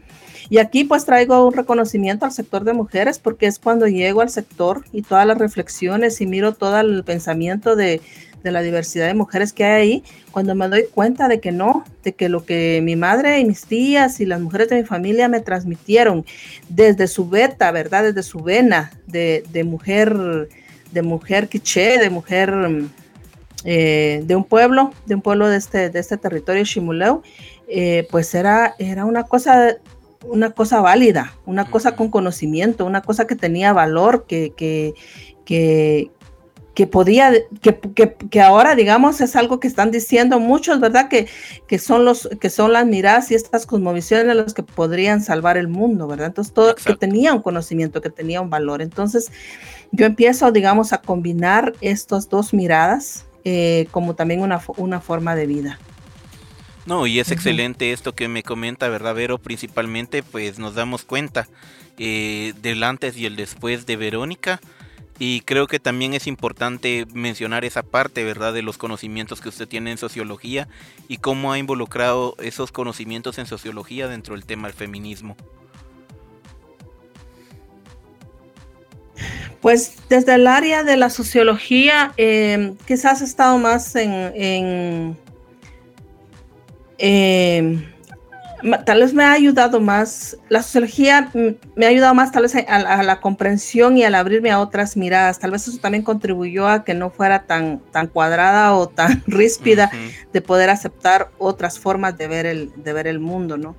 Y 0.50 0.58
aquí 0.58 0.84
pues 0.84 1.04
traigo 1.04 1.48
un 1.48 1.52
reconocimiento 1.52 2.26
al 2.26 2.32
sector 2.32 2.62
de 2.62 2.74
mujeres 2.74 3.18
porque 3.18 3.46
es 3.46 3.58
cuando 3.58 3.88
llego 3.88 4.20
al 4.20 4.30
sector 4.30 4.84
y 4.92 5.02
todas 5.02 5.26
las 5.26 5.36
reflexiones 5.36 6.20
y 6.20 6.26
miro 6.26 6.54
todo 6.54 6.78
el 6.78 7.02
pensamiento 7.02 7.74
de, 7.74 8.00
de 8.42 8.52
la 8.52 8.62
diversidad 8.62 9.06
de 9.06 9.14
mujeres 9.14 9.52
que 9.52 9.64
hay 9.64 9.80
ahí, 9.80 10.04
cuando 10.30 10.54
me 10.54 10.68
doy 10.68 10.84
cuenta 10.92 11.28
de 11.28 11.40
que 11.40 11.52
no, 11.52 11.84
de 12.04 12.14
que 12.14 12.28
lo 12.28 12.44
que 12.44 12.80
mi 12.82 12.96
madre 12.96 13.40
y 13.40 13.44
mis 13.44 13.66
tías 13.66 14.20
y 14.20 14.26
las 14.26 14.40
mujeres 14.40 14.68
de 14.68 14.76
mi 14.76 14.84
familia 14.84 15.28
me 15.28 15.40
transmitieron 15.40 16.24
desde 16.68 17.06
su 17.06 17.28
beta, 17.28 17.70
¿verdad? 17.72 18.04
Desde 18.04 18.22
su 18.22 18.40
vena 18.40 18.92
de, 19.06 19.42
mujer, 19.64 20.48
de 20.92 21.02
mujer 21.02 21.48
quiché, 21.48 21.98
de 21.98 22.10
mujer 22.10 22.54
eh, 23.64 24.22
de 24.24 24.36
un 24.36 24.44
pueblo, 24.44 24.92
de 25.06 25.16
un 25.16 25.22
pueblo 25.22 25.48
de 25.48 25.56
este, 25.56 25.90
de 25.90 25.98
este 25.98 26.16
territorio 26.16 26.64
Shimuleu, 26.64 27.22
eh, 27.68 28.06
pues 28.10 28.34
era, 28.34 28.74
era 28.78 29.04
una 29.04 29.24
cosa 29.24 29.76
una 30.26 30.50
cosa 30.50 30.80
válida, 30.80 31.34
una 31.46 31.70
cosa 31.70 31.94
con 31.96 32.10
conocimiento, 32.10 32.84
una 32.84 33.02
cosa 33.02 33.26
que 33.26 33.36
tenía 33.36 33.72
valor, 33.72 34.26
que, 34.26 34.52
que, 34.56 34.94
que, 35.44 36.10
que 36.78 36.86
podía, 36.86 37.32
que, 37.60 38.14
que, 38.30 38.40
ahora 38.40 38.76
digamos 38.76 39.20
es 39.20 39.34
algo 39.34 39.58
que 39.58 39.66
están 39.66 39.90
diciendo 39.90 40.38
muchos, 40.38 40.78
¿verdad? 40.78 41.08
Que, 41.08 41.26
que, 41.66 41.76
son 41.80 42.04
los, 42.04 42.28
que 42.40 42.50
son 42.50 42.72
las 42.72 42.86
miradas 42.86 43.32
y 43.32 43.34
estas 43.34 43.66
cosmovisiones 43.66 44.36
las 44.36 44.54
que 44.54 44.62
podrían 44.62 45.20
salvar 45.20 45.56
el 45.56 45.66
mundo, 45.66 46.06
¿verdad? 46.06 46.28
Entonces 46.28 46.54
todo, 46.54 46.76
que 46.76 46.94
tenía 46.94 47.34
un 47.34 47.42
conocimiento, 47.42 48.00
que 48.00 48.10
tenía 48.10 48.40
un 48.40 48.48
valor. 48.48 48.80
Entonces 48.80 49.32
yo 49.90 50.06
empiezo, 50.06 50.52
digamos, 50.52 50.92
a 50.92 50.98
combinar 50.98 51.72
estas 51.80 52.28
dos 52.28 52.54
miradas 52.54 53.26
eh, 53.42 53.88
como 53.90 54.14
también 54.14 54.40
una, 54.40 54.60
una 54.76 55.00
forma 55.00 55.34
de 55.34 55.48
vida. 55.48 55.80
No, 56.86 57.08
y 57.08 57.18
es 57.18 57.32
excelente 57.32 57.92
esto 57.92 58.14
que 58.14 58.28
me 58.28 58.44
comenta, 58.44 58.88
¿verdad, 58.88 59.16
Vero? 59.16 59.38
Principalmente, 59.38 60.22
pues 60.22 60.60
nos 60.60 60.76
damos 60.76 61.02
cuenta 61.02 61.48
eh, 61.98 62.54
del 62.62 62.84
antes 62.84 63.16
y 63.16 63.26
el 63.26 63.34
después 63.34 63.84
de 63.84 63.96
Verónica 63.96 64.60
y 65.18 65.40
creo 65.40 65.66
que 65.66 65.80
también 65.80 66.14
es 66.14 66.26
importante 66.26 67.06
mencionar 67.12 67.64
esa 67.64 67.82
parte, 67.82 68.22
¿verdad?, 68.24 68.52
de 68.52 68.62
los 68.62 68.78
conocimientos 68.78 69.40
que 69.40 69.48
usted 69.48 69.66
tiene 69.66 69.90
en 69.90 69.98
sociología 69.98 70.68
y 71.08 71.18
cómo 71.18 71.52
ha 71.52 71.58
involucrado 71.58 72.36
esos 72.38 72.70
conocimientos 72.70 73.38
en 73.38 73.46
sociología 73.46 74.06
dentro 74.06 74.34
del 74.34 74.44
tema 74.44 74.68
del 74.68 74.76
feminismo. 74.76 75.36
Pues 79.60 79.96
desde 80.08 80.36
el 80.36 80.46
área 80.46 80.84
de 80.84 80.96
la 80.96 81.10
sociología, 81.10 82.12
eh, 82.16 82.74
quizás 82.86 83.20
he 83.20 83.24
estado 83.24 83.58
más 83.58 83.96
en, 83.96 85.16
eh, 86.98 87.88
tal 88.84 89.00
vez 89.00 89.14
me 89.14 89.24
ha 89.24 89.32
ayudado 89.32 89.80
más, 89.80 90.36
la 90.48 90.62
sociología 90.62 91.30
me 91.74 91.86
ha 91.86 91.88
ayudado 91.88 92.14
más 92.14 92.32
tal 92.32 92.42
vez 92.42 92.54
a, 92.54 93.02
la 93.02 93.20
comprensión 93.20 93.96
y 93.96 94.04
al 94.04 94.14
abrirme 94.14 94.50
a 94.50 94.60
otras 94.60 94.96
miradas. 94.96 95.38
Tal 95.38 95.50
vez 95.50 95.68
eso 95.68 95.78
también 95.78 96.02
contribuyó 96.02 96.68
a 96.68 96.84
que 96.84 96.94
no 96.94 97.10
fuera 97.10 97.44
tan, 97.44 97.80
tan 97.92 98.08
cuadrada 98.08 98.74
o 98.74 98.88
tan 98.88 99.22
ríspida 99.26 99.90
de 100.32 100.40
poder 100.40 100.70
aceptar 100.70 101.30
otras 101.38 101.78
formas 101.78 102.18
de 102.18 102.28
ver 102.28 102.46
el, 102.46 102.72
de 102.76 102.92
ver 102.92 103.06
el 103.06 103.20
mundo, 103.20 103.56
¿no? 103.56 103.76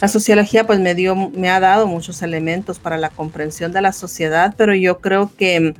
La 0.00 0.08
sociología 0.08 0.66
pues 0.66 0.78
me 0.78 0.94
dio, 0.94 1.16
me 1.16 1.50
ha 1.50 1.60
dado 1.60 1.86
muchos 1.86 2.22
elementos 2.22 2.78
para 2.78 2.98
la 2.98 3.10
comprensión 3.10 3.72
de 3.72 3.82
la 3.82 3.92
sociedad, 3.92 4.54
pero 4.56 4.74
yo 4.74 4.98
creo 5.00 5.32
que 5.36 5.74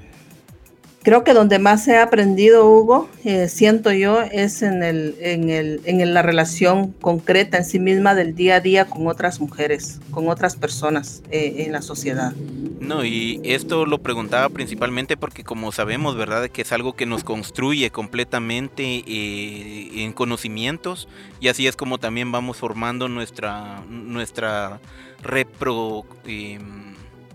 creo 1.03 1.25
que 1.25 1.33
donde 1.33 1.59
más 1.59 1.87
he 1.89 1.99
aprendido, 1.99 2.69
Hugo, 2.69 3.09
eh, 3.25 3.49
siento 3.49 3.93
yo, 3.93 4.21
es 4.21 4.63
en, 4.63 4.83
el, 4.83 5.17
en, 5.21 5.51
el, 5.51 5.81
en 5.85 6.15
la 6.15 6.23
relación 6.23 6.93
concreta 6.93 7.57
en 7.59 7.65
sí 7.65 7.79
misma 7.79 8.15
del 8.15 8.35
día 8.35 8.57
a 8.57 8.61
día 8.61 8.87
con 8.87 9.07
otras 9.07 9.41
mujeres, 9.41 10.01
con 10.11 10.29
otras 10.29 10.57
personas 10.57 11.23
eh, 11.31 11.65
en 11.67 11.73
la 11.73 11.83
sociedad. 11.83 12.33
No, 12.81 13.05
y 13.05 13.41
esto 13.45 13.87
lo 13.87 13.99
preguntaba 13.99 14.49
principalmente 14.49 15.17
porque 15.17 15.45
como 15.45 15.73
sabemos, 15.73 16.17
¿verdad? 16.17 16.49
Que 16.49 16.63
es 16.63 16.73
algo 16.73 16.95
que 16.95 17.07
nos 17.07 17.25
construye 17.25 17.91
completamente 17.91 19.05
eh, 19.07 20.03
en 20.03 20.13
conocimientos 20.13 21.09
y 21.41 21.49
así 21.49 21.67
es 21.67 21.77
como 21.77 21.99
también 21.99 22.33
vamos 22.33 22.59
formando 22.59 23.09
nuestra, 23.09 23.83
nuestra 23.89 24.81
repro... 25.23 26.05
Em, 26.27 26.89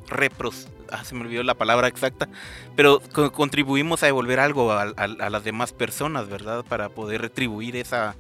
repros 0.10 0.68
ah, 0.92 1.04
se 1.04 1.16
me 1.16 1.22
olvidó 1.22 1.44
la 1.44 1.56
palabra 1.56 1.88
exacta, 1.88 2.28
pero 2.76 3.02
contribuimos 3.34 4.04
a 4.04 4.08
devolver 4.08 4.40
algo 4.40 4.72
a, 4.72 4.86
las 5.08 5.44
demás 5.44 5.74
personas, 5.74 6.30
¿verdad? 6.30 6.64
Para 6.68 6.90
poder 6.90 7.22
retribuir 7.22 7.76
esa, 7.76 8.16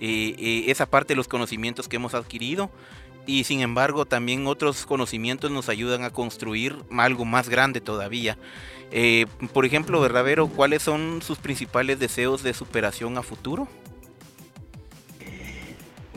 eh, 0.00 0.34
eh, 0.38 0.64
esa 0.68 0.86
parte 0.86 1.14
de 1.14 1.16
los 1.16 1.28
conocimientos 1.28 1.88
que 1.88 1.96
hemos 1.96 2.14
adquirido. 2.14 2.70
Y 3.26 3.44
sin 3.44 3.60
embargo, 3.60 4.04
también 4.04 4.46
otros 4.46 4.84
conocimientos 4.84 5.50
nos 5.50 5.68
ayudan 5.68 6.04
a 6.04 6.10
construir 6.10 6.76
algo 6.90 7.24
más 7.24 7.48
grande 7.48 7.80
todavía. 7.80 8.36
Eh, 8.90 9.26
por 9.52 9.64
ejemplo, 9.64 10.00
Verdadero, 10.00 10.46
¿cuáles 10.48 10.82
son 10.82 11.22
sus 11.22 11.38
principales 11.38 11.98
deseos 11.98 12.42
de 12.42 12.52
superación 12.52 13.16
a 13.16 13.22
futuro? 13.22 13.66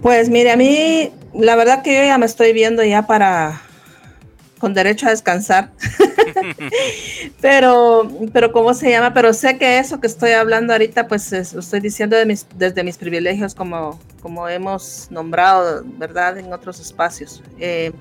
Pues 0.01 0.29
mire, 0.29 0.51
a 0.51 0.57
mí 0.57 1.11
la 1.33 1.55
verdad 1.55 1.81
que 1.81 1.95
yo 1.95 2.03
ya 2.03 2.17
me 2.17 2.25
estoy 2.25 2.53
viendo 2.53 2.83
ya 2.83 3.07
para 3.07 3.61
con 4.57 4.73
derecho 4.73 5.07
a 5.07 5.11
descansar. 5.11 5.71
pero, 7.41 8.09
pero 8.33 8.51
¿cómo 8.51 8.73
se 8.73 8.89
llama? 8.89 9.13
Pero 9.13 9.33
sé 9.33 9.57
que 9.57 9.79
eso 9.79 9.99
que 9.99 10.07
estoy 10.07 10.31
hablando 10.31 10.73
ahorita, 10.73 11.07
pues 11.07 11.53
lo 11.53 11.59
estoy 11.59 11.79
diciendo 11.79 12.15
de 12.15 12.25
mis, 12.25 12.45
desde 12.55 12.83
mis 12.83 12.97
privilegios, 12.97 13.55
como, 13.55 13.99
como 14.21 14.47
hemos 14.49 15.07
nombrado, 15.09 15.83
¿verdad? 15.85 16.37
En 16.37 16.51
otros 16.53 16.79
espacios. 16.79 17.43
Eh, 17.59 17.91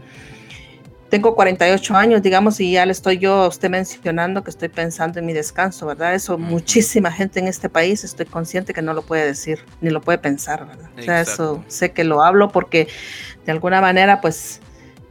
tengo 1.08 1.34
48 1.34 1.94
años, 1.94 2.22
digamos, 2.22 2.58
y 2.60 2.72
ya 2.72 2.84
le 2.84 2.92
estoy 2.92 3.18
yo 3.18 3.34
a 3.34 3.48
usted 3.48 3.70
mencionando 3.70 4.42
que 4.42 4.50
estoy 4.50 4.68
pensando 4.68 5.20
en 5.20 5.26
mi 5.26 5.32
descanso, 5.32 5.86
¿verdad? 5.86 6.14
Eso 6.14 6.36
muchísima 6.36 7.12
gente 7.12 7.38
en 7.38 7.48
este 7.48 7.68
país, 7.68 8.02
estoy 8.02 8.26
consciente 8.26 8.74
que 8.74 8.82
no 8.82 8.92
lo 8.92 9.02
puede 9.02 9.24
decir, 9.24 9.60
ni 9.80 9.90
lo 9.90 10.00
puede 10.00 10.18
pensar, 10.18 10.66
¿verdad? 10.66 10.90
O 10.98 11.02
sea, 11.02 11.20
eso 11.20 11.64
sé 11.68 11.92
que 11.92 12.02
lo 12.04 12.22
hablo 12.22 12.48
porque 12.48 12.88
de 13.44 13.52
alguna 13.52 13.80
manera, 13.80 14.20
pues, 14.20 14.60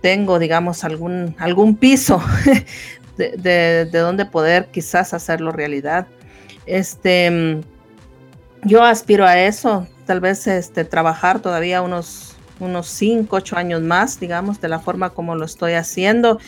tengo, 0.05 0.37
digamos, 0.37 0.83
algún, 0.83 1.35
algún 1.39 1.75
piso 1.75 2.21
de, 3.17 3.87
de, 3.91 3.97
donde 3.97 4.27
poder 4.27 4.67
quizás 4.67 5.15
hacerlo 5.15 5.51
realidad. 5.51 6.05
Este, 6.67 7.59
yo 8.61 8.83
aspiro 8.83 9.25
a 9.25 9.39
eso, 9.39 9.87
tal 10.05 10.19
vez 10.19 10.45
este, 10.45 10.85
trabajar 10.85 11.39
todavía 11.39 11.81
unos 11.81 12.34
unos 12.59 12.87
5, 12.87 13.35
8 13.35 13.57
años 13.57 13.81
más, 13.81 14.19
digamos, 14.19 14.61
de 14.61 14.69
la 14.69 14.79
forma 14.79 15.09
como 15.09 15.35
lo 15.35 15.45
estoy 15.45 15.73
haciendo. 15.73 16.39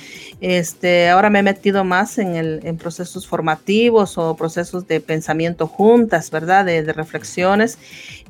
Este, 0.41 1.09
ahora 1.09 1.29
me 1.29 1.39
he 1.39 1.43
metido 1.43 1.83
más 1.83 2.17
en, 2.17 2.35
el, 2.35 2.61
en 2.63 2.77
procesos 2.77 3.27
formativos 3.27 4.17
o 4.17 4.35
procesos 4.35 4.87
de 4.87 5.01
pensamiento 5.01 5.67
juntas, 5.67 6.31
¿verdad? 6.31 6.65
De, 6.65 6.81
reflexiones. 6.93 7.77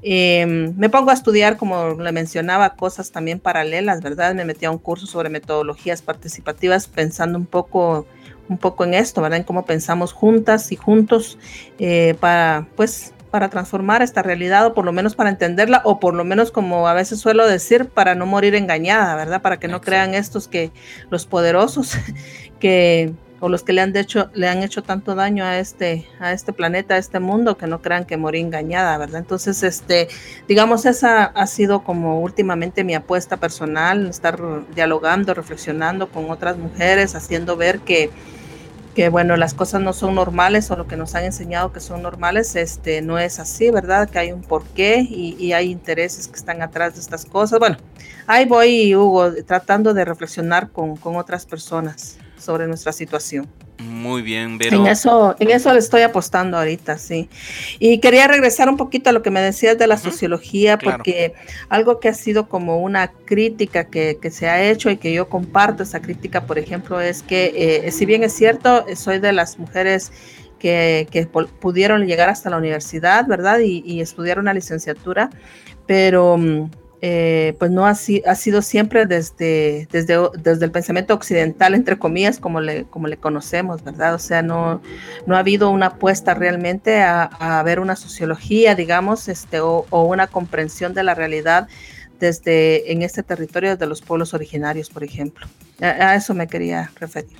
Em, 0.02 0.74
me 0.78 0.90
pongo 0.90 1.12
a 1.12 1.14
estudiar, 1.14 1.58
como 1.58 1.94
le 1.94 2.12
mencionaba, 2.12 2.76
cosas 2.76 3.12
también 3.12 3.40
paralelas, 3.40 4.02
¿verdad? 4.02 4.34
Me 4.34 4.46
metí 4.46 4.66
a 4.66 4.72
un 4.72 4.80
curso 4.80 5.06
sobre 5.06 5.30
metodologías 5.30 6.02
participativas 6.02 6.88
pensando 6.88 7.38
un 7.38 7.46
poco 7.46 8.06
un 8.50 8.58
poco 8.58 8.86
en 8.86 8.94
esto, 8.94 9.22
¿verdad? 9.22 9.40
En 9.40 9.44
cómo 9.44 9.66
pensamos 9.66 10.14
juntas 10.14 10.72
y 10.72 10.78
juntos 10.78 11.38
eh, 11.80 12.16
para, 12.20 12.66
pues, 12.78 13.14
para 13.30 13.50
transformar 13.50 14.02
esta 14.02 14.22
realidad 14.22 14.66
o 14.66 14.74
por 14.74 14.86
lo 14.86 14.92
menos 14.92 15.16
para 15.16 15.30
entenderla 15.30 15.82
o 15.84 16.00
por 16.00 16.14
lo 16.14 16.24
menos 16.24 16.52
como 16.52 16.88
a 16.88 16.94
veces 16.94 17.20
suelo 17.20 17.46
decir 17.48 17.90
para 17.90 18.16
no 18.16 18.26
morir 18.26 18.56
engañada, 18.56 19.16
¿verdad? 19.16 19.42
Para 19.42 19.58
que 19.60 19.68
no 19.68 19.82
crean 19.82 20.14
estos 20.14 20.48
que 20.48 20.72
los 21.10 21.26
poderosos 21.26 21.98
que 22.60 23.14
o 23.40 23.50
los 23.50 23.64
que 23.64 23.74
le 23.74 23.82
han 23.82 23.96
hecho 23.96 24.30
le 24.34 24.48
han 24.48 24.64
hecho 24.64 24.82
tanto 24.82 25.14
daño 25.14 25.44
a 25.44 25.60
este 25.60 26.08
a 26.20 26.34
este 26.34 26.54
planeta, 26.54 26.96
a 26.96 26.98
este 26.98 27.20
mundo 27.20 27.58
que 27.58 27.68
no 27.68 27.82
crean 27.82 28.06
que 28.06 28.18
morí 28.18 28.40
engañada, 28.40 28.98
¿verdad? 28.98 29.20
Entonces, 29.20 29.62
este 29.64 30.08
digamos 30.48 30.86
esa 30.86 31.26
ha 31.26 31.48
sido 31.48 31.84
como 31.84 32.20
últimamente 32.22 32.84
mi 32.84 32.96
apuesta 32.96 33.38
personal, 33.38 34.08
estar 34.08 34.40
dialogando, 34.74 35.34
reflexionando 35.34 36.10
con 36.10 36.32
otras 36.32 36.58
mujeres, 36.58 37.16
haciendo 37.16 37.58
ver 37.58 37.80
que 37.80 38.10
que 38.98 39.10
bueno, 39.10 39.38
las 39.38 39.54
cosas 39.54 39.80
no 39.80 39.94
son 39.94 40.16
normales 40.16 40.72
o 40.72 40.76
lo 40.76 40.88
que 40.88 40.98
nos 40.98 41.14
han 41.14 41.24
enseñado 41.24 41.72
que 41.72 41.80
son 41.80 42.02
normales, 42.02 42.56
este, 42.56 43.04
no 43.04 43.20
es 43.20 43.38
así, 43.38 43.70
¿verdad? 43.70 44.10
Que 44.10 44.18
hay 44.18 44.32
un 44.32 44.42
porqué 44.42 45.06
y, 45.08 45.38
y 45.40 45.54
hay 45.54 45.70
intereses 45.70 46.28
que 46.28 46.36
están 46.36 46.64
atrás 46.64 46.96
de 46.96 47.02
estas 47.02 47.24
cosas. 47.24 47.60
Bueno, 47.60 47.78
ahí 48.26 48.46
voy, 48.46 48.96
Hugo, 48.96 49.34
tratando 49.46 49.94
de 49.94 50.04
reflexionar 50.04 50.72
con, 50.72 50.98
con 50.98 51.16
otras 51.16 51.46
personas 51.46 52.18
sobre 52.38 52.68
nuestra 52.68 52.92
situación. 52.92 53.48
Muy 53.80 54.24
bien, 54.24 54.58
Vero. 54.58 54.78
En 54.78 54.88
eso, 54.88 55.36
en 55.40 55.52
eso 55.52 55.72
le 55.72 55.80
estoy 55.80 56.02
apostando 56.02 56.58
ahorita, 56.58 56.98
sí. 56.98 57.30
Y 57.78 58.00
quería 58.00 58.28
regresar 58.28 58.70
un 58.70 58.78
poquito 58.78 59.10
a 59.10 59.14
lo 59.14 59.22
que 59.22 59.30
me 59.30 59.40
decías 59.40 59.78
de 59.78 59.86
la 59.86 59.98
sociología, 59.98 60.80
porque 60.80 61.34
algo 61.70 62.00
que 62.00 62.10
ha 62.10 62.14
sido 62.14 62.50
como 62.50 62.80
una 62.80 63.12
crítica 63.12 63.86
que, 63.86 64.18
que, 64.20 64.32
se 64.32 64.50
ha 64.50 64.64
hecho 64.64 64.90
y 64.90 64.98
que 64.98 65.14
yo 65.14 65.30
comparto 65.30 65.84
esa 65.84 66.02
crítica, 66.02 66.46
por 66.46 66.58
ejemplo, 66.58 67.00
es 67.00 67.22
que 67.22 67.84
eh, 67.86 67.92
si 67.92 68.06
bien 68.06 68.24
es 68.24 68.34
cierto, 68.34 68.86
soy 68.96 69.20
de 69.20 69.32
las 69.32 69.60
mujeres 69.60 70.12
que, 70.58 71.08
que 71.12 71.28
pudieron 71.28 72.08
llegar 72.08 72.30
hasta 72.30 72.50
la 72.50 72.58
universidad, 72.58 73.28
¿verdad? 73.28 73.60
Y, 73.60 73.84
y 73.86 74.02
estudiar 74.02 74.40
una 74.40 74.54
licenciatura, 74.54 75.30
pero 75.86 76.38
mm, 76.38 76.72
eh, 77.02 77.56
pues 77.60 77.70
no 77.70 77.86
ha, 77.86 77.94
sido 77.94 78.62
siempre 78.64 79.06
desde, 79.06 79.88
desde, 79.92 80.18
desde 80.40 80.66
el 80.66 80.72
pensamiento 80.72 81.14
occidental, 81.14 81.76
entre 81.76 82.00
comillas, 82.00 82.40
como 82.40 82.60
le, 82.60 82.86
como 82.86 83.08
le 83.08 83.18
conocemos, 83.18 83.84
¿verdad? 83.84 84.16
O 84.16 84.20
sea, 84.20 84.42
no, 84.42 84.82
no 85.28 85.36
ha 85.36 85.40
habido 85.40 85.70
una 85.70 85.88
apuesta 85.88 86.34
realmente 86.34 87.02
a, 87.02 87.24
a 87.24 87.62
ver 87.62 87.80
una 87.80 87.96
sociología, 87.96 88.74
digamos, 88.74 89.28
este, 89.28 89.60
o, 89.60 89.86
o, 89.92 90.04
una 90.06 90.26
comprensión 90.26 90.96
de 90.96 91.04
la 91.04 91.14
realidad 91.14 91.68
desde 92.20 92.92
en 92.92 93.04
este 93.04 93.22
territorio 93.22 93.78
de 93.78 93.86
los 93.86 94.02
pueblos 94.02 94.34
originarios, 94.34 94.90
por 94.90 95.04
ejemplo. 95.04 95.46
a 95.82 96.16
eso 96.16 96.34
me 96.34 96.48
quería 96.48 96.92
referir. 97.00 97.38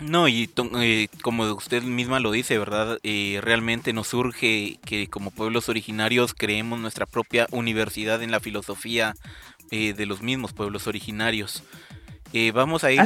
No, 0.00 0.28
y 0.28 0.50
eh, 0.80 1.08
como 1.22 1.44
usted 1.54 1.82
misma 1.82 2.20
lo 2.20 2.30
dice, 2.30 2.58
¿verdad? 2.58 2.98
Eh, 3.02 3.40
realmente 3.42 3.94
nos 3.94 4.08
surge 4.08 4.78
que 4.84 5.08
como 5.08 5.30
pueblos 5.30 5.68
originarios 5.70 6.34
creemos 6.34 6.78
nuestra 6.78 7.06
propia 7.06 7.46
universidad 7.50 8.22
en 8.22 8.30
la 8.30 8.40
filosofía 8.40 9.14
eh, 9.70 9.94
de 9.94 10.06
los 10.06 10.20
mismos 10.20 10.52
pueblos 10.52 10.86
originarios. 10.86 11.62
vamos 12.52 12.84
a 12.84 12.92
ir, 12.92 13.00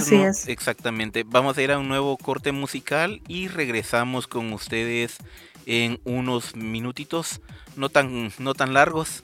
exactamente, 0.49 1.23
vamos 1.25 1.57
a 1.57 1.63
ir 1.63 1.71
a 1.71 1.79
un 1.79 1.87
nuevo 1.87 2.17
corte 2.17 2.51
musical 2.51 3.23
y 3.29 3.47
regresamos 3.47 4.27
con 4.27 4.53
ustedes 4.53 5.19
en 5.67 6.01
unos 6.05 6.57
minutitos, 6.57 7.41
no 7.77 7.89
tan, 7.89 8.33
no 8.39 8.55
tan 8.55 8.75
largos. 8.75 9.23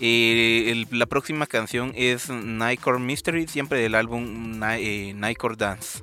la 0.00 1.06
próxima 1.06 1.46
canción 1.46 1.92
es 1.94 2.30
Nightcore 2.30 2.98
Mystery, 2.98 3.46
siempre 3.46 3.78
del 3.80 3.94
álbum 3.94 4.58
Nightcore 4.58 5.54
Dance. 5.56 6.02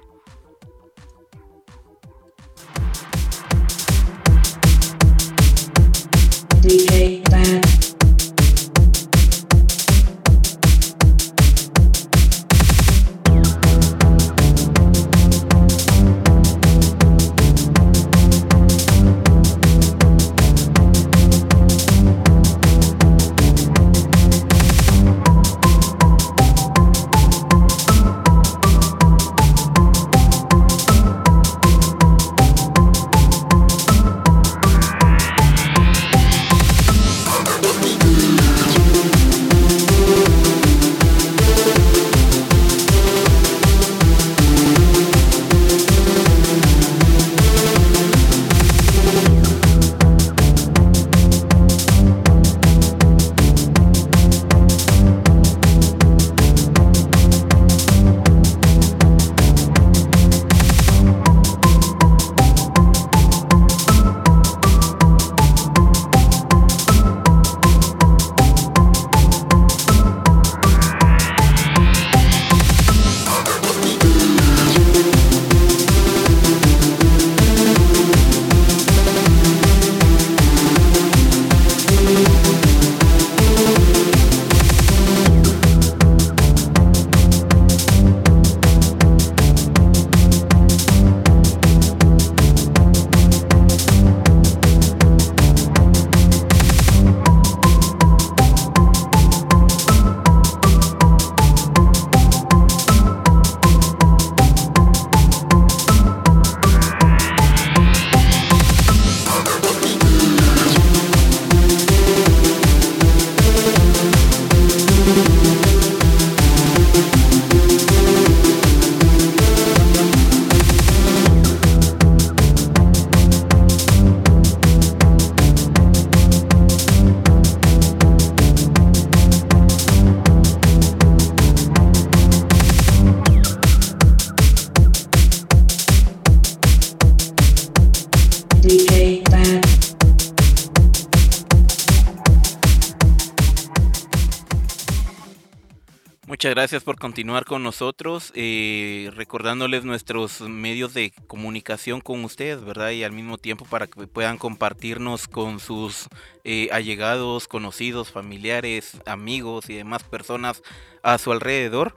Gracias 146.53 146.83
por 146.83 146.99
continuar 146.99 147.45
con 147.45 147.63
nosotros, 147.63 148.31
eh, 148.35 149.09
recordándoles 149.15 149.85
nuestros 149.85 150.41
medios 150.41 150.93
de 150.93 151.11
comunicación 151.25 151.99
con 151.99 152.23
ustedes, 152.23 152.63
¿verdad? 152.63 152.91
Y 152.91 153.03
al 153.03 153.11
mismo 153.11 153.39
tiempo 153.39 153.65
para 153.65 153.87
que 153.87 154.05
puedan 154.05 154.37
compartirnos 154.37 155.27
con 155.27 155.59
sus 155.59 156.09
eh, 156.43 156.69
allegados, 156.71 157.47
conocidos, 157.47 158.11
familiares, 158.11 159.01
amigos 159.07 159.67
y 159.67 159.73
demás 159.73 160.03
personas 160.03 160.61
a 161.01 161.17
su 161.17 161.31
alrededor. 161.31 161.95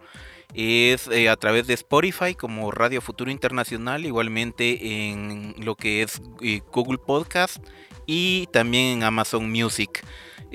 Es 0.55 1.07
eh, 1.09 1.29
a 1.29 1.37
través 1.37 1.67
de 1.67 1.75
Spotify 1.75 2.35
como 2.35 2.71
Radio 2.71 3.03
Futuro 3.03 3.31
Internacional, 3.31 4.07
igualmente 4.07 5.11
en 5.11 5.55
lo 5.59 5.75
que 5.75 6.01
es 6.01 6.23
Google 6.73 6.97
Podcast 6.97 7.59
y 8.07 8.47
también 8.53 8.99
en 8.99 9.03
Amazon 9.03 9.51
Music. 9.51 10.03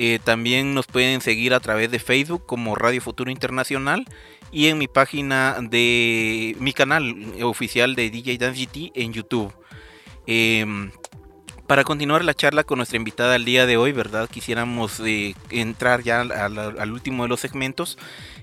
Eh, 0.04 0.18
también 0.18 0.74
nos 0.74 0.88
pueden 0.88 1.22
seguir 1.22 1.54
a 1.54 1.60
través 1.60 1.92
de 1.92 2.00
Facebook 2.00 2.48
como 2.48 2.74
Radio 2.74 3.00
Futuro 3.04 3.30
Internacional 3.30 4.04
y 4.52 4.66
en 4.66 4.80
mi 4.80 4.88
página 4.88 5.58
de 5.62 6.56
mi 6.60 6.74
canal 6.74 7.36
oficial 7.44 7.94
de 7.94 8.10
DJ 8.10 8.40
Dance 8.40 8.66
GT 8.66 8.94
en 8.96 9.14
YouTube. 9.14 9.54
Em, 10.26 10.90
para 11.68 11.84
continuar 11.84 12.26
la 12.26 12.34
charla 12.34 12.64
con 12.64 12.78
nuestra 12.78 12.98
invitada 12.98 13.36
el 13.36 13.46
día 13.46 13.68
de 13.68 13.78
hoy, 13.78 13.92
¿verdad? 13.92 14.28
Quisiéramos 14.28 15.00
eh, 15.06 15.36
entrar 15.52 16.02
ya 16.02 16.22
al, 16.22 16.92
último 16.92 17.22
de 17.22 17.30
los 17.30 17.40
segmentos. 17.40 18.00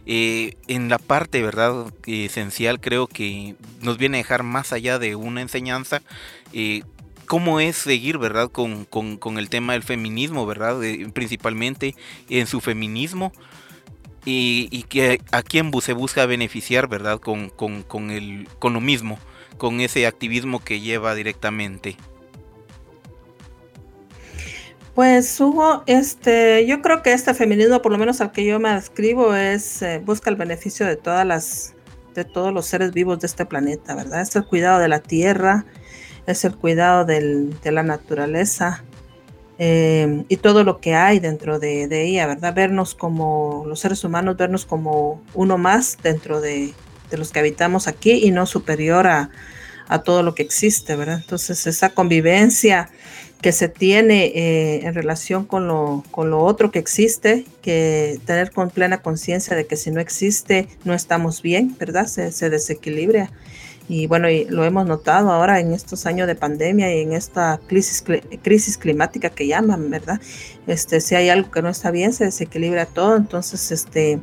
Eh, 0.06 0.54
en 0.68 0.88
la 0.88 0.98
parte, 0.98 1.42
¿verdad? 1.42 1.92
esencial 2.06 2.80
creo 2.80 3.08
que 3.08 3.56
nos 3.80 3.98
viene 3.98 4.18
a 4.18 4.22
dejar 4.22 4.44
más 4.44 4.72
allá 4.72 5.00
de 5.00 5.16
una 5.16 5.40
enseñanza 5.40 6.02
cómo 7.28 7.60
es 7.60 7.76
seguir, 7.76 8.18
¿verdad? 8.18 8.50
Con, 8.50 8.88
el 9.38 9.48
tema 9.48 9.74
del 9.74 9.84
feminismo, 9.84 10.46
¿verdad? 10.46 10.80
principalmente 11.12 11.94
en 12.28 12.48
su 12.48 12.60
feminismo. 12.60 13.32
Y, 14.24 14.82
que 14.90 15.22
a 15.32 15.42
quién 15.42 15.70
se 15.80 15.94
busca 15.94 16.26
beneficiar, 16.26 16.86
¿verdad? 16.88 17.18
Con, 17.18 17.48
con, 17.48 18.10
el, 18.10 18.46
con 18.58 18.74
lo 18.74 18.80
mismo, 18.80 19.18
con 19.56 19.80
ese 19.80 20.06
activismo 20.06 20.62
que 20.62 20.80
lleva 20.80 21.14
directamente. 21.14 21.96
Pues 24.94 25.40
Hugo, 25.40 25.84
este, 25.86 26.66
yo 26.66 26.82
creo 26.82 27.02
que 27.04 27.12
este 27.12 27.32
feminismo, 27.32 27.80
por 27.80 27.92
lo 27.92 27.98
menos 27.98 28.20
al 28.20 28.32
que 28.32 28.44
yo 28.44 28.58
me 28.58 28.68
adscribo, 28.68 29.34
es 29.34 29.80
eh, 29.80 30.02
busca 30.04 30.28
el 30.28 30.34
beneficio 30.36 30.84
de 30.84 30.96
todas 30.96 31.24
las, 31.24 31.74
de 32.14 32.24
todos 32.24 32.52
los 32.52 32.66
seres 32.66 32.92
vivos 32.92 33.20
de 33.20 33.28
este 33.28 33.46
planeta, 33.46 33.94
¿verdad? 33.94 34.22
Es 34.22 34.34
el 34.34 34.44
cuidado 34.44 34.80
de 34.80 34.88
la 34.88 34.98
tierra, 34.98 35.64
es 36.32 36.44
el 36.44 36.54
cuidado 36.54 37.04
de 37.04 37.72
la 37.72 37.82
naturaleza 37.82 38.84
eh, 39.60 40.24
y 40.28 40.36
todo 40.36 40.62
lo 40.62 40.80
que 40.80 40.94
hay 40.94 41.18
dentro 41.18 41.58
de, 41.58 42.04
ella, 42.04 42.26
¿verdad? 42.28 42.54
Vernos 42.54 42.94
como 42.94 43.64
los 43.66 43.80
seres 43.80 44.04
humanos, 44.04 44.36
vernos 44.36 44.64
como 44.64 45.20
uno 45.34 45.58
más 45.58 45.98
dentro 46.00 46.40
de, 46.40 46.72
los 47.10 47.32
que 47.32 47.40
habitamos 47.40 47.88
aquí 47.88 48.12
y 48.24 48.30
no 48.30 48.46
superior 48.46 49.06
a, 49.08 49.30
todo 50.04 50.22
lo 50.22 50.34
que 50.34 50.42
existe, 50.42 50.96
¿verdad? 50.96 51.18
Entonces 51.22 51.66
esa 51.66 51.88
convivencia 51.88 52.90
que 53.40 53.52
se 53.52 53.68
tiene 53.68 54.26
eh, 54.26 54.80
en 54.84 54.92
relación 54.92 55.46
con 55.46 55.66
lo, 55.66 56.04
con 56.10 56.30
lo 56.30 56.40
otro 56.44 56.70
que 56.70 56.78
existe, 56.78 57.46
que 57.62 58.20
tener 58.26 58.50
con 58.50 58.68
plena 58.68 59.00
conciencia 59.00 59.56
de 59.56 59.66
que 59.66 59.76
si 59.76 59.90
no 59.90 60.00
existe 60.00 60.68
no 60.84 60.92
estamos 60.92 61.40
bien, 61.40 61.74
¿verdad? 61.78 62.06
Se, 62.06 62.32
se 62.32 62.50
desequilibra 62.50 63.30
y 63.88 64.06
bueno, 64.06 64.28
y 64.28 64.44
lo 64.44 64.64
hemos 64.64 64.86
notado 64.86 65.30
ahora 65.32 65.60
en 65.60 65.72
estos 65.72 66.04
años 66.04 66.26
de 66.26 66.34
pandemia 66.34 66.94
y 66.94 67.00
en 67.00 67.14
esta 67.14 67.58
crisis, 67.66 68.04
crisis 68.42 68.76
climática 68.76 69.30
que 69.30 69.46
llaman, 69.46 69.88
¿verdad? 69.88 70.20
Este, 70.66 71.00
si 71.00 71.14
hay 71.14 71.30
algo 71.30 71.50
que 71.50 71.62
no 71.62 71.70
está 71.70 71.90
bien, 71.90 72.12
se 72.12 72.26
desequilibra 72.26 72.84
todo. 72.84 73.16
Entonces, 73.16 73.72
este, 73.72 74.20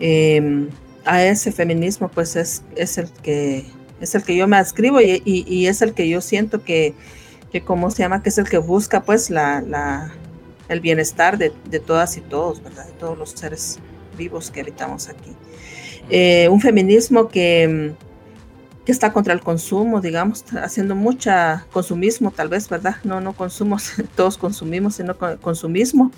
em, 0.00 0.70
a 1.04 1.22
ese 1.22 1.52
feminismo, 1.52 2.08
pues 2.08 2.36
es, 2.36 2.62
es, 2.74 2.96
el 2.96 3.10
que, 3.22 3.66
es 4.00 4.14
el 4.14 4.22
que 4.22 4.34
yo 4.34 4.48
me 4.48 4.56
adscribo 4.56 5.00
y, 5.02 5.22
y, 5.26 5.66
es 5.66 5.82
el 5.82 5.92
que 5.92 6.08
yo 6.08 6.22
siento 6.22 6.64
que, 6.64 6.94
que, 7.52 7.60
¿cómo 7.60 7.90
se 7.90 7.98
llama? 7.98 8.22
Que 8.22 8.30
es 8.30 8.38
el 8.38 8.48
que 8.48 8.58
busca, 8.58 9.02
pues, 9.02 9.28
la, 9.28 9.60
la 9.60 10.10
el 10.70 10.80
bienestar 10.80 11.36
de, 11.36 11.52
de, 11.68 11.80
todas 11.80 12.16
y 12.16 12.22
todos, 12.22 12.62
¿verdad? 12.62 12.86
De 12.86 12.92
todos 12.92 13.18
los 13.18 13.30
seres 13.30 13.78
vivos 14.16 14.50
que 14.50 14.62
habitamos 14.62 15.08
aquí. 15.08 15.32
Eh, 16.08 16.48
un 16.48 16.60
feminismo 16.60 17.28
que 17.28 17.94
que 18.86 18.92
está 18.92 19.12
contra 19.12 19.34
el 19.34 19.40
consumo, 19.40 20.00
digamos, 20.00 20.44
haciendo 20.62 20.94
mucha 20.94 21.66
consumismo, 21.72 22.30
tal 22.30 22.48
vez, 22.48 22.68
¿verdad? 22.68 22.96
No, 23.02 23.20
no 23.20 23.32
consumo, 23.32 23.78
todos 24.16 24.38
consumimos, 24.38 24.94
sino 24.94 25.16
consumismo, 25.40 26.12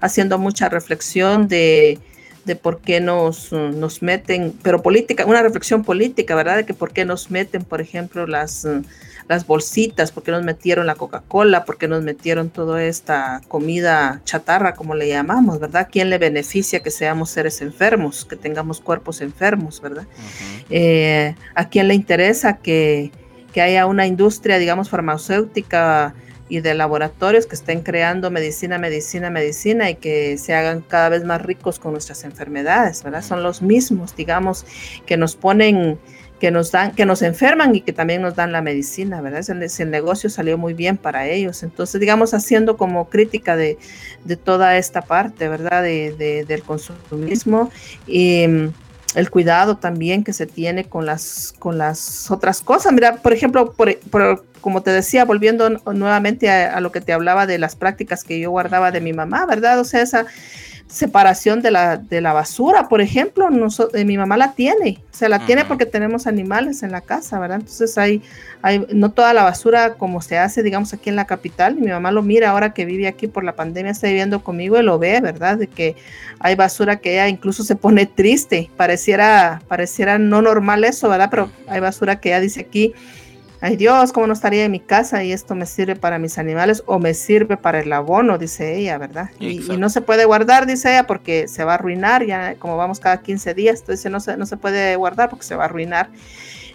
haciendo 0.00 0.38
mucha 0.38 0.68
reflexión 0.68 1.48
de, 1.48 1.98
de 2.44 2.54
por 2.54 2.80
qué 2.80 3.00
nos, 3.00 3.50
nos 3.52 4.02
meten, 4.02 4.56
pero 4.62 4.82
política, 4.82 5.26
una 5.26 5.42
reflexión 5.42 5.82
política, 5.82 6.36
¿verdad? 6.36 6.58
De 6.58 6.64
que 6.64 6.74
por 6.74 6.92
qué 6.92 7.04
nos 7.04 7.28
meten, 7.32 7.64
por 7.64 7.80
ejemplo, 7.80 8.24
las 8.28 8.68
las 9.28 9.46
bolsitas, 9.46 10.12
porque 10.12 10.30
nos 10.30 10.42
metieron 10.42 10.86
la 10.86 10.94
Coca-Cola, 10.94 11.64
porque 11.64 11.88
nos 11.88 12.02
metieron 12.02 12.50
toda 12.50 12.84
esta 12.84 13.40
comida 13.48 14.20
chatarra, 14.24 14.74
como 14.74 14.94
le 14.94 15.08
llamamos, 15.08 15.60
¿verdad? 15.60 15.88
¿Quién 15.90 16.10
le 16.10 16.18
beneficia 16.18 16.80
que 16.80 16.90
seamos 16.90 17.30
seres 17.30 17.60
enfermos, 17.62 18.24
que 18.24 18.36
tengamos 18.36 18.80
cuerpos 18.80 19.20
enfermos, 19.20 19.80
¿verdad? 19.80 20.06
Eh, 20.70 21.34
¿A 21.54 21.68
quién 21.68 21.88
le 21.88 21.94
interesa 21.94 22.58
que, 22.58 23.10
que 23.52 23.62
haya 23.62 23.86
una 23.86 24.06
industria, 24.06 24.58
digamos, 24.58 24.88
farmacéutica? 24.88 26.14
y 26.52 26.60
de 26.60 26.74
laboratorios 26.74 27.46
que 27.46 27.54
estén 27.54 27.80
creando 27.80 28.30
medicina, 28.30 28.76
medicina, 28.76 29.30
medicina 29.30 29.88
y 29.88 29.94
que 29.94 30.36
se 30.36 30.54
hagan 30.54 30.82
cada 30.82 31.08
vez 31.08 31.24
más 31.24 31.40
ricos 31.40 31.78
con 31.78 31.92
nuestras 31.92 32.24
enfermedades, 32.24 33.02
¿verdad? 33.02 33.22
Son 33.22 33.42
los 33.42 33.62
mismos, 33.62 34.14
digamos, 34.14 34.66
que 35.06 35.16
nos 35.16 35.34
ponen 35.34 35.98
que 36.42 36.50
nos 36.50 36.72
dan, 36.72 36.90
que 36.90 37.06
nos 37.06 37.22
enferman 37.22 37.72
y 37.72 37.82
que 37.82 37.92
también 37.92 38.20
nos 38.20 38.34
dan 38.34 38.50
la 38.50 38.62
medicina, 38.62 39.20
¿verdad? 39.20 39.48
Ese, 39.62 39.84
negocio 39.84 40.28
salió 40.28 40.58
muy 40.58 40.74
bien 40.74 40.96
para 40.96 41.28
ellos. 41.28 41.62
Entonces, 41.62 42.00
digamos, 42.00 42.34
haciendo 42.34 42.76
como 42.76 43.08
crítica 43.08 43.54
de, 43.54 43.78
toda 44.42 44.76
esta 44.76 45.02
parte, 45.02 45.48
¿verdad? 45.48 45.84
De, 45.84 46.44
del 46.48 46.64
consumismo 46.64 47.70
y 48.08 48.48
mm, 48.48 48.72
el 49.14 49.30
cuidado 49.30 49.76
también 49.76 50.24
que 50.24 50.32
se 50.32 50.48
tiene 50.48 50.86
con 50.86 51.06
las, 51.06 51.54
con 51.60 51.78
las 51.78 52.28
otras 52.28 52.60
cosas. 52.60 52.92
Mira, 52.92 53.18
por 53.18 53.32
ejemplo, 53.32 53.72
como 54.60 54.82
te 54.82 54.90
decía, 54.90 55.24
volviendo 55.24 55.70
nuevamente 55.94 56.50
a, 56.50 56.80
lo 56.80 56.90
que 56.90 57.00
te 57.00 57.12
hablaba 57.12 57.46
de 57.46 57.58
las 57.58 57.76
prácticas 57.76 58.24
que 58.24 58.40
yo 58.40 58.50
guardaba 58.50 58.90
de 58.90 59.00
mi 59.00 59.12
mamá, 59.12 59.46
¿verdad? 59.46 59.78
O 59.78 59.84
sea, 59.84 60.02
esa 60.02 60.26
separación 60.92 61.62
de 61.62 61.70
la, 61.70 61.96
de 61.96 62.20
la 62.20 62.34
basura, 62.34 62.86
por 62.86 63.00
ejemplo, 63.00 63.48
eh, 63.94 64.04
mi 64.04 64.18
mamá 64.18 64.36
la 64.36 64.52
tiene, 64.52 64.98
se 65.10 65.26
la 65.30 65.46
tiene 65.46 65.64
porque 65.64 65.86
tenemos 65.86 66.26
animales 66.26 66.82
en 66.82 66.92
la 66.92 67.00
casa, 67.00 67.38
¿verdad? 67.38 67.60
Entonces 67.60 67.96
hay, 67.96 68.20
hay, 68.60 68.84
no 68.92 69.10
toda 69.10 69.32
la 69.32 69.42
basura 69.42 69.94
como 69.94 70.20
se 70.20 70.36
hace, 70.36 70.62
digamos, 70.62 70.92
aquí 70.92 71.08
en 71.08 71.16
la 71.16 71.24
capital, 71.24 71.76
mi 71.76 71.86
mamá 71.86 72.12
lo 72.12 72.20
mira 72.22 72.50
ahora 72.50 72.74
que 72.74 72.84
vive 72.84 73.06
aquí 73.08 73.26
por 73.26 73.42
la 73.42 73.56
pandemia, 73.56 73.92
está 73.92 74.08
viviendo 74.08 74.44
conmigo 74.44 74.78
y 74.78 74.82
lo 74.82 74.98
ve, 74.98 75.22
¿verdad? 75.22 75.56
De 75.56 75.66
que 75.66 75.96
hay 76.40 76.56
basura 76.56 76.96
que 76.96 77.14
ella 77.14 77.26
incluso 77.26 77.64
se 77.64 77.74
pone 77.74 78.04
triste, 78.04 78.70
pareciera, 78.76 79.62
pareciera 79.68 80.18
no 80.18 80.42
normal 80.42 80.84
eso, 80.84 81.08
¿verdad? 81.08 81.28
Pero 81.30 81.50
hay 81.68 81.80
basura 81.80 82.20
que 82.20 82.28
ella 82.28 82.40
dice 82.40 82.60
aquí, 82.60 82.92
ay 83.62 83.76
Dios, 83.76 84.12
¿cómo 84.12 84.26
no 84.26 84.32
estaría 84.32 84.64
en 84.64 84.72
mi 84.72 84.80
casa 84.80 85.22
y 85.22 85.32
esto 85.32 85.54
me 85.54 85.66
sirve 85.66 85.94
para 85.94 86.18
mis 86.18 86.36
animales 86.36 86.82
o 86.86 86.98
me 86.98 87.14
sirve 87.14 87.56
para 87.56 87.78
el 87.78 87.92
abono, 87.92 88.36
dice 88.36 88.76
ella, 88.76 88.98
¿verdad? 88.98 89.30
Y, 89.38 89.58
no 89.78 89.88
se 89.88 90.00
puede 90.00 90.24
guardar, 90.24 90.66
dice 90.66 90.90
ella, 90.90 91.06
porque 91.06 91.46
se 91.46 91.62
va 91.62 91.72
a 91.72 91.74
arruinar, 91.76 92.26
ya 92.26 92.56
como 92.56 92.76
vamos 92.76 92.98
cada 92.98 93.22
15 93.22 93.54
días, 93.54 93.80
entonces 93.80 94.10
no 94.10 94.18
se, 94.18 94.36
no 94.36 94.46
se 94.46 94.56
puede 94.56 94.96
guardar 94.96 95.30
porque 95.30 95.46
se 95.46 95.54
va 95.54 95.62
a 95.62 95.66
arruinar. 95.66 96.10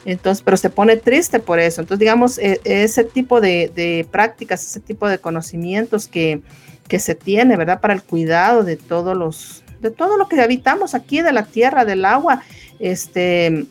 Entonces, 0.05 0.41
pero 0.41 0.55
se 0.55 0.69
pone 0.69 0.95
triste 0.95 1.39
por 1.39 1.59
eso. 1.59 1.81
Entonces, 1.81 1.99
digamos, 1.99 2.38
e, 2.38 2.61
ese 2.63 3.03
tipo 3.03 3.41
de, 3.41 4.07
prácticas, 4.09 4.65
ese 4.65 4.79
tipo 4.79 5.09
de 5.09 5.19
conocimientos 5.19 6.07
que, 6.07 6.41
que 6.88 6.99
se 6.99 7.15
tiene, 7.15 7.57
¿verdad? 7.57 7.81
Para 7.81 7.93
el 7.93 8.01
cuidado 8.01 8.63
de 8.63 8.77
todos 8.77 9.17
los, 9.17 9.61
de 9.81 9.91
todo 9.91 10.17
lo 10.17 10.29
que 10.29 10.39
habitamos 10.39 10.95
aquí, 10.95 11.21
de 11.21 11.33
la 11.33 11.43
tierra, 11.43 11.83
del 11.83 12.05
agua, 12.05 12.43
este, 12.79 13.65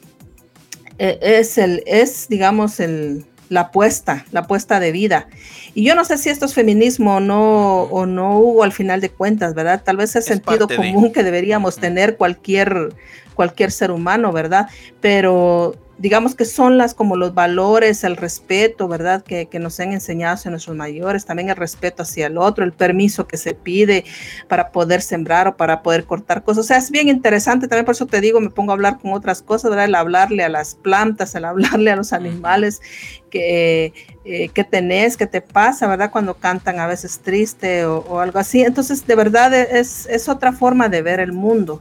e, 0.99 1.18
es, 1.20 1.59
el, 1.59 1.82
es 1.86 2.28
digamos, 2.28 2.80
el, 2.80 3.24
la 3.49 3.62
apuesta, 3.62 4.24
la 4.32 4.40
apuesta 4.40 4.80
de 4.80 4.92
vida. 4.92 5.28
Y 5.74 5.84
yo 5.84 5.94
no 5.94 6.05
sé 6.05 6.18
si 6.18 6.30
esto 6.30 6.47
es 6.47 6.55
feminismo 6.55 7.16
o 7.16 7.20
no, 7.20 7.82
o 7.82 8.07
no 8.07 8.38
hubo 8.38 8.62
al 8.62 8.72
final 8.72 9.01
de 9.01 9.11
cuentas, 9.11 9.55
¿verdad? 9.55 9.82
Tal 9.84 9.97
vez 9.97 10.16
es, 10.16 10.24
sentido 10.24 10.68
común 10.68 11.12
que 11.12 11.22
deberíamos 11.22 11.76
tener 11.76 12.16
cualquier, 12.16 12.94
cualquier 13.34 13.70
ser 13.70 13.90
humano, 13.90 14.32
¿verdad? 14.32 14.68
Pero 15.01 15.76
digamos 15.99 16.34
que 16.34 16.44
son 16.44 16.76
las 16.76 16.94
como 16.94 17.16
los 17.16 17.34
valores, 17.34 18.05
el 18.05 18.16
respeto, 18.16 18.86
¿verdad? 18.86 19.22
Que, 19.22 19.49
nos 19.59 19.80
han 19.80 19.92
enseñado 19.92 20.34
hacia 20.34 20.51
nuestros 20.51 20.76
mayores, 20.76 21.24
también 21.24 21.49
el 21.49 21.57
respeto 21.57 22.03
hacia 22.03 22.26
el 22.26 22.36
otro, 22.36 22.64
el 22.64 22.72
permiso 22.72 23.26
que 23.26 23.38
se 23.38 23.55
pide 23.55 24.05
para 24.49 24.70
poder 24.70 25.01
sembrar 25.01 25.49
o 25.49 25.57
para 25.57 25.82
poder 25.82 26.05
cortar 26.05 26.44
cosas. 26.44 26.64
O 26.64 26.66
sea, 26.66 26.76
es 26.76 26.90
bien 26.90 27.09
interesante, 27.09 27.68
también 27.68 27.86
por 27.86 27.94
eso 27.94 28.07
te 28.07 28.20
digo, 28.20 28.40
me 28.40 28.51
pongo 28.51 28.72
a 28.72 28.74
hablar 28.74 28.99
con 28.99 29.14
otras 29.14 29.40
cosas, 29.40 29.70
¿verdad? 29.70 29.86
El 29.86 29.94
hablarle 29.94 30.44
a 30.44 30.51
las 30.51 30.74
plantas, 30.74 31.34
el 31.34 31.47
hablarle 31.47 31.90
a 31.90 31.97
los 31.97 32.12
animales, 32.12 32.82
que, 33.30 33.94
eh, 34.24 34.49
que 34.51 34.64
tenés, 34.64 35.16
que 35.16 35.26
te 35.26 35.40
pasa, 35.40 35.86
¿verdad? 35.86 36.11
Cuando 36.11 36.34
cantan 36.34 36.78
a 36.78 36.86
veces 36.86 37.20
triste 37.20 37.86
o, 37.86 37.99
o 38.01 38.20
algo 38.20 38.38
así. 38.38 38.61
Entonces, 38.62 39.07
de 39.07 39.14
verdad 39.14 39.55
es, 39.55 40.07
es 40.07 40.28
otra 40.28 40.53
forma 40.53 40.90
de 40.90 41.01
ver 41.01 41.20
el 41.20 41.32
mundo 41.32 41.80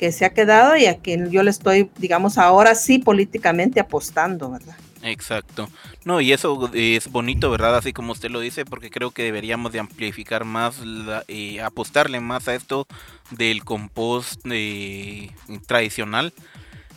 que 0.00 0.12
se 0.12 0.24
ha 0.24 0.32
quedado 0.32 0.78
y 0.78 0.86
a 0.86 0.96
quien 0.96 1.30
yo 1.30 1.42
le 1.42 1.50
estoy, 1.50 1.90
digamos, 1.98 2.38
ahora 2.38 2.74
sí 2.74 3.00
políticamente 3.00 3.80
apostando, 3.80 4.50
¿verdad? 4.50 4.74
Exacto. 5.02 5.68
No, 6.06 6.22
y 6.22 6.32
eso 6.32 6.70
es 6.72 7.12
bonito, 7.12 7.50
¿verdad? 7.50 7.76
Así 7.76 7.92
como 7.92 8.12
usted 8.12 8.30
lo 8.30 8.40
dice, 8.40 8.64
porque 8.64 8.88
creo 8.88 9.10
que 9.10 9.24
deberíamos 9.24 9.72
de 9.72 9.80
amplificar 9.80 10.46
más, 10.46 10.80
eh, 11.28 11.60
apostarle 11.60 12.18
más 12.18 12.48
a 12.48 12.54
esto 12.54 12.86
del 13.30 13.62
compost 13.62 14.40
eh, 14.50 15.32
tradicional, 15.66 16.32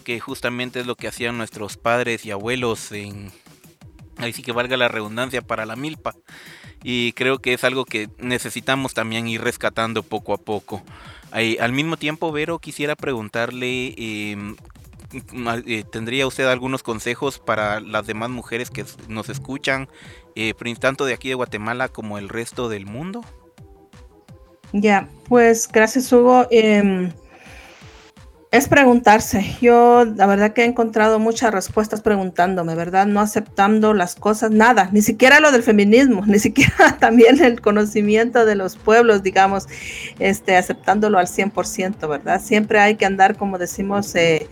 que 0.06 0.22
justamente 0.22 0.80
es 0.80 0.86
lo 0.86 0.95
que 0.95 1.10
hacían 1.10 1.38
nuestros 1.38 1.76
padres 1.76 2.26
y 2.26 2.32
abuelos 2.32 2.93
en... 2.93 3.34
Ahí 4.16 4.32
sí 4.32 4.43
que 4.43 4.54
valga 4.54 4.78
la 4.78 4.88
redundancia 4.88 5.41
para 5.41 5.66
la 5.66 5.76
milpa. 5.76 6.16
Y 6.84 7.12
creo 7.14 7.39
que 7.39 7.51
es 7.51 7.66
algo 7.66 7.84
que 7.84 8.08
necesitamos 8.18 8.93
también 8.93 9.28
ir 9.28 9.41
rescatando 9.41 10.04
poco 10.04 10.34
a 10.34 10.38
poco. 10.38 10.84
Al 11.34 11.71
mismo 11.71 11.97
tiempo, 11.97 12.31
Vero, 12.31 12.59
quisiera 12.59 12.95
preguntarle 12.95 13.95
em, 13.97 14.55
eh, 15.65 15.84
¿Tendría 15.91 16.25
usted 16.25 16.45
algunos 16.45 16.81
consejos 16.81 17.39
para 17.39 17.79
las 17.79 18.07
demás 18.07 18.29
mujeres 18.29 18.69
que 18.69 18.86
nos 19.07 19.29
escuchan, 19.29 19.88
eh, 20.36 20.53
tanto 20.79 21.05
de 21.05 21.13
aquí 21.13 21.29
de 21.29 21.36
Guatemala 21.36 21.88
como 21.88 22.17
el 22.17 22.29
resto 22.29 22.67
del 22.67 22.86
mundo? 22.86 23.23
Ya, 24.71 25.07
pues 25.29 25.69
gracias 25.71 26.11
Hugo. 26.11 26.47
Em, 26.49 27.11
es 28.54 28.68
preguntarse. 28.68 29.58
Yo 29.62 30.06
la 30.06 30.28
verdad 30.28 30.54
que 30.54 30.62
he 30.62 30.66
encontrado 30.66 31.18
muchas 31.18 31.51
respuestas 31.51 32.01
preguntándome, 32.01 32.76
¿verdad? 32.76 33.08
No 33.08 33.20
aceptando 33.20 33.95
las 33.95 34.14
cosas, 34.14 34.51
nada, 34.51 34.89
ni 34.91 35.01
siquiera 35.01 35.39
lo 35.39 35.51
del 35.51 35.64
feminismo, 35.64 36.24
ni 36.28 36.38
siquiera 36.38 36.97
también 36.99 37.43
el 37.43 37.62
conocimiento 37.62 38.45
de 38.45 38.54
los 38.54 38.78
pueblos, 38.78 39.24
digamos, 39.24 39.66
este, 40.20 40.56
aceptándolo 40.56 41.18
al 41.18 41.26
100%, 41.26 42.08
¿verdad? 42.08 42.39
Siempre 42.39 42.80
hay 42.80 42.95
que 42.95 43.08
andar, 43.08 43.38
como 43.38 43.58
decimos, 43.58 44.14
eh, 44.14 44.47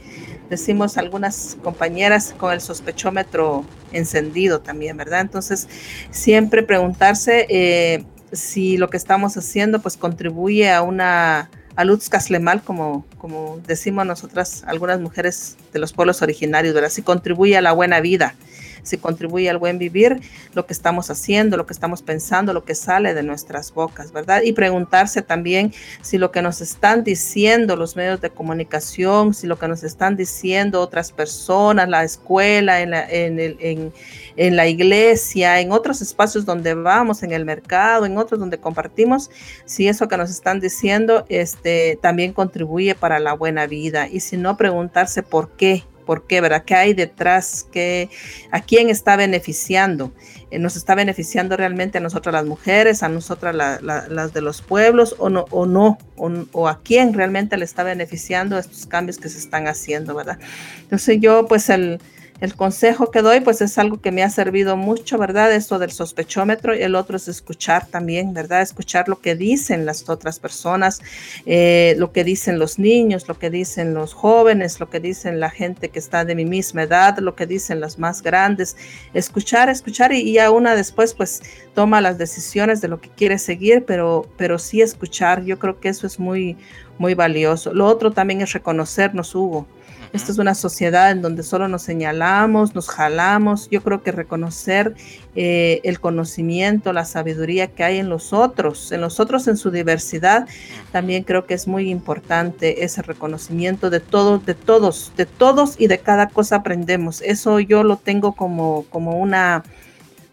decimos 0.49 0.97
algunas 0.97 1.55
compañeras, 1.61 2.33
con 2.35 2.53
el 2.53 2.59
sospechómetro 2.59 3.65
encendido 3.91 4.61
también, 4.61 4.97
¿verdad? 4.97 5.21
Entonces, 5.21 5.67
siempre 6.09 6.63
preguntarse 6.63 7.45
eh, 7.49 8.03
si 8.31 8.77
lo 8.77 8.89
que 8.89 8.97
estamos 8.97 9.37
haciendo 9.37 9.79
pues 9.79 9.95
contribuye 9.95 10.71
a 10.71 10.81
una 10.81 11.51
a 11.75 11.83
Lutz 11.83 12.09
Caslemal, 12.09 12.61
como, 12.61 13.05
como 13.17 13.59
decimos 13.65 14.05
nosotras, 14.05 14.63
algunas 14.67 14.99
mujeres 14.99 15.57
de 15.73 15.79
los 15.79 15.93
pueblos 15.93 16.21
originarios, 16.21 16.73
¿verdad? 16.73 16.89
Si 16.89 17.01
contribuye 17.01 17.57
a 17.57 17.61
la 17.61 17.71
buena 17.71 18.01
vida, 18.01 18.35
si 18.83 18.97
contribuye 18.97 19.49
al 19.49 19.57
buen 19.57 19.77
vivir, 19.77 20.21
lo 20.53 20.65
que 20.65 20.73
estamos 20.73 21.09
haciendo, 21.09 21.57
lo 21.57 21.65
que 21.65 21.73
estamos 21.73 22.01
pensando, 22.01 22.53
lo 22.53 22.63
que 22.63 22.75
sale 22.75 23.13
de 23.13 23.23
nuestras 23.23 23.73
bocas, 23.73 24.11
¿verdad? 24.11 24.41
Y 24.43 24.53
preguntarse 24.53 25.21
también 25.21 25.73
si 26.01 26.17
lo 26.17 26.31
que 26.31 26.41
nos 26.41 26.61
están 26.61 27.03
diciendo 27.03 27.75
los 27.75 27.95
medios 27.95 28.21
de 28.21 28.29
comunicación, 28.29 29.33
si 29.33 29.47
lo 29.47 29.57
que 29.57 29.67
nos 29.67 29.83
están 29.83 30.15
diciendo 30.15 30.81
otras 30.81 31.11
personas, 31.11 31.89
la 31.89 32.03
escuela, 32.03 32.81
en 32.81 32.91
la, 32.91 33.01
el, 33.03 33.57
en, 33.59 33.93
en 34.35 34.55
la 34.55 34.67
iglesia, 34.67 35.59
en 35.59 35.71
otros 35.71 36.01
espacios 36.01 36.45
donde 36.45 36.73
vamos, 36.73 37.23
en 37.23 37.31
el 37.31 37.45
mercado, 37.45 38.05
en 38.05 38.17
otros 38.17 38.39
donde 38.39 38.57
compartimos, 38.57 39.29
si 39.65 39.87
eso 39.87 40.07
que 40.07 40.17
nos 40.17 40.29
están 40.29 40.59
diciendo 40.59 41.25
este, 41.29 41.97
también 42.01 42.33
contribuye 42.33 42.95
para 42.95 43.19
la 43.19 43.33
buena 43.33 43.67
vida. 43.67 44.07
Y 44.07 44.19
si 44.19 44.37
no, 44.37 44.57
preguntarse 44.57 45.23
por 45.23 45.51
qué, 45.51 45.83
¿Por 46.01 46.27
qué? 46.27 46.41
¿Verdad? 46.41 46.63
¿Qué 46.65 46.75
hay 46.75 46.93
detrás? 46.93 47.67
¿Qué, 47.71 48.09
¿A 48.51 48.61
quién 48.61 48.89
está 48.89 49.15
beneficiando? 49.15 50.11
Eh, 50.49 50.59
¿Nos 50.59 50.75
está 50.75 50.95
beneficiando 50.95 51.55
realmente 51.55 51.97
a 51.97 52.01
nosotras 52.01 52.33
las 52.33 52.45
mujeres, 52.45 53.03
a 53.03 53.09
nosotras 53.09 53.55
las 53.55 54.33
de 54.33 54.41
los 54.41 54.61
pueblos 54.61 55.15
o 55.17 55.29
no? 55.29 55.45
¿O, 55.51 55.65
no 55.65 55.97
o, 56.15 56.67
a 56.67 56.81
quién 56.81 57.13
realmente 57.13 57.57
le 57.57 57.65
está 57.65 57.83
beneficiando 57.83 58.57
estos 58.57 58.85
cambios 58.85 59.17
que 59.17 59.29
se 59.29 59.37
están 59.37 59.67
haciendo? 59.67 60.15
¿Verdad? 60.15 60.39
Entonces 60.81 61.19
yo 61.21 61.45
pues 61.47 61.69
el 61.69 61.99
el 62.41 62.55
consejo 62.55 63.11
que 63.11 63.21
doy, 63.21 63.39
pues 63.41 63.61
es 63.61 63.77
algo 63.77 64.01
que 64.01 64.11
me 64.11 64.23
ha 64.23 64.29
servido 64.31 64.75
mucho, 64.75 65.19
¿verdad? 65.19 65.53
Esto 65.53 65.77
del 65.77 65.91
sospechómetro 65.91 66.75
y 66.75 66.81
el 66.81 66.95
otro 66.95 67.17
es 67.17 67.27
escuchar 67.27 67.85
también, 67.85 68.33
¿verdad? 68.33 68.63
Escuchar 68.63 69.07
lo 69.07 69.21
que 69.21 69.35
dicen 69.35 69.85
las 69.85 70.09
otras 70.09 70.39
personas, 70.39 71.01
eh, 71.45 71.93
lo 71.99 72.11
que 72.11 72.23
dicen 72.23 72.57
los 72.57 72.79
niños, 72.79 73.27
lo 73.27 73.37
que 73.37 73.51
dicen 73.51 73.93
los 73.93 74.15
jóvenes, 74.15 74.79
lo 74.79 74.89
que 74.89 74.99
dicen 74.99 75.39
la 75.39 75.51
gente 75.51 75.89
que 75.89 75.99
está 75.99 76.25
de 76.25 76.33
mi 76.33 76.45
misma 76.45 76.81
edad, 76.83 77.19
lo 77.19 77.35
que 77.35 77.45
dicen 77.45 77.79
las 77.79 77.99
más 77.99 78.23
grandes. 78.23 78.75
Escuchar, 79.13 79.69
escuchar 79.69 80.11
y, 80.11 80.33
ya 80.33 80.49
una 80.49 80.75
después, 80.75 81.13
pues 81.13 81.43
toma 81.75 82.01
las 82.01 82.17
decisiones 82.17 82.81
de 82.81 82.87
lo 82.87 82.99
que 82.99 83.09
quiere 83.09 83.37
seguir, 83.37 83.85
pero, 83.85 84.27
pero 84.37 84.57
sí 84.57 84.81
escuchar. 84.81 85.43
Yo 85.43 85.59
creo 85.59 85.79
que 85.79 85.89
eso 85.89 86.07
es 86.07 86.19
muy, 86.19 86.57
muy 86.97 87.13
valioso. 87.13 87.71
Lo 87.71 87.85
otro 87.85 88.09
también 88.09 88.41
es 88.41 88.51
reconocernos, 88.51 89.35
Hugo. 89.35 89.67
Esta 90.13 90.33
es 90.33 90.39
una 90.39 90.55
sociedad 90.55 91.11
en 91.11 91.21
donde 91.21 91.41
solo 91.41 91.69
nos 91.69 91.83
señalamos, 91.83 92.30
nos 92.31 92.89
jalamos. 92.89 93.69
Yo 93.69 93.81
creo 93.81 94.01
que 94.03 94.11
reconocer 94.11 94.95
eh, 95.35 95.81
el 95.83 95.99
conocimiento, 95.99 96.93
la 96.93 97.05
sabiduría 97.05 97.67
que 97.67 97.83
hay 97.83 97.97
en 97.97 98.09
los 98.09 98.33
otros, 98.33 98.91
en 98.91 99.01
los 99.01 99.19
otros 99.19 99.47
en 99.47 99.57
su 99.57 99.71
diversidad, 99.71 100.47
también 100.91 101.23
creo 101.23 101.45
que 101.45 101.53
es 101.53 101.67
muy 101.67 101.89
importante 101.89 102.83
ese 102.83 103.01
reconocimiento 103.01 103.89
de 103.89 103.99
todos, 103.99 104.45
de 104.45 104.55
todos, 104.55 105.11
de 105.17 105.25
todos 105.25 105.75
y 105.79 105.87
de 105.87 105.99
cada 105.99 106.29
cosa 106.29 106.57
aprendemos. 106.57 107.21
Eso 107.21 107.59
yo 107.59 107.83
lo 107.83 107.97
tengo 107.97 108.33
como, 108.33 108.85
como 108.89 109.17
una, 109.19 109.63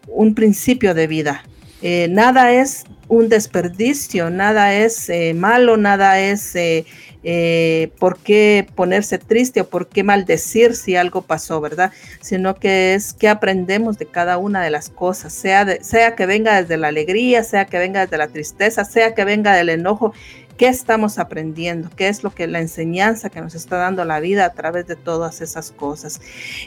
un 0.07 0.33
principio 0.35 0.93
de 0.93 1.07
vida. 1.07 1.43
Eh, 1.81 2.07
nada 2.09 2.51
es 2.51 2.85
un 3.07 3.29
desperdicio, 3.29 4.29
nada 4.29 4.73
es 4.73 5.09
eh, 5.09 5.33
malo, 5.33 5.77
nada 5.77 6.19
es 6.19 6.55
eh, 7.23 7.91
por 7.99 8.17
qué 8.17 8.67
ponerse 8.75 9.17
triste 9.17 9.61
o 9.61 9.67
por 9.67 9.87
qué 9.87 10.03
maldecir 10.03 10.75
si 10.75 10.95
algo 10.95 11.21
pasó, 11.21 11.59
¿verdad? 11.59 11.91
Sino 12.21 12.55
que 12.55 12.93
es 12.93 13.13
que 13.13 13.27
aprendemos 13.27 13.97
de 13.97 14.05
cada 14.05 14.37
una 14.37 14.61
de 14.63 14.69
las 14.69 14.89
cosas, 14.89 15.33
sea, 15.33 15.83
sea 15.83 16.15
que 16.15 16.25
venga 16.25 16.61
desde 16.61 16.77
la 16.77 16.87
alegría, 16.87 17.43
sea 17.43 17.65
que 17.65 17.77
venga 17.77 18.01
desde 18.01 18.17
la 18.17 18.27
tristeza, 18.27 18.85
sea 18.85 19.13
que 19.15 19.25
venga 19.25 19.53
del 19.53 19.69
enojo, 19.69 20.13
¿Qué 20.59 20.67
estamos 20.67 21.19
aprendiendo? 21.19 21.89
¿Qué 21.95 22.09
es 22.09 22.21
lo 22.21 22.31
que 22.31 22.45
la 22.45 22.59
enseñanza 22.59 23.29
que 23.29 23.39
nos 23.39 23.55
está 23.55 23.77
dando 23.77 24.03
la 24.03 24.19
vida 24.19 24.43
a 24.43 24.51
través 24.51 24.85
de 24.87 24.97
todas 24.97 25.39
esas 25.39 25.71
cosas? 25.71 26.19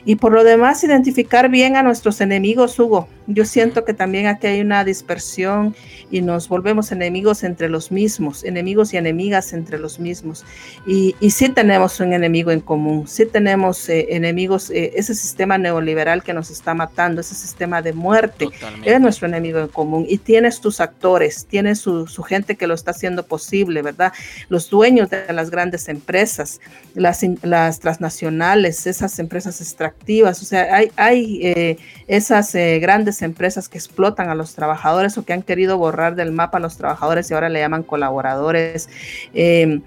Y 0.07 0.17
por 0.17 0.33
lo 0.33 0.45
demás, 0.45 0.83
identificar 0.83 1.51
bien 1.51 1.77
a 1.77 1.83
nuestros 1.83 2.23
enemigos, 2.23 2.79
Hugo. 2.79 3.07
Yo 3.27 3.45
siento 3.45 3.85
que 3.85 3.93
también 3.93 4.29
aquí 4.29 4.47
hay 4.47 4.63
una 4.63 4.83
dispersión 4.83 5.77
y 6.11 6.23
nos 6.23 6.49
volvemos 6.49 6.91
enemigos 6.91 7.45
entre 7.45 7.69
los 7.69 7.93
mismos, 7.93 8.45
enemigos 8.45 8.95
y 8.95 8.97
enemigas 8.97 9.53
entre 9.53 9.79
los 9.79 10.01
mismos. 10.01 10.47
Y, 10.87 11.15
y 11.21 11.31
sí 11.31 11.51
tenemos 11.51 12.01
un 12.01 12.15
enemigo 12.15 12.51
en 12.51 12.61
común, 12.61 13.07
sí 13.07 13.27
tenemos 13.27 13.91
eh, 13.91 14.07
enemigos, 14.11 14.71
eh, 14.71 14.93
ese 14.97 15.15
sistema 15.15 15.59
neoliberal 15.59 16.23
que 16.23 16.33
nos 16.33 16.51
está 16.51 16.73
matando, 16.73 17.21
ese 17.21 17.35
sistema 17.35 17.83
de 17.83 17.93
muerte, 17.93 18.49
es 18.85 19.01
nuestro 19.03 19.29
enemigo 19.29 19.59
en 19.59 19.69
común. 19.69 20.07
Y 20.09 20.17
tienes 20.17 20.63
tus 20.63 20.81
actores, 20.81 21.45
tienes 21.47 21.79
su, 21.79 22.07
su 22.07 22.23
gente 22.23 22.57
que 22.57 22.67
lo 22.67 22.73
está 22.73 22.93
haciendo 22.93 23.27
posible 23.27 23.82
¿verdad? 23.83 24.13
Los 24.49 24.71
dueños 24.71 25.11
de 25.11 25.33
las 25.33 25.51
grandes 25.51 25.89
empresas, 25.89 26.61
las, 26.95 27.23
las 27.43 27.81
transnacionales, 27.81 28.87
esas 28.87 29.19
empresas 29.19 29.61
extractivas, 29.61 30.43
o 30.43 30.45
sea, 30.45 30.75
hay, 30.75 30.91
hay 30.97 31.41
eh, 31.43 31.77
esas 32.07 32.55
eh, 32.55 32.79
grandes 32.81 33.23
empresas 33.23 33.69
que 33.69 33.79
explotan 33.79 34.29
a 34.29 34.35
los 34.35 34.55
trabajadores 34.55 35.17
o 35.19 35.25
que 35.25 35.33
han 35.33 35.43
querido 35.43 35.79
borrar 35.79 36.15
del 36.15 36.33
mapa 36.33 36.59
a 36.59 36.61
los 36.61 36.77
trabajadores 36.77 37.31
y 37.31 37.35
ahora 37.35 37.49
le 37.49 37.61
llaman 37.61 37.83
colaboradores. 37.83 38.89
Eh, 39.35 39.81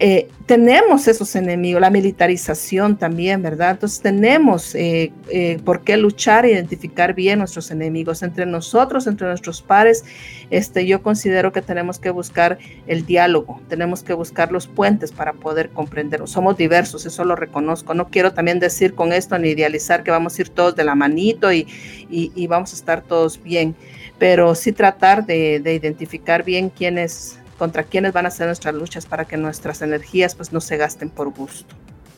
eh, 0.00 0.28
tenemos 0.46 1.06
esos 1.06 1.36
enemigos, 1.36 1.80
la 1.80 1.88
militarización 1.88 2.98
también, 2.98 3.42
¿verdad? 3.42 3.70
Entonces 3.72 4.00
tenemos 4.00 4.74
eh, 4.74 5.12
eh, 5.30 5.60
por 5.64 5.82
qué 5.82 5.96
luchar 5.96 6.44
e 6.44 6.50
identificar 6.50 7.14
bien 7.14 7.38
nuestros 7.38 7.70
enemigos 7.70 8.22
entre 8.22 8.44
nosotros, 8.44 9.06
entre 9.06 9.28
nuestros 9.28 9.62
pares. 9.62 10.04
Este, 10.50 10.84
yo 10.84 11.00
considero 11.00 11.52
que 11.52 11.62
tenemos 11.62 12.00
que 12.00 12.10
buscar 12.10 12.58
el 12.86 13.06
diálogo, 13.06 13.60
tenemos 13.68 14.02
que 14.02 14.14
buscar 14.14 14.50
los 14.50 14.66
puentes 14.66 15.12
para 15.12 15.32
poder 15.32 15.70
comprender. 15.70 16.20
Somos 16.26 16.56
diversos, 16.56 17.06
eso 17.06 17.24
lo 17.24 17.36
reconozco. 17.36 17.94
No 17.94 18.08
quiero 18.08 18.32
también 18.32 18.58
decir 18.58 18.94
con 18.94 19.12
esto 19.12 19.38
ni 19.38 19.50
idealizar 19.50 20.02
que 20.02 20.10
vamos 20.10 20.36
a 20.38 20.42
ir 20.42 20.48
todos 20.48 20.74
de 20.74 20.84
la 20.84 20.96
manito 20.96 21.52
y, 21.52 21.68
y, 22.10 22.46
vamos 22.48 22.72
a 22.72 22.76
estar 22.76 23.02
todos 23.02 23.42
bien, 23.42 23.74
pero 24.18 24.54
sí 24.54 24.72
tratar 24.72 25.24
de, 25.24 25.60
de 25.60 25.74
identificar 25.74 26.44
bien 26.44 26.68
quiénes 26.68 27.38
contra 27.58 27.84
quiénes 27.84 28.12
van 28.12 28.26
a 28.26 28.30
ser 28.30 28.46
nuestras 28.46 28.74
luchas 28.74 29.06
para 29.06 29.24
que 29.24 29.36
nuestras 29.36 29.82
energías 29.82 30.34
pues 30.34 30.52
no 30.52 30.60
se 30.60 30.76
gasten 30.76 31.10
por 31.10 31.30
gusto. 31.30 31.74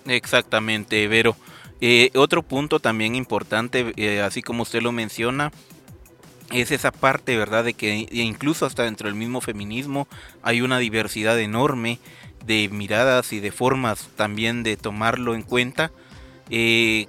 Exactamente, 0.06 1.06
Vero. 1.08 1.36
Eh, 1.80 2.10
otro 2.14 2.42
punto 2.42 2.80
también 2.80 3.14
importante, 3.14 3.92
eh, 3.96 4.22
así 4.22 4.42
como 4.42 4.62
usted 4.62 4.80
lo 4.80 4.92
menciona, 4.92 5.52
es 6.50 6.70
esa 6.70 6.92
parte, 6.92 7.36
¿verdad? 7.36 7.64
De 7.64 7.74
que 7.74 8.06
incluso 8.10 8.66
hasta 8.66 8.84
dentro 8.84 9.08
del 9.08 9.16
mismo 9.16 9.40
feminismo 9.40 10.08
hay 10.42 10.62
una 10.62 10.78
diversidad 10.78 11.38
enorme 11.40 11.98
de 12.46 12.68
miradas 12.68 13.32
y 13.32 13.40
de 13.40 13.50
formas 13.50 14.08
también 14.16 14.62
de 14.62 14.76
tomarlo 14.76 15.34
en 15.34 15.42
cuenta. 15.42 15.90
Eh, 16.48 17.08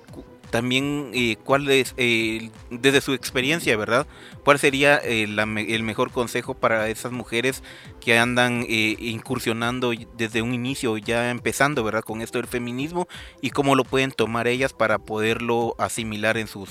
también 0.50 1.12
eh, 1.14 1.38
cuál 1.44 1.70
es, 1.70 1.94
eh, 1.98 2.50
desde 2.70 3.02
su 3.02 3.14
experiencia, 3.14 3.76
¿verdad? 3.78 4.08
¿Cuál 4.44 4.60
sería 4.60 4.98
el 4.98 5.84
mejor 5.84 6.12
consejo 6.12 6.54
para 6.54 6.88
esas 6.90 7.12
mujeres 7.12 7.64
que 8.00 8.18
andan 8.18 8.66
incursionando 8.68 9.92
desde 10.18 10.42
un 10.42 10.54
inicio, 10.54 10.98
ya 10.98 11.30
empezando, 11.32 11.84
¿verdad? 11.84 12.02
Con 12.02 12.22
esto 12.22 12.38
del 12.38 12.48
feminismo 12.48 13.08
y 13.42 13.50
cómo 13.50 13.76
lo 13.76 13.84
pueden 13.84 14.12
tomar 14.12 14.48
ellas 14.48 14.72
para 14.72 15.00
poderlo 15.00 15.76
asimilar 15.78 16.38
en, 16.38 16.48
sus, 16.48 16.70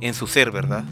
en 0.00 0.14
su 0.14 0.26
ser, 0.28 0.52
¿verdad? 0.52 0.84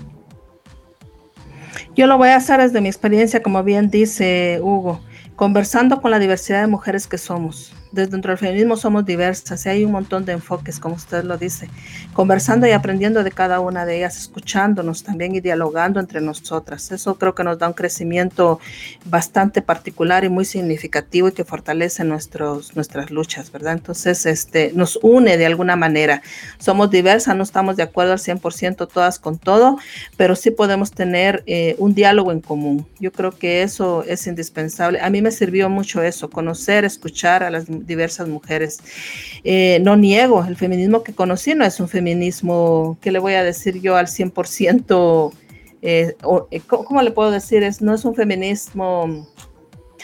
Yo 1.94 2.06
lo 2.06 2.18
voy 2.18 2.30
a 2.30 2.36
hacer 2.36 2.60
desde 2.60 2.80
mi 2.80 2.88
experiencia, 2.88 3.42
como 3.42 3.62
bien 3.62 3.90
dice 3.90 4.58
Hugo, 4.60 5.00
conversando 5.36 6.00
con 6.00 6.10
la 6.10 6.18
diversidad 6.18 6.62
de 6.62 6.66
mujeres 6.66 7.06
que 7.06 7.18
somos 7.18 7.72
desde 7.94 8.10
dentro 8.10 8.32
del 8.32 8.38
feminismo 8.38 8.76
somos 8.76 9.06
diversas 9.06 9.64
y 9.64 9.68
hay 9.68 9.84
un 9.84 9.92
montón 9.92 10.24
de 10.24 10.32
enfoques, 10.32 10.80
como 10.80 10.96
usted 10.96 11.24
lo 11.24 11.38
dice, 11.38 11.68
conversando 12.12 12.66
y 12.66 12.72
aprendiendo 12.72 13.22
de 13.22 13.30
cada 13.30 13.60
una 13.60 13.86
de 13.86 13.98
ellas, 13.98 14.18
escuchándonos 14.18 15.04
también 15.04 15.34
y 15.34 15.40
dialogando 15.40 16.00
entre 16.00 16.20
nosotras. 16.20 16.90
Eso 16.92 17.14
creo 17.16 17.34
que 17.34 17.44
nos 17.44 17.58
da 17.58 17.68
un 17.68 17.74
crecimiento 17.74 18.58
bastante 19.04 19.62
particular 19.62 20.24
y 20.24 20.28
muy 20.28 20.44
significativo 20.44 21.28
y 21.28 21.32
que 21.32 21.44
fortalece 21.44 22.04
nuestros, 22.04 22.74
nuestras 22.74 23.10
luchas, 23.10 23.52
¿verdad? 23.52 23.74
Entonces, 23.74 24.26
este, 24.26 24.72
nos 24.74 24.98
une 25.02 25.36
de 25.36 25.46
alguna 25.46 25.76
manera. 25.76 26.22
Somos 26.58 26.90
diversas, 26.90 27.36
no 27.36 27.42
estamos 27.42 27.76
de 27.76 27.84
acuerdo 27.84 28.12
al 28.12 28.18
100% 28.18 28.88
todas 28.88 29.18
con 29.18 29.38
todo, 29.38 29.78
pero 30.16 30.34
sí 30.36 30.50
podemos 30.50 30.90
tener 30.90 31.42
eh, 31.46 31.76
un 31.78 31.94
diálogo 31.94 32.32
en 32.32 32.40
común. 32.40 32.86
Yo 32.98 33.12
creo 33.12 33.30
que 33.32 33.62
eso 33.62 34.04
es 34.04 34.26
indispensable. 34.26 35.00
A 35.00 35.10
mí 35.10 35.22
me 35.22 35.30
sirvió 35.30 35.68
mucho 35.68 36.02
eso, 36.02 36.30
conocer, 36.30 36.84
escuchar 36.84 37.42
a 37.42 37.50
las 37.50 37.66
diversas 37.86 38.28
mujeres. 38.28 38.80
Eh, 39.44 39.78
no 39.82 39.96
niego, 39.96 40.44
el 40.44 40.56
feminismo 40.56 41.02
que 41.02 41.14
conocí 41.14 41.54
no 41.54 41.64
es 41.64 41.80
un 41.80 41.88
feminismo, 41.88 42.98
que 43.00 43.12
le 43.12 43.18
voy 43.18 43.34
a 43.34 43.42
decir 43.42 43.80
yo 43.80 43.96
al 43.96 44.06
100%? 44.06 45.32
Eh, 45.86 46.16
eh, 46.50 46.60
¿Cómo 46.66 47.02
le 47.02 47.10
puedo 47.10 47.30
decir? 47.30 47.62
Es, 47.62 47.82
no 47.82 47.94
es 47.94 48.04
un 48.04 48.14
feminismo... 48.14 49.28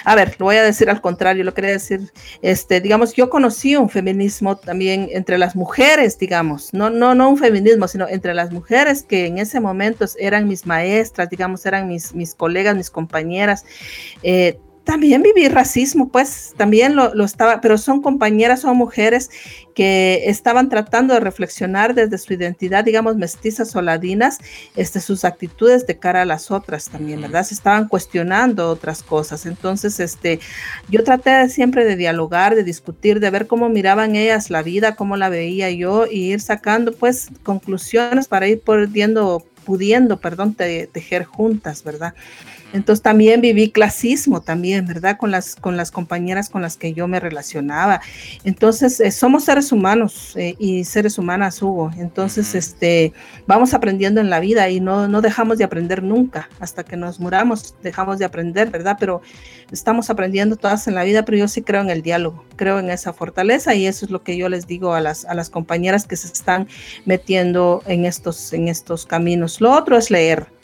A 0.05 0.14
ver, 0.14 0.37
lo 0.39 0.47
voy 0.47 0.57
a 0.57 0.62
decir 0.62 0.89
al 0.89 1.03
contrario, 1.03 1.45
lo 1.45 1.53
quería 1.53 1.72
decir, 1.72 2.11
este, 2.41 2.81
digamos, 2.81 3.12
yo 3.12 3.28
conocí 3.28 3.76
un 3.76 3.91
feminismo 3.91 4.57
también 4.57 5.09
entre 5.12 5.37
las 5.37 5.55
mujeres, 5.55 6.18
digamos, 6.18 6.72
no, 6.72 6.89
no, 6.89 7.14
no 7.14 7.28
un 7.28 7.37
feminismo, 7.37 7.87
sino 7.87 8.09
entre 8.09 8.33
las 8.33 8.51
mujeres 8.51 9.03
que 9.03 9.26
en 9.26 9.37
ese 9.37 9.61
momento 9.61 10.07
eran 10.18 10.49
mis 10.49 10.64
maestras, 10.64 11.28
digamos, 11.28 11.66
eran 11.66 11.87
mis, 11.87 12.14
mis 12.14 12.35
colegas, 12.35 12.76
mis 12.76 12.89
compañeras. 12.89 13.66
Eh, 14.22 14.59
también 14.91 15.22
viví 15.22 15.47
racismo, 15.47 16.09
pues 16.09 16.53
también 16.57 16.97
lo, 16.97 17.24
estaba, 17.24 17.61
pero 17.61 17.78
son 17.78 18.03
compañeras, 18.03 18.62
son 18.62 18.76
mujeres 18.76 19.30
que 19.72 20.24
estaban 20.26 20.68
tratando 20.68 21.14
de 21.14 21.20
reflexionar 21.20 21.95
desde 21.95 22.18
su 22.18 22.32
identidad, 22.32 22.82
digamos, 22.82 23.14
mestizas 23.14 23.76
o 23.76 23.82
ladinas, 23.82 24.38
este, 24.74 24.99
sus 24.99 25.24
actitudes 25.24 25.86
de 25.86 25.97
cara 26.01 26.22
a 26.22 26.24
las 26.24 26.51
otras 26.51 26.88
también, 26.88 27.20
¿verdad? 27.20 27.45
Se 27.45 27.55
estaban 27.55 27.86
cuestionando 27.86 28.68
otras 28.68 29.05
cosas. 29.05 29.47
Entonces, 29.47 30.01
este, 30.01 30.41
yo 30.88 31.05
traté 31.05 31.49
siempre 31.51 31.84
de 31.84 31.95
dialogar, 31.95 32.57
de 32.57 32.64
discutir, 32.64 33.20
de 33.20 33.30
ver 33.30 33.47
cómo 33.47 33.68
miraban 33.68 34.16
ellas 34.16 34.51
la 34.51 34.64
vida, 34.64 34.97
cómo 34.97 35.16
la 35.16 35.28
veía 35.28 35.70
yo, 35.70 36.07
y 36.11 36.32
ir 36.32 36.41
sacando, 36.41 36.93
pues, 36.95 37.28
conclusiones 37.45 38.26
para 38.26 38.49
ir 38.49 38.61
pudiendo, 38.61 39.47
pudiendo, 39.64 40.16
perdón, 40.18 40.57
tejer 40.57 41.22
juntas, 41.22 41.84
¿verdad? 41.84 42.12
Entonces 42.73 43.03
también 43.03 43.41
viví 43.41 43.71
clasismo 43.71 44.41
también, 44.41 44.87
¿verdad? 44.87 45.16
Con 45.16 45.31
las, 45.31 45.57
con 45.57 45.77
las 45.77 45.91
compañeras 45.91 46.49
con 46.51 46.62
las 46.62 46.77
que 46.77 46.93
yo 46.93 47.09
me 47.09 47.21
relacionaba. 47.21 48.01
Entonces 48.45 49.01
eh, 49.01 49.11
somos 49.11 49.45
seres 49.45 49.73
humanos 49.73 50.35
eh, 50.37 50.55
y 50.59 50.85
seres 50.85 51.18
humanas, 51.18 51.61
Hugo. 51.62 51.91
Entonces 51.99 52.55
este, 52.55 53.12
vamos 53.47 53.75
aprendiendo 53.75 54.21
en 54.21 54.31
la 54.31 54.41
vida 54.41 54.68
y 54.68 54.81
no, 54.81 55.09
no 55.09 55.21
dejamos 55.21 55.59
de 55.59 55.64
aprender 55.64 56.03
nunca. 56.03 56.49
Hasta 56.61 56.85
que 56.85 56.97
nos 56.97 57.21
muramos 57.21 57.75
dejamos 57.83 58.18
de 58.18 58.25
aprender, 58.25 58.71
¿verdad? 58.71 58.97
Pero 58.99 59.23
estamos 59.71 60.11
aprendiendo 60.11 60.57
todas 60.57 60.87
en 60.89 60.95
la 60.95 61.05
vida, 61.05 61.25
pero 61.25 61.39
yo 61.39 61.49
sí 61.49 61.62
creo 61.62 61.81
en 61.81 61.91
el 61.91 62.03
diálogo, 62.03 62.45
creo 62.57 62.79
en 62.79 62.91
esa 62.91 63.12
fortaleza 63.12 63.75
y 63.75 63.87
eso 63.87 64.05
es 64.05 64.11
lo 64.11 64.23
que 64.23 64.37
yo 64.37 64.49
les 64.49 64.66
digo 64.66 64.95
a 64.95 65.01
las, 65.01 65.25
a 65.25 65.35
las 65.35 65.51
compañeras 65.51 66.07
que 66.07 66.16
se 66.16 66.27
están 66.27 66.68
metiendo 67.05 67.83
en 67.87 68.05
estos, 68.05 68.53
en 68.53 68.68
estos 68.68 69.07
caminos. 69.07 69.61
Lo 69.61 69.73
otro 69.73 69.97
es 69.97 70.11
leer 70.11 70.60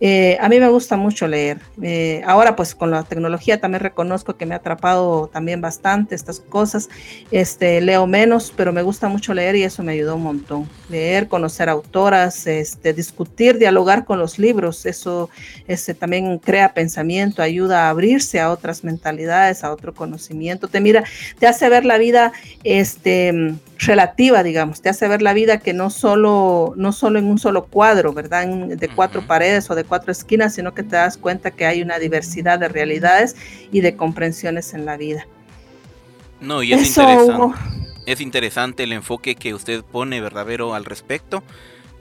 eh, 0.00 0.36
a 0.40 0.48
mí 0.48 0.60
me 0.60 0.68
gusta 0.68 0.96
mucho 0.96 1.26
leer. 1.26 1.58
Eh, 1.82 2.22
ahora 2.26 2.54
pues 2.54 2.74
con 2.74 2.90
la 2.90 3.02
tecnología 3.02 3.60
también 3.60 3.80
reconozco 3.80 4.36
que 4.36 4.44
me 4.44 4.54
ha 4.54 4.58
atrapado 4.58 5.28
también 5.28 5.60
bastante 5.60 6.14
estas 6.14 6.40
cosas. 6.40 6.88
Este, 7.30 7.80
leo 7.80 8.06
menos, 8.06 8.52
pero 8.54 8.72
me 8.72 8.82
gusta 8.82 9.08
mucho 9.08 9.32
leer 9.32 9.56
y 9.56 9.62
eso 9.62 9.82
me 9.82 9.92
ayudó 9.92 10.16
un 10.16 10.22
montón. 10.22 10.68
Leer, 10.90 11.28
conocer 11.28 11.68
autoras, 11.68 12.46
este, 12.46 12.92
discutir, 12.92 13.58
dialogar 13.58 14.04
con 14.04 14.18
los 14.18 14.38
libros, 14.38 14.86
eso 14.86 15.30
este, 15.66 15.94
también 15.94 16.38
crea 16.38 16.74
pensamiento, 16.74 17.42
ayuda 17.42 17.86
a 17.86 17.90
abrirse 17.90 18.40
a 18.40 18.50
otras 18.50 18.84
mentalidades, 18.84 19.64
a 19.64 19.72
otro 19.72 19.94
conocimiento. 19.94 20.68
Te 20.68 20.80
mira, 20.80 21.04
te 21.38 21.46
hace 21.46 21.68
ver 21.68 21.84
la 21.84 21.98
vida 21.98 22.32
este, 22.64 23.54
relativa, 23.78 24.42
digamos, 24.42 24.80
te 24.80 24.88
hace 24.88 25.08
ver 25.08 25.22
la 25.22 25.32
vida 25.32 25.58
que 25.58 25.72
no 25.72 25.90
solo, 25.90 26.74
no 26.76 26.92
solo 26.92 27.18
en 27.18 27.26
un 27.26 27.38
solo 27.38 27.66
cuadro, 27.66 28.12
¿verdad? 28.12 28.46
de 28.46 28.88
cuatro 28.88 29.26
paredes 29.26 29.70
o 29.70 29.74
de 29.74 29.85
cuatro 29.86 30.12
esquinas, 30.12 30.54
sino 30.54 30.74
que 30.74 30.82
te 30.82 30.96
das 30.96 31.16
cuenta 31.16 31.50
que 31.50 31.66
hay 31.66 31.82
una 31.82 31.98
diversidad 31.98 32.58
de 32.58 32.68
realidades 32.68 33.36
y 33.72 33.80
de 33.80 33.96
comprensiones 33.96 34.74
en 34.74 34.84
la 34.84 34.96
vida. 34.96 35.26
No, 36.40 36.62
y 36.62 36.72
es 36.72 36.88
interesante. 36.88 37.58
Es 38.06 38.20
interesante 38.20 38.84
el 38.84 38.92
enfoque 38.92 39.34
que 39.34 39.54
usted 39.54 39.82
pone 39.82 40.20
verdadero 40.20 40.74
al 40.74 40.84
respecto. 40.84 41.42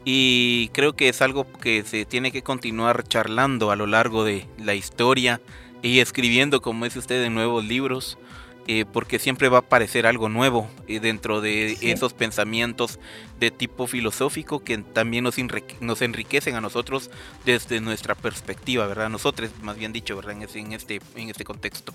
Y 0.03 0.69
creo 0.71 0.95
que 0.95 1.09
es 1.09 1.21
algo 1.23 1.51
que 1.51 1.83
se 1.83 2.05
tiene 2.05 2.31
que 2.31 2.43
continuar 2.43 3.07
charlando 3.07 3.71
a 3.71 3.75
lo 3.75 3.88
largo 3.88 4.23
de 4.23 4.45
la 4.59 4.75
historia 4.75 5.41
y 5.81 5.99
escribiendo, 5.99 6.61
como 6.61 6.86
dice 6.86 6.99
usted, 6.99 7.23
en 7.23 7.33
nuevos 7.33 7.65
libros 7.65 8.19
eh, 8.68 8.86
porque 8.91 9.20
siempre 9.20 9.47
va 9.47 9.57
a 9.57 9.61
aparecer 9.61 10.07
algo 10.07 10.28
nuevo 10.28 10.68
eh, 10.88 10.99
dentro 10.99 11.39
de 11.39 11.78
esos 11.82 12.13
pensamientos 12.13 12.99
de 13.39 13.51
tipo 13.51 13.86
filosófico 13.86 14.63
que 14.63 14.80
también 14.80 15.24
nos, 15.24 15.36
nos 15.82 16.01
enriquecen 16.01 16.55
a 16.55 16.61
nosotros 16.61 17.11
desde 17.45 17.80
nuestra 17.80 18.16
perspectiva, 18.16 18.88
¿verdad? 18.88 19.09
Nosotros, 19.09 19.51
más 19.61 19.78
bien 19.78 19.93
dicho, 19.93 20.16
¿verdad? 20.16 20.36
En, 20.55 20.74
este, 20.74 20.99
en 21.16 21.30
este 21.30 21.43
contexto. 21.43 21.93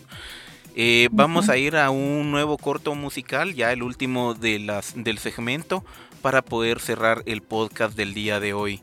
Eh, 0.77 1.09
vamos 1.11 1.49
a 1.49 1.57
ir 1.57 1.77
a 1.77 1.91
un 1.91 2.31
nuevo 2.31 2.57
corto 2.57 2.95
musical, 2.95 3.55
ya 3.55 3.73
el 3.73 3.83
último 3.83 4.35
de 4.35 4.61
las, 4.61 4.93
del 4.95 5.19
segmento, 5.19 5.85
para 6.23 6.43
poder 6.43 6.79
cerrar 6.79 7.23
el 7.27 7.43
podcast 7.43 7.97
del 7.97 8.15
día 8.15 8.39
de 8.39 8.53
hoy. 8.53 8.81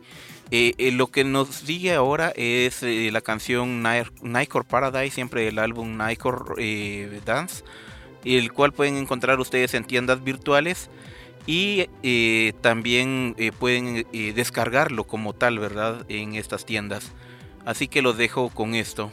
Eh, 0.49 0.73
eh, 0.77 0.91
lo 0.91 1.07
que 1.07 1.23
nos 1.23 1.49
sigue 1.49 1.93
ahora 1.93 2.31
es 2.35 2.81
eh, 2.81 3.09
la 3.11 3.21
canción 3.21 3.81
Nightcore 3.81 4.65
Paradise, 4.65 5.13
siempre 5.13 5.43
del 5.43 5.59
álbum 5.59 5.97
Nightcore 5.97 7.19
Dance, 7.25 7.63
el 8.23 8.53
cual 8.53 8.71
pueden 8.71 8.95
encontrar 8.95 9.39
ustedes 9.39 9.73
en 9.73 9.83
tiendas 9.83 10.23
virtuales 10.23 10.89
y 11.45 11.87
también 12.61 13.35
pueden 13.57 14.05
descargarlo 14.35 15.05
como 15.05 15.33
tal, 15.33 15.59
¿verdad? 15.59 16.05
En 16.09 16.35
estas 16.35 16.65
tiendas. 16.65 17.13
Así 17.65 17.87
que 17.87 18.01
los 18.01 18.17
dejo 18.17 18.49
con 18.49 18.75
esto. 18.75 19.11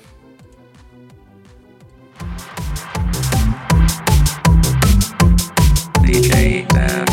DJ 6.02 6.66
uh, 6.74 7.03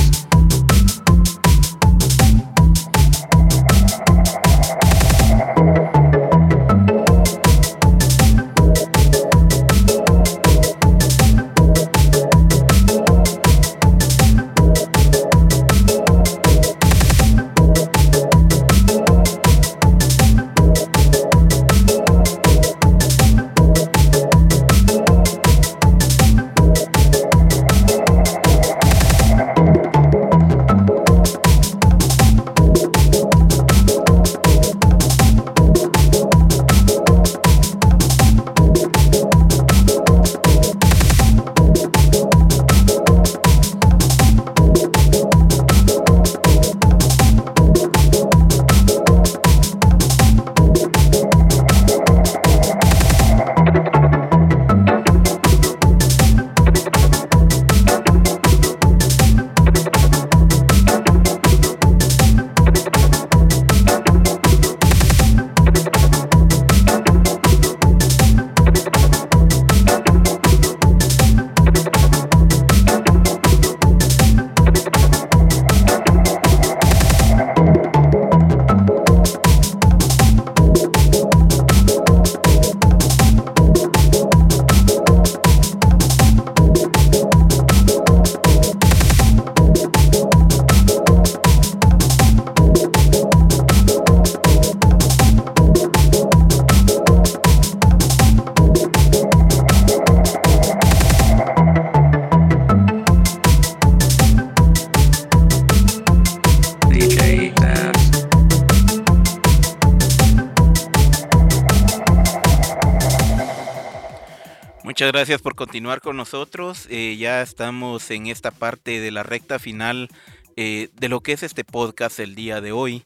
Muchas 115.01 115.13
gracias 115.13 115.41
por 115.41 115.55
continuar 115.55 115.99
con 115.99 116.15
nosotros. 116.15 116.85
Eh, 116.91 117.17
ya 117.17 117.41
estamos 117.41 118.11
en 118.11 118.27
esta 118.27 118.51
parte 118.51 118.99
de 118.99 119.09
la 119.09 119.23
recta 119.23 119.57
final 119.57 120.09
eh, 120.57 120.89
de 120.93 121.09
lo 121.09 121.21
que 121.21 121.31
es 121.31 121.41
este 121.41 121.63
podcast 121.63 122.19
el 122.19 122.35
día 122.35 122.61
de 122.61 122.71
hoy. 122.71 123.03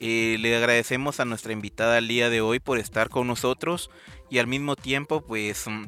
Eh, 0.00 0.36
le 0.38 0.54
agradecemos 0.54 1.18
a 1.18 1.24
nuestra 1.24 1.54
invitada 1.54 1.96
el 1.96 2.08
día 2.08 2.28
de 2.28 2.42
hoy 2.42 2.60
por 2.60 2.78
estar 2.78 3.08
con 3.08 3.26
nosotros 3.26 3.88
y 4.28 4.36
al 4.36 4.48
mismo 4.48 4.76
tiempo 4.76 5.22
pues 5.22 5.66
mm, 5.66 5.84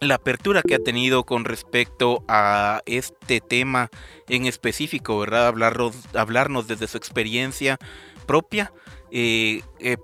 la 0.00 0.16
apertura 0.16 0.60
que 0.60 0.74
ha 0.74 0.80
tenido 0.80 1.22
con 1.22 1.44
respecto 1.44 2.24
a 2.26 2.82
este 2.84 3.40
tema 3.40 3.90
en 4.28 4.46
específico, 4.46 5.20
¿verdad? 5.20 5.46
Hablarnos, 5.46 5.94
hablarnos 6.16 6.66
desde 6.66 6.88
su 6.88 6.96
experiencia 6.96 7.78
propia 8.26 8.72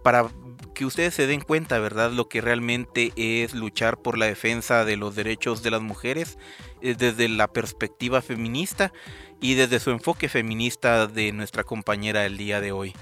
para 0.04 0.30
que 0.76 0.84
ustedes 0.84 1.14
se 1.14 1.26
den 1.26 1.40
cuenta, 1.40 1.78
¿verdad? 1.78 2.12
Lo 2.12 2.28
que 2.28 2.42
realmente 2.42 3.10
es 3.16 3.54
luchar 3.54 3.96
por 3.96 4.18
la 4.18 4.26
defensa 4.26 4.84
de 4.84 4.98
los 4.98 5.16
derechos 5.16 5.62
de 5.62 5.70
las 5.70 5.80
mujeres 5.80 6.36
eh, 6.82 6.94
desde 6.96 7.30
la 7.30 7.48
perspectiva 7.48 8.20
feminista 8.20 8.92
y 9.40 9.54
desde 9.54 9.80
su 9.80 9.90
enfoque 9.90 10.28
feminista 10.28 11.06
de 11.06 11.32
nuestra 11.32 11.64
compañera 11.64 12.26
el 12.26 12.36
día 12.36 12.60
de 12.60 12.72
hoy. 12.72 12.92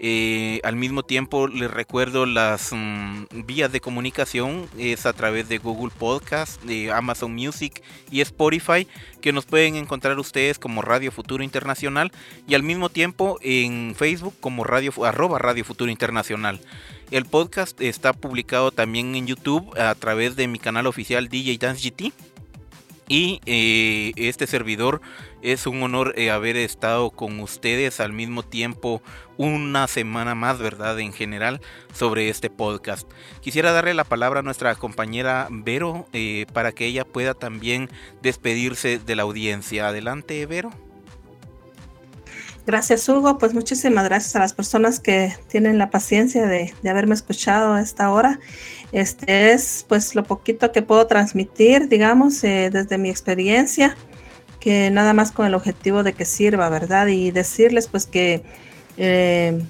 Eh, 0.00 0.60
al 0.64 0.76
mismo 0.76 1.02
tiempo 1.02 1.48
les 1.48 1.70
recuerdo 1.70 2.26
las 2.26 2.72
mm, 2.72 3.24
vías 3.46 3.72
de 3.72 3.80
comunicación 3.80 4.68
es 4.76 5.06
a 5.06 5.14
través 5.14 5.48
de 5.48 5.56
Google 5.56 5.94
Podcast, 5.96 6.60
de 6.64 6.92
Amazon 6.92 7.34
Music 7.34 7.82
y 8.10 8.20
Spotify 8.20 8.86
que 9.22 9.32
nos 9.32 9.46
pueden 9.46 9.76
encontrar 9.76 10.18
ustedes 10.18 10.58
como 10.58 10.82
Radio 10.82 11.10
Futuro 11.10 11.42
Internacional 11.42 12.12
y 12.46 12.54
al 12.54 12.62
mismo 12.62 12.90
tiempo 12.90 13.38
en 13.40 13.94
Facebook 13.96 14.34
como 14.40 14.64
radio 14.64 14.92
Futuro 14.92 15.90
Internacional. 15.90 16.60
El 17.10 17.24
podcast 17.26 17.80
está 17.80 18.12
publicado 18.12 18.70
también 18.70 19.14
en 19.14 19.26
YouTube 19.26 19.78
a 19.78 19.94
través 19.94 20.36
de 20.36 20.48
mi 20.48 20.58
canal 20.58 20.86
oficial 20.86 21.28
DJ 21.28 21.58
Dance 21.58 21.90
GT 21.90 22.12
y 23.08 23.40
eh, 23.44 24.12
este 24.16 24.46
servidor 24.46 25.00
es 25.42 25.66
un 25.66 25.82
honor 25.82 26.14
eh, 26.16 26.30
haber 26.30 26.56
estado 26.56 27.10
con 27.10 27.38
ustedes 27.40 28.00
al 28.00 28.12
mismo 28.12 28.42
tiempo 28.42 29.02
una 29.36 29.86
semana 29.88 30.34
más, 30.34 30.58
¿verdad? 30.58 30.98
En 31.00 31.12
general 31.12 31.60
sobre 31.92 32.30
este 32.30 32.48
podcast. 32.48 33.10
Quisiera 33.40 33.72
darle 33.72 33.92
la 33.92 34.04
palabra 34.04 34.40
a 34.40 34.42
nuestra 34.42 34.74
compañera 34.74 35.48
Vero 35.50 36.06
eh, 36.12 36.46
para 36.52 36.72
que 36.72 36.86
ella 36.86 37.04
pueda 37.04 37.34
también 37.34 37.90
despedirse 38.22 38.98
de 38.98 39.16
la 39.16 39.24
audiencia. 39.24 39.88
Adelante, 39.88 40.46
Vero. 40.46 40.70
Gracias, 42.66 43.06
Hugo. 43.10 43.36
Pues 43.36 43.52
muchísimas 43.52 44.04
gracias 44.04 44.34
a 44.36 44.38
las 44.38 44.54
personas 44.54 44.98
que 44.98 45.34
tienen 45.48 45.76
la 45.76 45.90
paciencia 45.90 46.46
de, 46.46 46.72
de, 46.82 46.90
haberme 46.90 47.14
escuchado 47.14 47.74
a 47.74 47.82
esta 47.82 48.10
hora. 48.10 48.40
Este 48.90 49.52
es 49.52 49.84
pues 49.86 50.14
lo 50.14 50.24
poquito 50.24 50.72
que 50.72 50.80
puedo 50.80 51.06
transmitir, 51.06 51.88
digamos, 51.88 52.42
eh, 52.42 52.70
desde 52.72 52.96
mi 52.96 53.10
experiencia, 53.10 53.96
que 54.60 54.90
nada 54.90 55.12
más 55.12 55.30
con 55.30 55.46
el 55.46 55.54
objetivo 55.54 56.02
de 56.02 56.14
que 56.14 56.24
sirva, 56.24 56.70
¿verdad? 56.70 57.08
Y 57.08 57.32
decirles 57.32 57.86
pues 57.86 58.06
que 58.06 58.42
eh, 58.96 59.62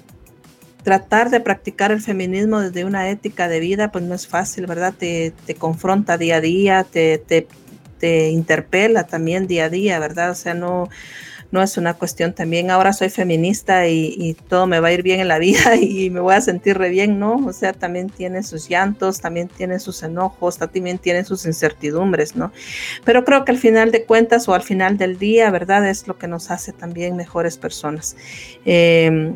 tratar 0.83 1.31
de 1.31 1.41
practicar 1.41 1.91
el 1.91 2.01
feminismo 2.01 2.61
desde 2.61 2.85
una 2.85 3.09
ética 3.09 3.49
de 3.49 3.59
vida 3.59 3.91
pues 3.91 4.05
no 4.05 4.15
es 4.15 4.25
fácil, 4.25 4.67
¿verdad? 4.67 4.93
Te, 4.97 5.33
te 5.45 5.55
confronta 5.55 6.17
día 6.17 6.37
a 6.37 6.41
día, 6.41 6.85
te, 6.85 7.17
te, 7.17 7.45
te 7.99 8.29
interpela 8.29 9.05
también 9.05 9.47
día 9.47 9.65
a 9.65 9.69
día, 9.69 9.99
¿verdad? 9.99 10.31
O 10.31 10.35
sea, 10.35 10.53
no 10.53 10.87
no 11.51 11.61
es 11.61 11.77
una 11.77 11.93
cuestión 11.93 12.33
también, 12.33 12.71
ahora 12.71 12.93
soy 12.93 13.09
feminista 13.09 13.87
y, 13.87 14.35
todo 14.49 14.67
me 14.67 14.79
va 14.79 14.89
a 14.89 14.91
ir 14.91 15.03
bien 15.03 15.19
en 15.19 15.27
la 15.27 15.39
vida 15.39 15.75
y 15.81 16.09
me 16.09 16.19
voy 16.19 16.35
a 16.35 16.41
sentir 16.41 16.77
re 16.77 16.89
bien, 16.89 17.19
¿no? 17.19 17.35
O 17.45 17.53
sea, 17.53 17.73
también 17.73 18.09
tiene 18.09 18.43
sus 18.43 18.67
llantos, 18.67 19.21
también 19.21 19.47
tiene 19.47 19.79
sus 19.79 20.03
enojos, 20.03 20.57
también 20.57 20.97
tiene 20.97 21.23
sus 21.23 21.45
incertidumbres, 21.45 22.35
¿no? 22.35 22.51
Pero 23.03 23.23
creo 23.23 23.45
que 23.45 23.51
al 23.51 23.57
final 23.57 23.91
de 23.91 24.03
cuentas 24.05 24.47
o 24.47 24.53
al 24.53 24.63
final 24.63 24.97
del 24.97 25.17
día, 25.17 25.49
¿verdad? 25.51 25.87
Es 25.87 26.07
lo 26.07 26.17
que 26.17 26.27
nos 26.27 26.51
hace 26.51 26.73
también 26.73 27.15
mejores 27.15 27.57
personas. 27.57 28.15
Em, 28.65 29.35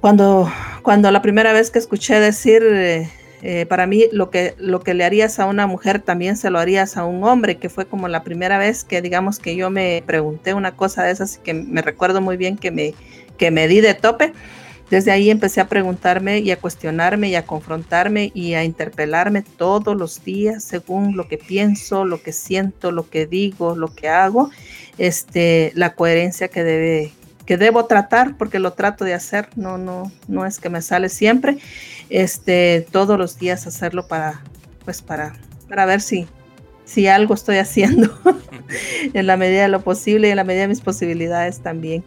cuando, 0.00 0.50
cuando 0.82 1.10
la 1.10 1.22
primera 1.22 1.52
vez 1.52 1.70
que 1.70 1.78
escuché 1.78 2.20
decir... 2.20 2.62
Eh, 2.64 3.10
eh, 3.42 3.66
para 3.66 3.86
mí 3.86 4.06
lo 4.12 4.30
que, 4.30 4.54
lo 4.58 4.80
que 4.80 4.94
le 4.94 5.04
harías 5.04 5.38
a 5.38 5.46
una 5.46 5.66
mujer 5.66 6.00
también 6.00 6.36
se 6.36 6.50
lo 6.50 6.58
harías 6.58 6.96
a 6.96 7.04
un 7.04 7.22
hombre, 7.24 7.58
que 7.58 7.68
fue 7.68 7.86
como 7.86 8.08
la 8.08 8.24
primera 8.24 8.58
vez 8.58 8.84
que 8.84 9.00
digamos 9.00 9.38
que 9.38 9.54
yo 9.54 9.70
me 9.70 10.02
pregunté 10.06 10.54
una 10.54 10.74
cosa 10.74 11.04
de 11.04 11.12
esas 11.12 11.38
que 11.38 11.54
me 11.54 11.82
recuerdo 11.82 12.20
muy 12.20 12.36
bien 12.36 12.56
que 12.56 12.70
me, 12.70 12.94
que 13.36 13.50
me 13.50 13.68
di 13.68 13.80
de 13.80 13.94
tope. 13.94 14.32
Desde 14.90 15.10
ahí 15.10 15.28
empecé 15.28 15.60
a 15.60 15.68
preguntarme 15.68 16.38
y 16.38 16.50
a 16.50 16.58
cuestionarme 16.58 17.28
y 17.28 17.34
a 17.34 17.44
confrontarme 17.44 18.32
y 18.34 18.54
a 18.54 18.64
interpelarme 18.64 19.42
todos 19.42 19.94
los 19.94 20.24
días 20.24 20.64
según 20.64 21.14
lo 21.14 21.28
que 21.28 21.36
pienso, 21.36 22.06
lo 22.06 22.22
que 22.22 22.32
siento, 22.32 22.90
lo 22.90 23.08
que 23.08 23.26
digo, 23.26 23.76
lo 23.76 23.94
que 23.94 24.08
hago, 24.08 24.50
este, 24.96 25.72
la 25.74 25.94
coherencia 25.94 26.48
que 26.48 26.64
debe, 26.64 27.12
que 27.48 27.56
debo 27.56 27.86
tratar, 27.86 28.36
porque 28.36 28.58
lo 28.58 28.74
trato 28.74 29.06
de 29.06 29.14
hacer, 29.14 29.48
no, 29.56 29.78
no, 29.78 30.12
no 30.28 30.44
es 30.44 30.58
que 30.58 30.68
me 30.68 30.82
sale 30.82 31.08
siempre, 31.08 31.56
este, 32.10 32.86
todos 32.92 33.18
los 33.18 33.38
días 33.38 33.66
hacerlo 33.66 34.06
para, 34.06 34.42
pues 34.84 35.00
para, 35.00 35.32
para 35.66 35.86
ver 35.86 36.02
si, 36.02 36.26
si 36.84 37.06
algo 37.08 37.32
estoy 37.32 37.56
haciendo 37.56 38.10
en 39.14 39.26
la 39.26 39.38
medida 39.38 39.62
de 39.62 39.68
lo 39.68 39.80
posible 39.80 40.28
y 40.28 40.30
en 40.32 40.36
la 40.36 40.44
medida 40.44 40.62
de 40.64 40.68
mis 40.68 40.82
posibilidades 40.82 41.60
también. 41.60 42.04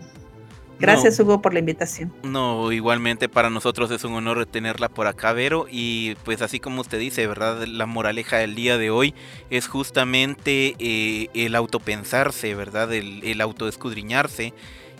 Gracias 0.77 1.19
Hugo 1.19 1.41
por 1.41 1.53
la 1.53 1.59
invitación. 1.59 2.13
No, 2.21 2.71
igualmente 2.71 3.27
para 3.27 3.49
nosotros 3.49 3.89
es 3.89 4.03
un 4.03 4.13
honor 4.13 4.45
tenerla 4.45 4.89
por 4.89 5.07
acá, 5.07 5.33
Vero. 5.33 5.65
Y 5.69 6.15
pues 6.23 6.43
así 6.43 6.59
como 6.59 6.81
usted 6.81 6.99
dice, 6.99 7.25
¿verdad? 7.25 7.65
La 7.65 7.87
moraleja 7.87 8.37
del 8.37 8.53
día 8.53 8.77
de 8.79 8.89
hoy 8.89 9.13
es 9.51 9.67
justamente 9.67 10.75
eh, 10.79 11.29
el 11.33 11.53
autopensarse, 11.55 12.53
¿verdad? 12.55 12.91
El, 12.93 13.23
el 13.23 13.41
autoescudriñarse 13.41 14.53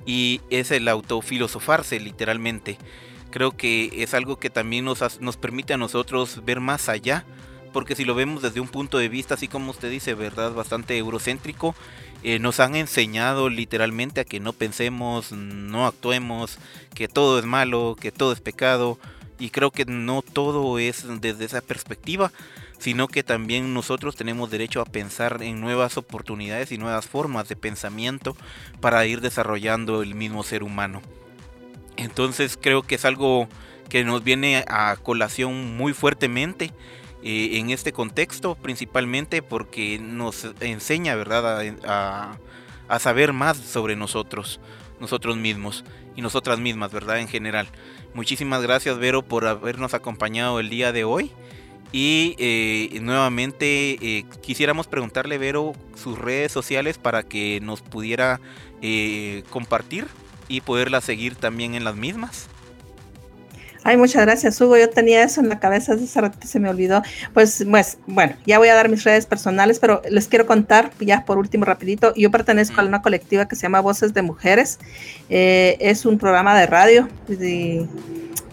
y 0.05 0.41
es 0.49 0.71
el 0.71 0.87
autofilosofarse 0.87 1.99
literalmente. 1.99 2.77
Creo 3.29 3.51
que 3.51 4.03
es 4.03 4.13
algo 4.13 4.37
que 4.37 4.49
también 4.49 4.85
nos, 4.85 5.21
nos 5.21 5.37
permite 5.37 5.73
a 5.73 5.77
nosotros 5.77 6.43
ver 6.43 6.59
más 6.59 6.89
allá, 6.89 7.25
porque 7.71 7.95
si 7.95 8.03
lo 8.03 8.15
vemos 8.15 8.41
desde 8.41 8.59
un 8.59 8.67
punto 8.67 8.97
de 8.97 9.09
vista, 9.09 9.35
así 9.35 9.47
como 9.47 9.71
usted 9.71 9.89
dice, 9.89 10.13
¿verdad? 10.13 10.53
Bastante 10.53 10.97
eurocéntrico, 10.97 11.73
eh, 12.23 12.39
nos 12.39 12.59
han 12.59 12.75
enseñado 12.75 13.49
literalmente 13.49 14.21
a 14.21 14.25
que 14.25 14.39
no 14.39 14.53
pensemos, 14.53 15.31
no 15.31 15.87
actuemos, 15.87 16.57
que 16.93 17.07
todo 17.07 17.39
es 17.39 17.45
malo, 17.45 17.95
que 17.99 18.11
todo 18.11 18.33
es 18.33 18.41
pecado, 18.41 18.99
y 19.39 19.49
creo 19.49 19.71
que 19.71 19.85
no 19.85 20.21
todo 20.21 20.77
es 20.77 21.05
desde 21.19 21.45
esa 21.45 21.61
perspectiva, 21.61 22.31
sino 22.81 23.07
que 23.07 23.21
también 23.21 23.75
nosotros 23.75 24.15
tenemos 24.15 24.49
derecho 24.49 24.81
a 24.81 24.85
pensar 24.85 25.43
en 25.43 25.61
nuevas 25.61 25.97
oportunidades 25.97 26.71
y 26.71 26.79
nuevas 26.79 27.05
formas 27.05 27.47
de 27.47 27.55
pensamiento 27.55 28.35
para 28.79 29.05
ir 29.05 29.21
desarrollando 29.21 30.01
el 30.01 30.15
mismo 30.15 30.41
ser 30.41 30.63
humano. 30.63 31.03
Entonces 31.95 32.57
creo 32.59 32.81
que 32.81 32.95
es 32.95 33.05
algo 33.05 33.47
que 33.87 34.03
nos 34.03 34.23
viene 34.23 34.65
a 34.67 34.95
colación 34.95 35.77
muy 35.77 35.93
fuertemente 35.93 36.73
eh, 37.21 37.59
en 37.59 37.69
este 37.69 37.93
contexto, 37.93 38.55
principalmente 38.55 39.43
porque 39.43 39.99
nos 39.99 40.47
enseña, 40.59 41.13
¿verdad?, 41.13 41.61
a, 41.85 42.39
a 42.87 42.99
saber 42.99 43.31
más 43.31 43.57
sobre 43.57 43.95
nosotros, 43.95 44.59
nosotros 44.99 45.37
mismos 45.37 45.85
y 46.15 46.23
nosotras 46.23 46.57
mismas, 46.57 46.91
¿verdad?, 46.91 47.19
en 47.19 47.27
general. 47.27 47.67
Muchísimas 48.15 48.63
gracias, 48.63 48.97
Vero, 48.97 49.21
por 49.21 49.45
habernos 49.45 49.93
acompañado 49.93 50.59
el 50.59 50.71
día 50.71 50.91
de 50.91 51.03
hoy. 51.03 51.31
Y 51.91 52.35
eh, 52.39 52.99
nuevamente 53.01 53.97
eh, 54.01 54.25
quisiéramos 54.41 54.87
preguntarle, 54.87 55.37
Vero, 55.37 55.73
sus 55.95 56.17
redes 56.17 56.51
sociales 56.51 56.97
para 56.97 57.23
que 57.23 57.59
nos 57.61 57.81
pudiera 57.81 58.39
eh, 58.81 59.43
compartir 59.49 60.07
y 60.47 60.61
poderla 60.61 61.01
seguir 61.01 61.35
también 61.35 61.75
en 61.75 61.83
las 61.83 61.95
mismas. 61.95 62.47
Ay, 63.83 63.97
muchas 63.97 64.21
gracias, 64.21 64.61
Hugo. 64.61 64.77
Yo 64.77 64.89
tenía 64.89 65.23
eso 65.23 65.41
en 65.41 65.49
la 65.49 65.59
cabeza, 65.59 65.93
hace 65.93 66.21
rato 66.21 66.47
se 66.47 66.59
me 66.59 66.69
olvidó. 66.69 67.01
Pues, 67.33 67.65
pues, 67.69 67.97
bueno, 68.05 68.35
ya 68.45 68.59
voy 68.59 68.67
a 68.67 68.75
dar 68.75 68.89
mis 68.89 69.03
redes 69.03 69.25
personales, 69.25 69.79
pero 69.79 70.03
les 70.07 70.27
quiero 70.27 70.45
contar, 70.45 70.91
ya 70.99 71.25
por 71.25 71.39
último, 71.39 71.65
rapidito. 71.65 72.13
Yo 72.15 72.29
pertenezco 72.29 72.79
a 72.79 72.85
una 72.85 73.01
colectiva 73.01 73.47
que 73.47 73.55
se 73.55 73.63
llama 73.63 73.81
Voces 73.81 74.13
de 74.13 74.21
Mujeres. 74.21 74.77
es 75.29 76.05
un 76.05 76.19
programa 76.19 76.57
de 76.57 76.67
radio. 76.67 77.09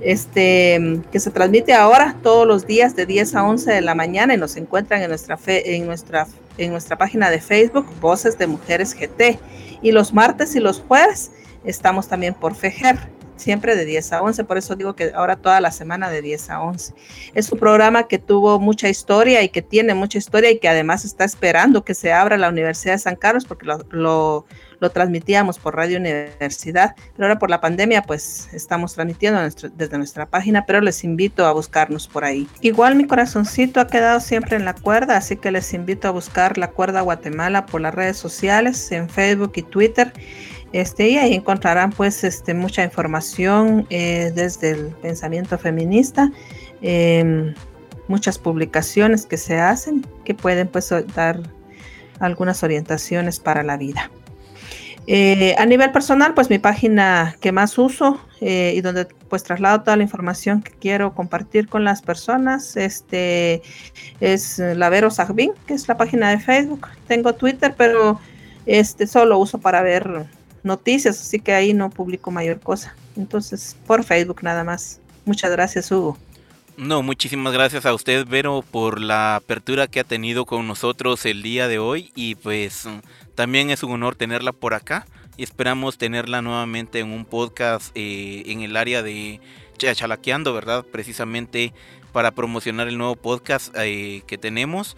Este, 0.00 1.00
que 1.10 1.20
se 1.20 1.30
transmite 1.30 1.74
ahora 1.74 2.16
todos 2.22 2.46
los 2.46 2.66
días 2.66 2.94
de 2.94 3.06
10 3.06 3.34
a 3.34 3.44
11 3.44 3.72
de 3.72 3.80
la 3.80 3.94
mañana 3.94 4.34
y 4.34 4.36
nos 4.36 4.56
encuentran 4.56 5.02
en 5.02 5.08
nuestra, 5.08 5.36
fe, 5.36 5.76
en 5.76 5.86
nuestra, 5.86 6.26
en 6.56 6.70
nuestra 6.70 6.96
página 6.96 7.30
de 7.30 7.40
Facebook, 7.40 7.86
Voces 8.00 8.38
de 8.38 8.46
Mujeres 8.46 8.94
GT. 8.94 9.38
Y 9.82 9.92
los 9.92 10.12
martes 10.12 10.54
y 10.56 10.60
los 10.60 10.80
jueves 10.80 11.30
estamos 11.64 12.08
también 12.08 12.34
por 12.34 12.54
FEGER, 12.54 12.98
siempre 13.38 13.76
de 13.76 13.84
10 13.84 14.12
a 14.12 14.22
11, 14.22 14.44
por 14.44 14.58
eso 14.58 14.76
digo 14.76 14.94
que 14.94 15.12
ahora 15.14 15.36
toda 15.36 15.60
la 15.60 15.70
semana 15.70 16.10
de 16.10 16.22
10 16.22 16.50
a 16.50 16.62
11. 16.62 16.94
Es 17.34 17.50
un 17.52 17.58
programa 17.58 18.08
que 18.08 18.18
tuvo 18.18 18.58
mucha 18.58 18.88
historia 18.88 19.42
y 19.42 19.48
que 19.48 19.62
tiene 19.62 19.94
mucha 19.94 20.18
historia 20.18 20.50
y 20.50 20.58
que 20.58 20.68
además 20.68 21.04
está 21.04 21.24
esperando 21.24 21.84
que 21.84 21.94
se 21.94 22.12
abra 22.12 22.36
la 22.36 22.48
Universidad 22.48 22.94
de 22.94 22.98
San 22.98 23.16
Carlos 23.16 23.44
porque 23.44 23.66
lo, 23.66 24.46
transmitíamos 24.92 25.58
por 25.58 25.74
Radio 25.74 25.98
Universidad, 25.98 26.94
pero 27.14 27.26
ahora 27.26 27.38
por 27.38 27.50
la 27.50 27.60
pandemia 27.60 28.02
pues 28.02 28.48
estamos 28.52 28.94
transmitiendo 28.94 29.40
desde 29.74 29.98
nuestra 29.98 30.26
página, 30.26 30.64
pero 30.66 30.80
les 30.80 31.02
invito 31.02 31.46
a 31.46 31.52
buscarnos 31.52 32.06
por 32.06 32.24
ahí. 32.24 32.48
Igual 32.60 32.94
mi 32.94 33.06
corazoncito 33.06 33.80
ha 33.80 33.86
quedado 33.88 34.20
siempre 34.20 34.56
en 34.56 34.64
la 34.64 34.74
cuerda, 34.74 35.16
así 35.16 35.36
que 35.36 35.50
les 35.50 35.74
invito 35.74 36.06
a 36.08 36.12
buscar 36.12 36.58
la 36.58 36.70
cuerda 36.70 37.00
Guatemala 37.00 37.66
por 37.66 37.80
las 37.80 37.94
redes 37.94 38.16
sociales, 38.16 38.92
en 38.92 39.08
Facebook 39.08 39.52
y 39.56 39.62
Twitter. 39.62 40.12
Este, 40.72 41.08
y 41.08 41.18
ahí 41.18 41.34
encontrarán 41.34 41.90
pues 41.90 42.24
este, 42.24 42.54
mucha 42.54 42.84
información 42.84 43.86
eh, 43.90 44.32
desde 44.34 44.72
el 44.72 44.86
pensamiento 45.00 45.56
feminista, 45.58 46.30
em, 46.82 47.54
muchas 48.06 48.38
publicaciones 48.38 49.26
que 49.26 49.36
se 49.36 49.58
hacen 49.58 50.06
que 50.24 50.34
pueden 50.34 50.68
pues 50.68 50.92
dar 51.14 51.40
algunas 52.20 52.62
orientaciones 52.62 53.40
para 53.40 53.62
la 53.62 53.76
vida. 53.76 54.10
Eh, 55.10 55.54
a 55.56 55.64
nivel 55.64 55.90
personal, 55.90 56.34
pues 56.34 56.50
mi 56.50 56.58
página 56.58 57.34
que 57.40 57.50
más 57.50 57.78
uso 57.78 58.20
eh, 58.42 58.74
y 58.76 58.82
donde 58.82 59.06
pues 59.06 59.42
traslado 59.42 59.80
toda 59.80 59.96
la 59.96 60.02
información 60.02 60.60
que 60.60 60.72
quiero 60.72 61.14
compartir 61.14 61.66
con 61.66 61.82
las 61.82 62.02
personas, 62.02 62.76
este 62.76 63.62
es 64.20 64.58
Lavero 64.58 65.10
Sagbin, 65.10 65.52
que 65.66 65.72
es 65.72 65.88
la 65.88 65.96
página 65.96 66.28
de 66.28 66.40
Facebook. 66.40 66.88
Tengo 67.06 67.34
Twitter, 67.34 67.74
pero 67.74 68.20
este 68.66 69.06
solo 69.06 69.38
uso 69.38 69.58
para 69.58 69.80
ver 69.80 70.26
noticias, 70.68 71.20
así 71.20 71.40
que 71.40 71.52
ahí 71.52 71.74
no 71.74 71.90
publico 71.90 72.30
mayor 72.30 72.60
cosa. 72.60 72.94
Entonces, 73.16 73.76
por 73.86 74.04
Facebook 74.04 74.42
nada 74.42 74.62
más. 74.62 75.00
Muchas 75.24 75.50
gracias, 75.50 75.90
Hugo. 75.90 76.16
No, 76.76 77.02
muchísimas 77.02 77.52
gracias 77.52 77.84
a 77.86 77.92
usted, 77.92 78.24
Vero, 78.24 78.62
por 78.62 79.00
la 79.00 79.34
apertura 79.34 79.88
que 79.88 79.98
ha 79.98 80.04
tenido 80.04 80.46
con 80.46 80.68
nosotros 80.68 81.26
el 81.26 81.42
día 81.42 81.66
de 81.66 81.80
hoy 81.80 82.12
y 82.14 82.36
pues 82.36 82.86
también 83.34 83.70
es 83.70 83.82
un 83.82 83.90
honor 83.90 84.14
tenerla 84.14 84.52
por 84.52 84.74
acá 84.74 85.04
y 85.36 85.42
esperamos 85.42 85.98
tenerla 85.98 86.40
nuevamente 86.40 87.00
en 87.00 87.10
un 87.10 87.24
podcast 87.24 87.90
eh, 87.96 88.44
en 88.46 88.60
el 88.62 88.76
área 88.76 89.02
de 89.02 89.40
Chalaqueando, 89.76 90.54
¿verdad? 90.54 90.84
Precisamente 90.84 91.72
para 92.12 92.30
promocionar 92.30 92.86
el 92.86 92.96
nuevo 92.96 93.16
podcast 93.16 93.74
eh, 93.76 94.22
que 94.28 94.38
tenemos. 94.38 94.96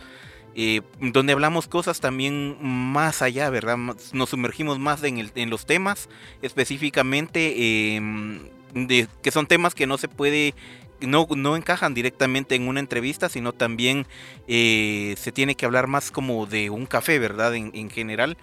Eh, 0.54 0.80
donde 1.00 1.32
hablamos 1.32 1.68
cosas 1.68 2.00
también 2.00 2.56
más 2.60 3.22
allá, 3.22 3.50
¿verdad? 3.50 3.76
Nos 4.12 4.30
sumergimos 4.30 4.78
más 4.78 5.02
en, 5.04 5.50
los 5.50 5.64
temas, 5.64 6.08
específicamente 6.42 7.94
em, 7.94 8.40
de, 8.74 9.06
que 9.22 9.30
son 9.30 9.46
temas 9.46 9.74
que 9.76 9.86
no 9.86 9.96
se 9.96 10.08
puede, 10.08 10.54
no, 11.00 11.28
no 11.36 11.56
encajan 11.56 11.94
directamente 11.94 12.56
en 12.56 12.66
una 12.66 12.80
entrevista, 12.80 13.28
sino 13.28 13.52
también 13.52 14.06
eh, 14.48 15.14
se 15.18 15.30
tiene 15.30 15.54
que 15.54 15.66
hablar 15.66 15.86
más 15.86 16.10
como 16.10 16.46
de 16.46 16.68
un 16.70 16.86
café, 16.86 17.20
¿verdad? 17.20 17.54
En, 17.54 17.90
general 17.90 18.36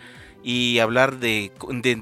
y 0.47 0.79
hablar 0.79 1.19
de, 1.19 1.51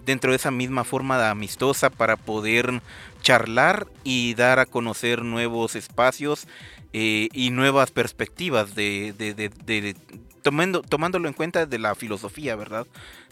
dentro 0.05 0.29
de 0.29 0.35
esa 0.35 0.51
misma 0.51 0.83
forma 0.83 1.17
de 1.17 1.25
amistosa 1.25 1.89
para 1.89 2.15
poder 2.15 2.79
charlar 3.23 3.87
y 4.03 4.35
dar 4.35 4.59
a 4.59 4.67
conocer 4.67 5.23
nuevos 5.23 5.75
espacios 5.75 6.47
eh, 6.93 7.27
y 7.33 7.49
nuevas 7.49 7.89
perspectivas 7.89 8.75
de, 8.75 9.95
tomando, 10.43 10.83
tomándolo 10.83 11.27
en 11.27 11.33
cuenta 11.33 11.65
de 11.65 11.79
la 11.79 11.95
filosofía, 11.95 12.55
¿verdad? 12.55 12.85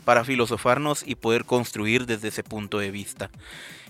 Para 0.04 0.24
filosofarnos 0.24 1.04
y 1.06 1.14
poder 1.14 1.46
construir 1.46 2.08
desde 2.08 2.30
ese 2.30 2.44
punto 2.44 2.80
de 2.80 2.90
vista. 2.90 3.30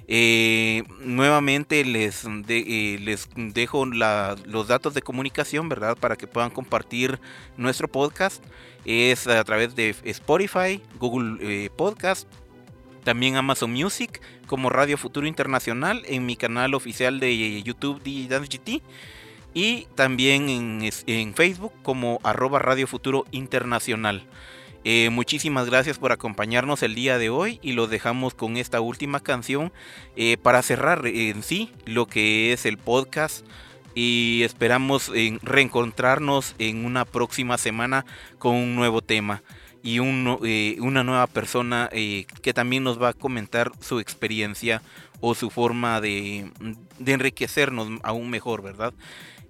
Eh, 0.10 0.84
nuevamente 1.00 1.86
les, 1.86 2.26
eh, 2.50 2.98
les 3.00 3.30
dejo 3.38 3.86
los 3.86 4.68
datos 4.68 4.94
de 4.94 5.02
comunicación, 5.02 5.70
¿verdad? 5.70 5.98
Para 5.98 6.18
que 6.18 6.28
puedan 6.28 6.50
compartir 6.50 7.22
nuestro 7.56 7.88
podcast. 7.88 8.44
Es 8.86 9.28
a 9.28 9.44
través 9.44 9.76
de 9.76 9.96
Spotify, 10.04 10.82
Google 11.00 11.70
Podcast, 11.76 12.28
también 13.04 13.36
Amazon 13.36 13.72
Music, 13.72 14.22
como 14.48 14.70
Radio 14.70 14.98
Futuro 14.98 15.28
Internacional, 15.28 16.04
en 16.06 16.26
mi 16.26 16.36
canal 16.36 16.74
oficial 16.74 17.20
de 17.20 17.62
YouTube 17.64 18.02
Dance 18.28 18.50
GT 18.58 18.82
y 19.54 19.88
también 19.96 20.50
en, 21.08 21.34
Facebook 21.34 21.74
como 21.84 22.20
arroba 22.24 22.60
Radio 22.60 22.88
Futuro 22.88 23.26
Internacional. 23.32 24.26
Eh, 24.86 25.10
muchísimas 25.12 25.68
gracias 25.68 25.98
por 25.98 26.12
acompañarnos 26.12 26.84
el 26.84 26.94
día 26.94 27.18
de 27.18 27.30
hoy 27.30 27.60
y 27.62 27.72
lo 27.72 27.88
dejamos 27.88 28.34
con 28.34 28.58
esta 28.58 28.82
última 28.82 29.22
canción 29.22 29.72
eh, 30.18 30.36
para 30.38 30.62
cerrar 30.62 31.08
en 31.08 31.42
sí 31.42 31.72
lo 31.86 32.06
que 32.06 32.52
es 32.52 32.66
el 32.66 32.78
podcast 32.78 33.46
y 33.96 34.42
esperamos 34.44 35.12
reencontrarnos 35.42 36.56
en 36.60 36.86
una 36.86 37.06
próxima 37.06 37.58
semana 37.58 38.06
con 38.40 38.56
un 38.56 38.76
nuevo 38.76 39.02
tema 39.02 39.44
y 39.84 40.00
eh, 40.00 40.78
una 40.80 41.04
nueva 41.04 41.28
persona 41.28 41.90
que 41.92 42.54
también 42.54 42.84
nos 42.84 43.02
va 43.02 43.10
a 43.10 43.14
comentar 43.14 43.72
su 43.82 44.00
experiencia 44.00 44.82
o 45.26 45.36
su 45.36 45.50
forma 45.50 46.02
de, 46.02 46.52
enriquecernos 47.06 47.88
aún 48.04 48.30
mejor, 48.30 48.62
¿verdad? 48.62 48.94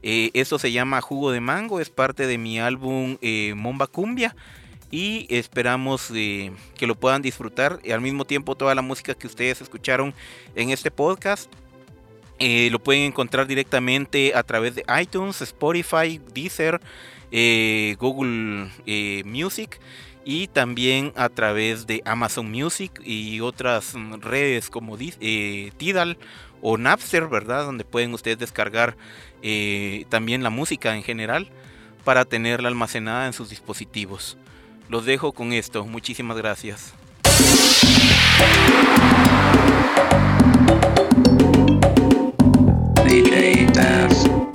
Eh, 0.04 0.30
esto 0.36 0.60
se 0.60 0.72
llama 0.72 1.02
Jugo 1.02 1.32
de 1.32 1.40
Mango, 1.40 1.80
es 1.80 1.90
parte 1.90 2.28
de 2.28 2.38
mi 2.38 2.60
álbum 2.60 3.18
eh, 3.24 3.56
Momba 3.56 3.88
Cumbia 3.88 4.36
y 4.92 5.26
esperamos 5.30 6.12
eh, 6.14 6.52
que 6.78 6.86
lo 6.86 6.94
puedan 6.94 7.24
disfrutar. 7.24 7.80
Y 7.84 7.90
al 7.90 8.02
mismo 8.02 8.24
tiempo 8.24 8.54
toda 8.54 8.76
la 8.76 8.84
música 8.84 9.16
que 9.16 9.26
ustedes 9.26 9.62
escucharon 9.62 10.14
en 10.54 10.70
este 10.70 10.92
podcast 10.92 11.52
lo 12.72 12.80
pueden 12.80 13.04
encontrar 13.04 13.48
directamente 13.48 14.34
a 14.36 14.44
través 14.44 14.76
de 14.76 14.86
iTunes, 15.02 15.42
Spotify, 15.42 16.20
Deezer, 16.34 16.82
Google 18.00 18.70
Music 19.26 19.80
y 20.26 20.48
también 20.48 21.14
a 21.16 21.30
través 21.30 21.88
de 21.88 22.02
Amazon 22.06 22.50
Music 22.50 23.02
y 23.04 23.40
otras 23.42 23.94
redes 24.22 24.70
como 24.70 24.98
Tidal 24.98 26.18
o 26.62 26.78
Napster, 26.78 27.28
¿verdad? 27.28 27.66
Donde 27.66 27.84
pueden 27.84 28.14
ustedes 28.14 28.40
descargar 28.40 28.96
eh, 29.42 30.06
también 30.08 30.44
la 30.44 30.50
música 30.50 30.96
en 30.96 31.04
general 31.04 31.50
para 32.06 32.24
tenerla 32.24 32.70
almacenada 32.70 33.28
en 33.28 33.34
sus 33.34 33.50
dispositivos. 33.50 34.38
Los 34.88 35.06
dejo 35.06 35.34
con 35.34 35.52
esto. 35.52 35.86
Muchísimas 35.86 36.38
gracias. 36.38 36.94
DJ 43.14 44.53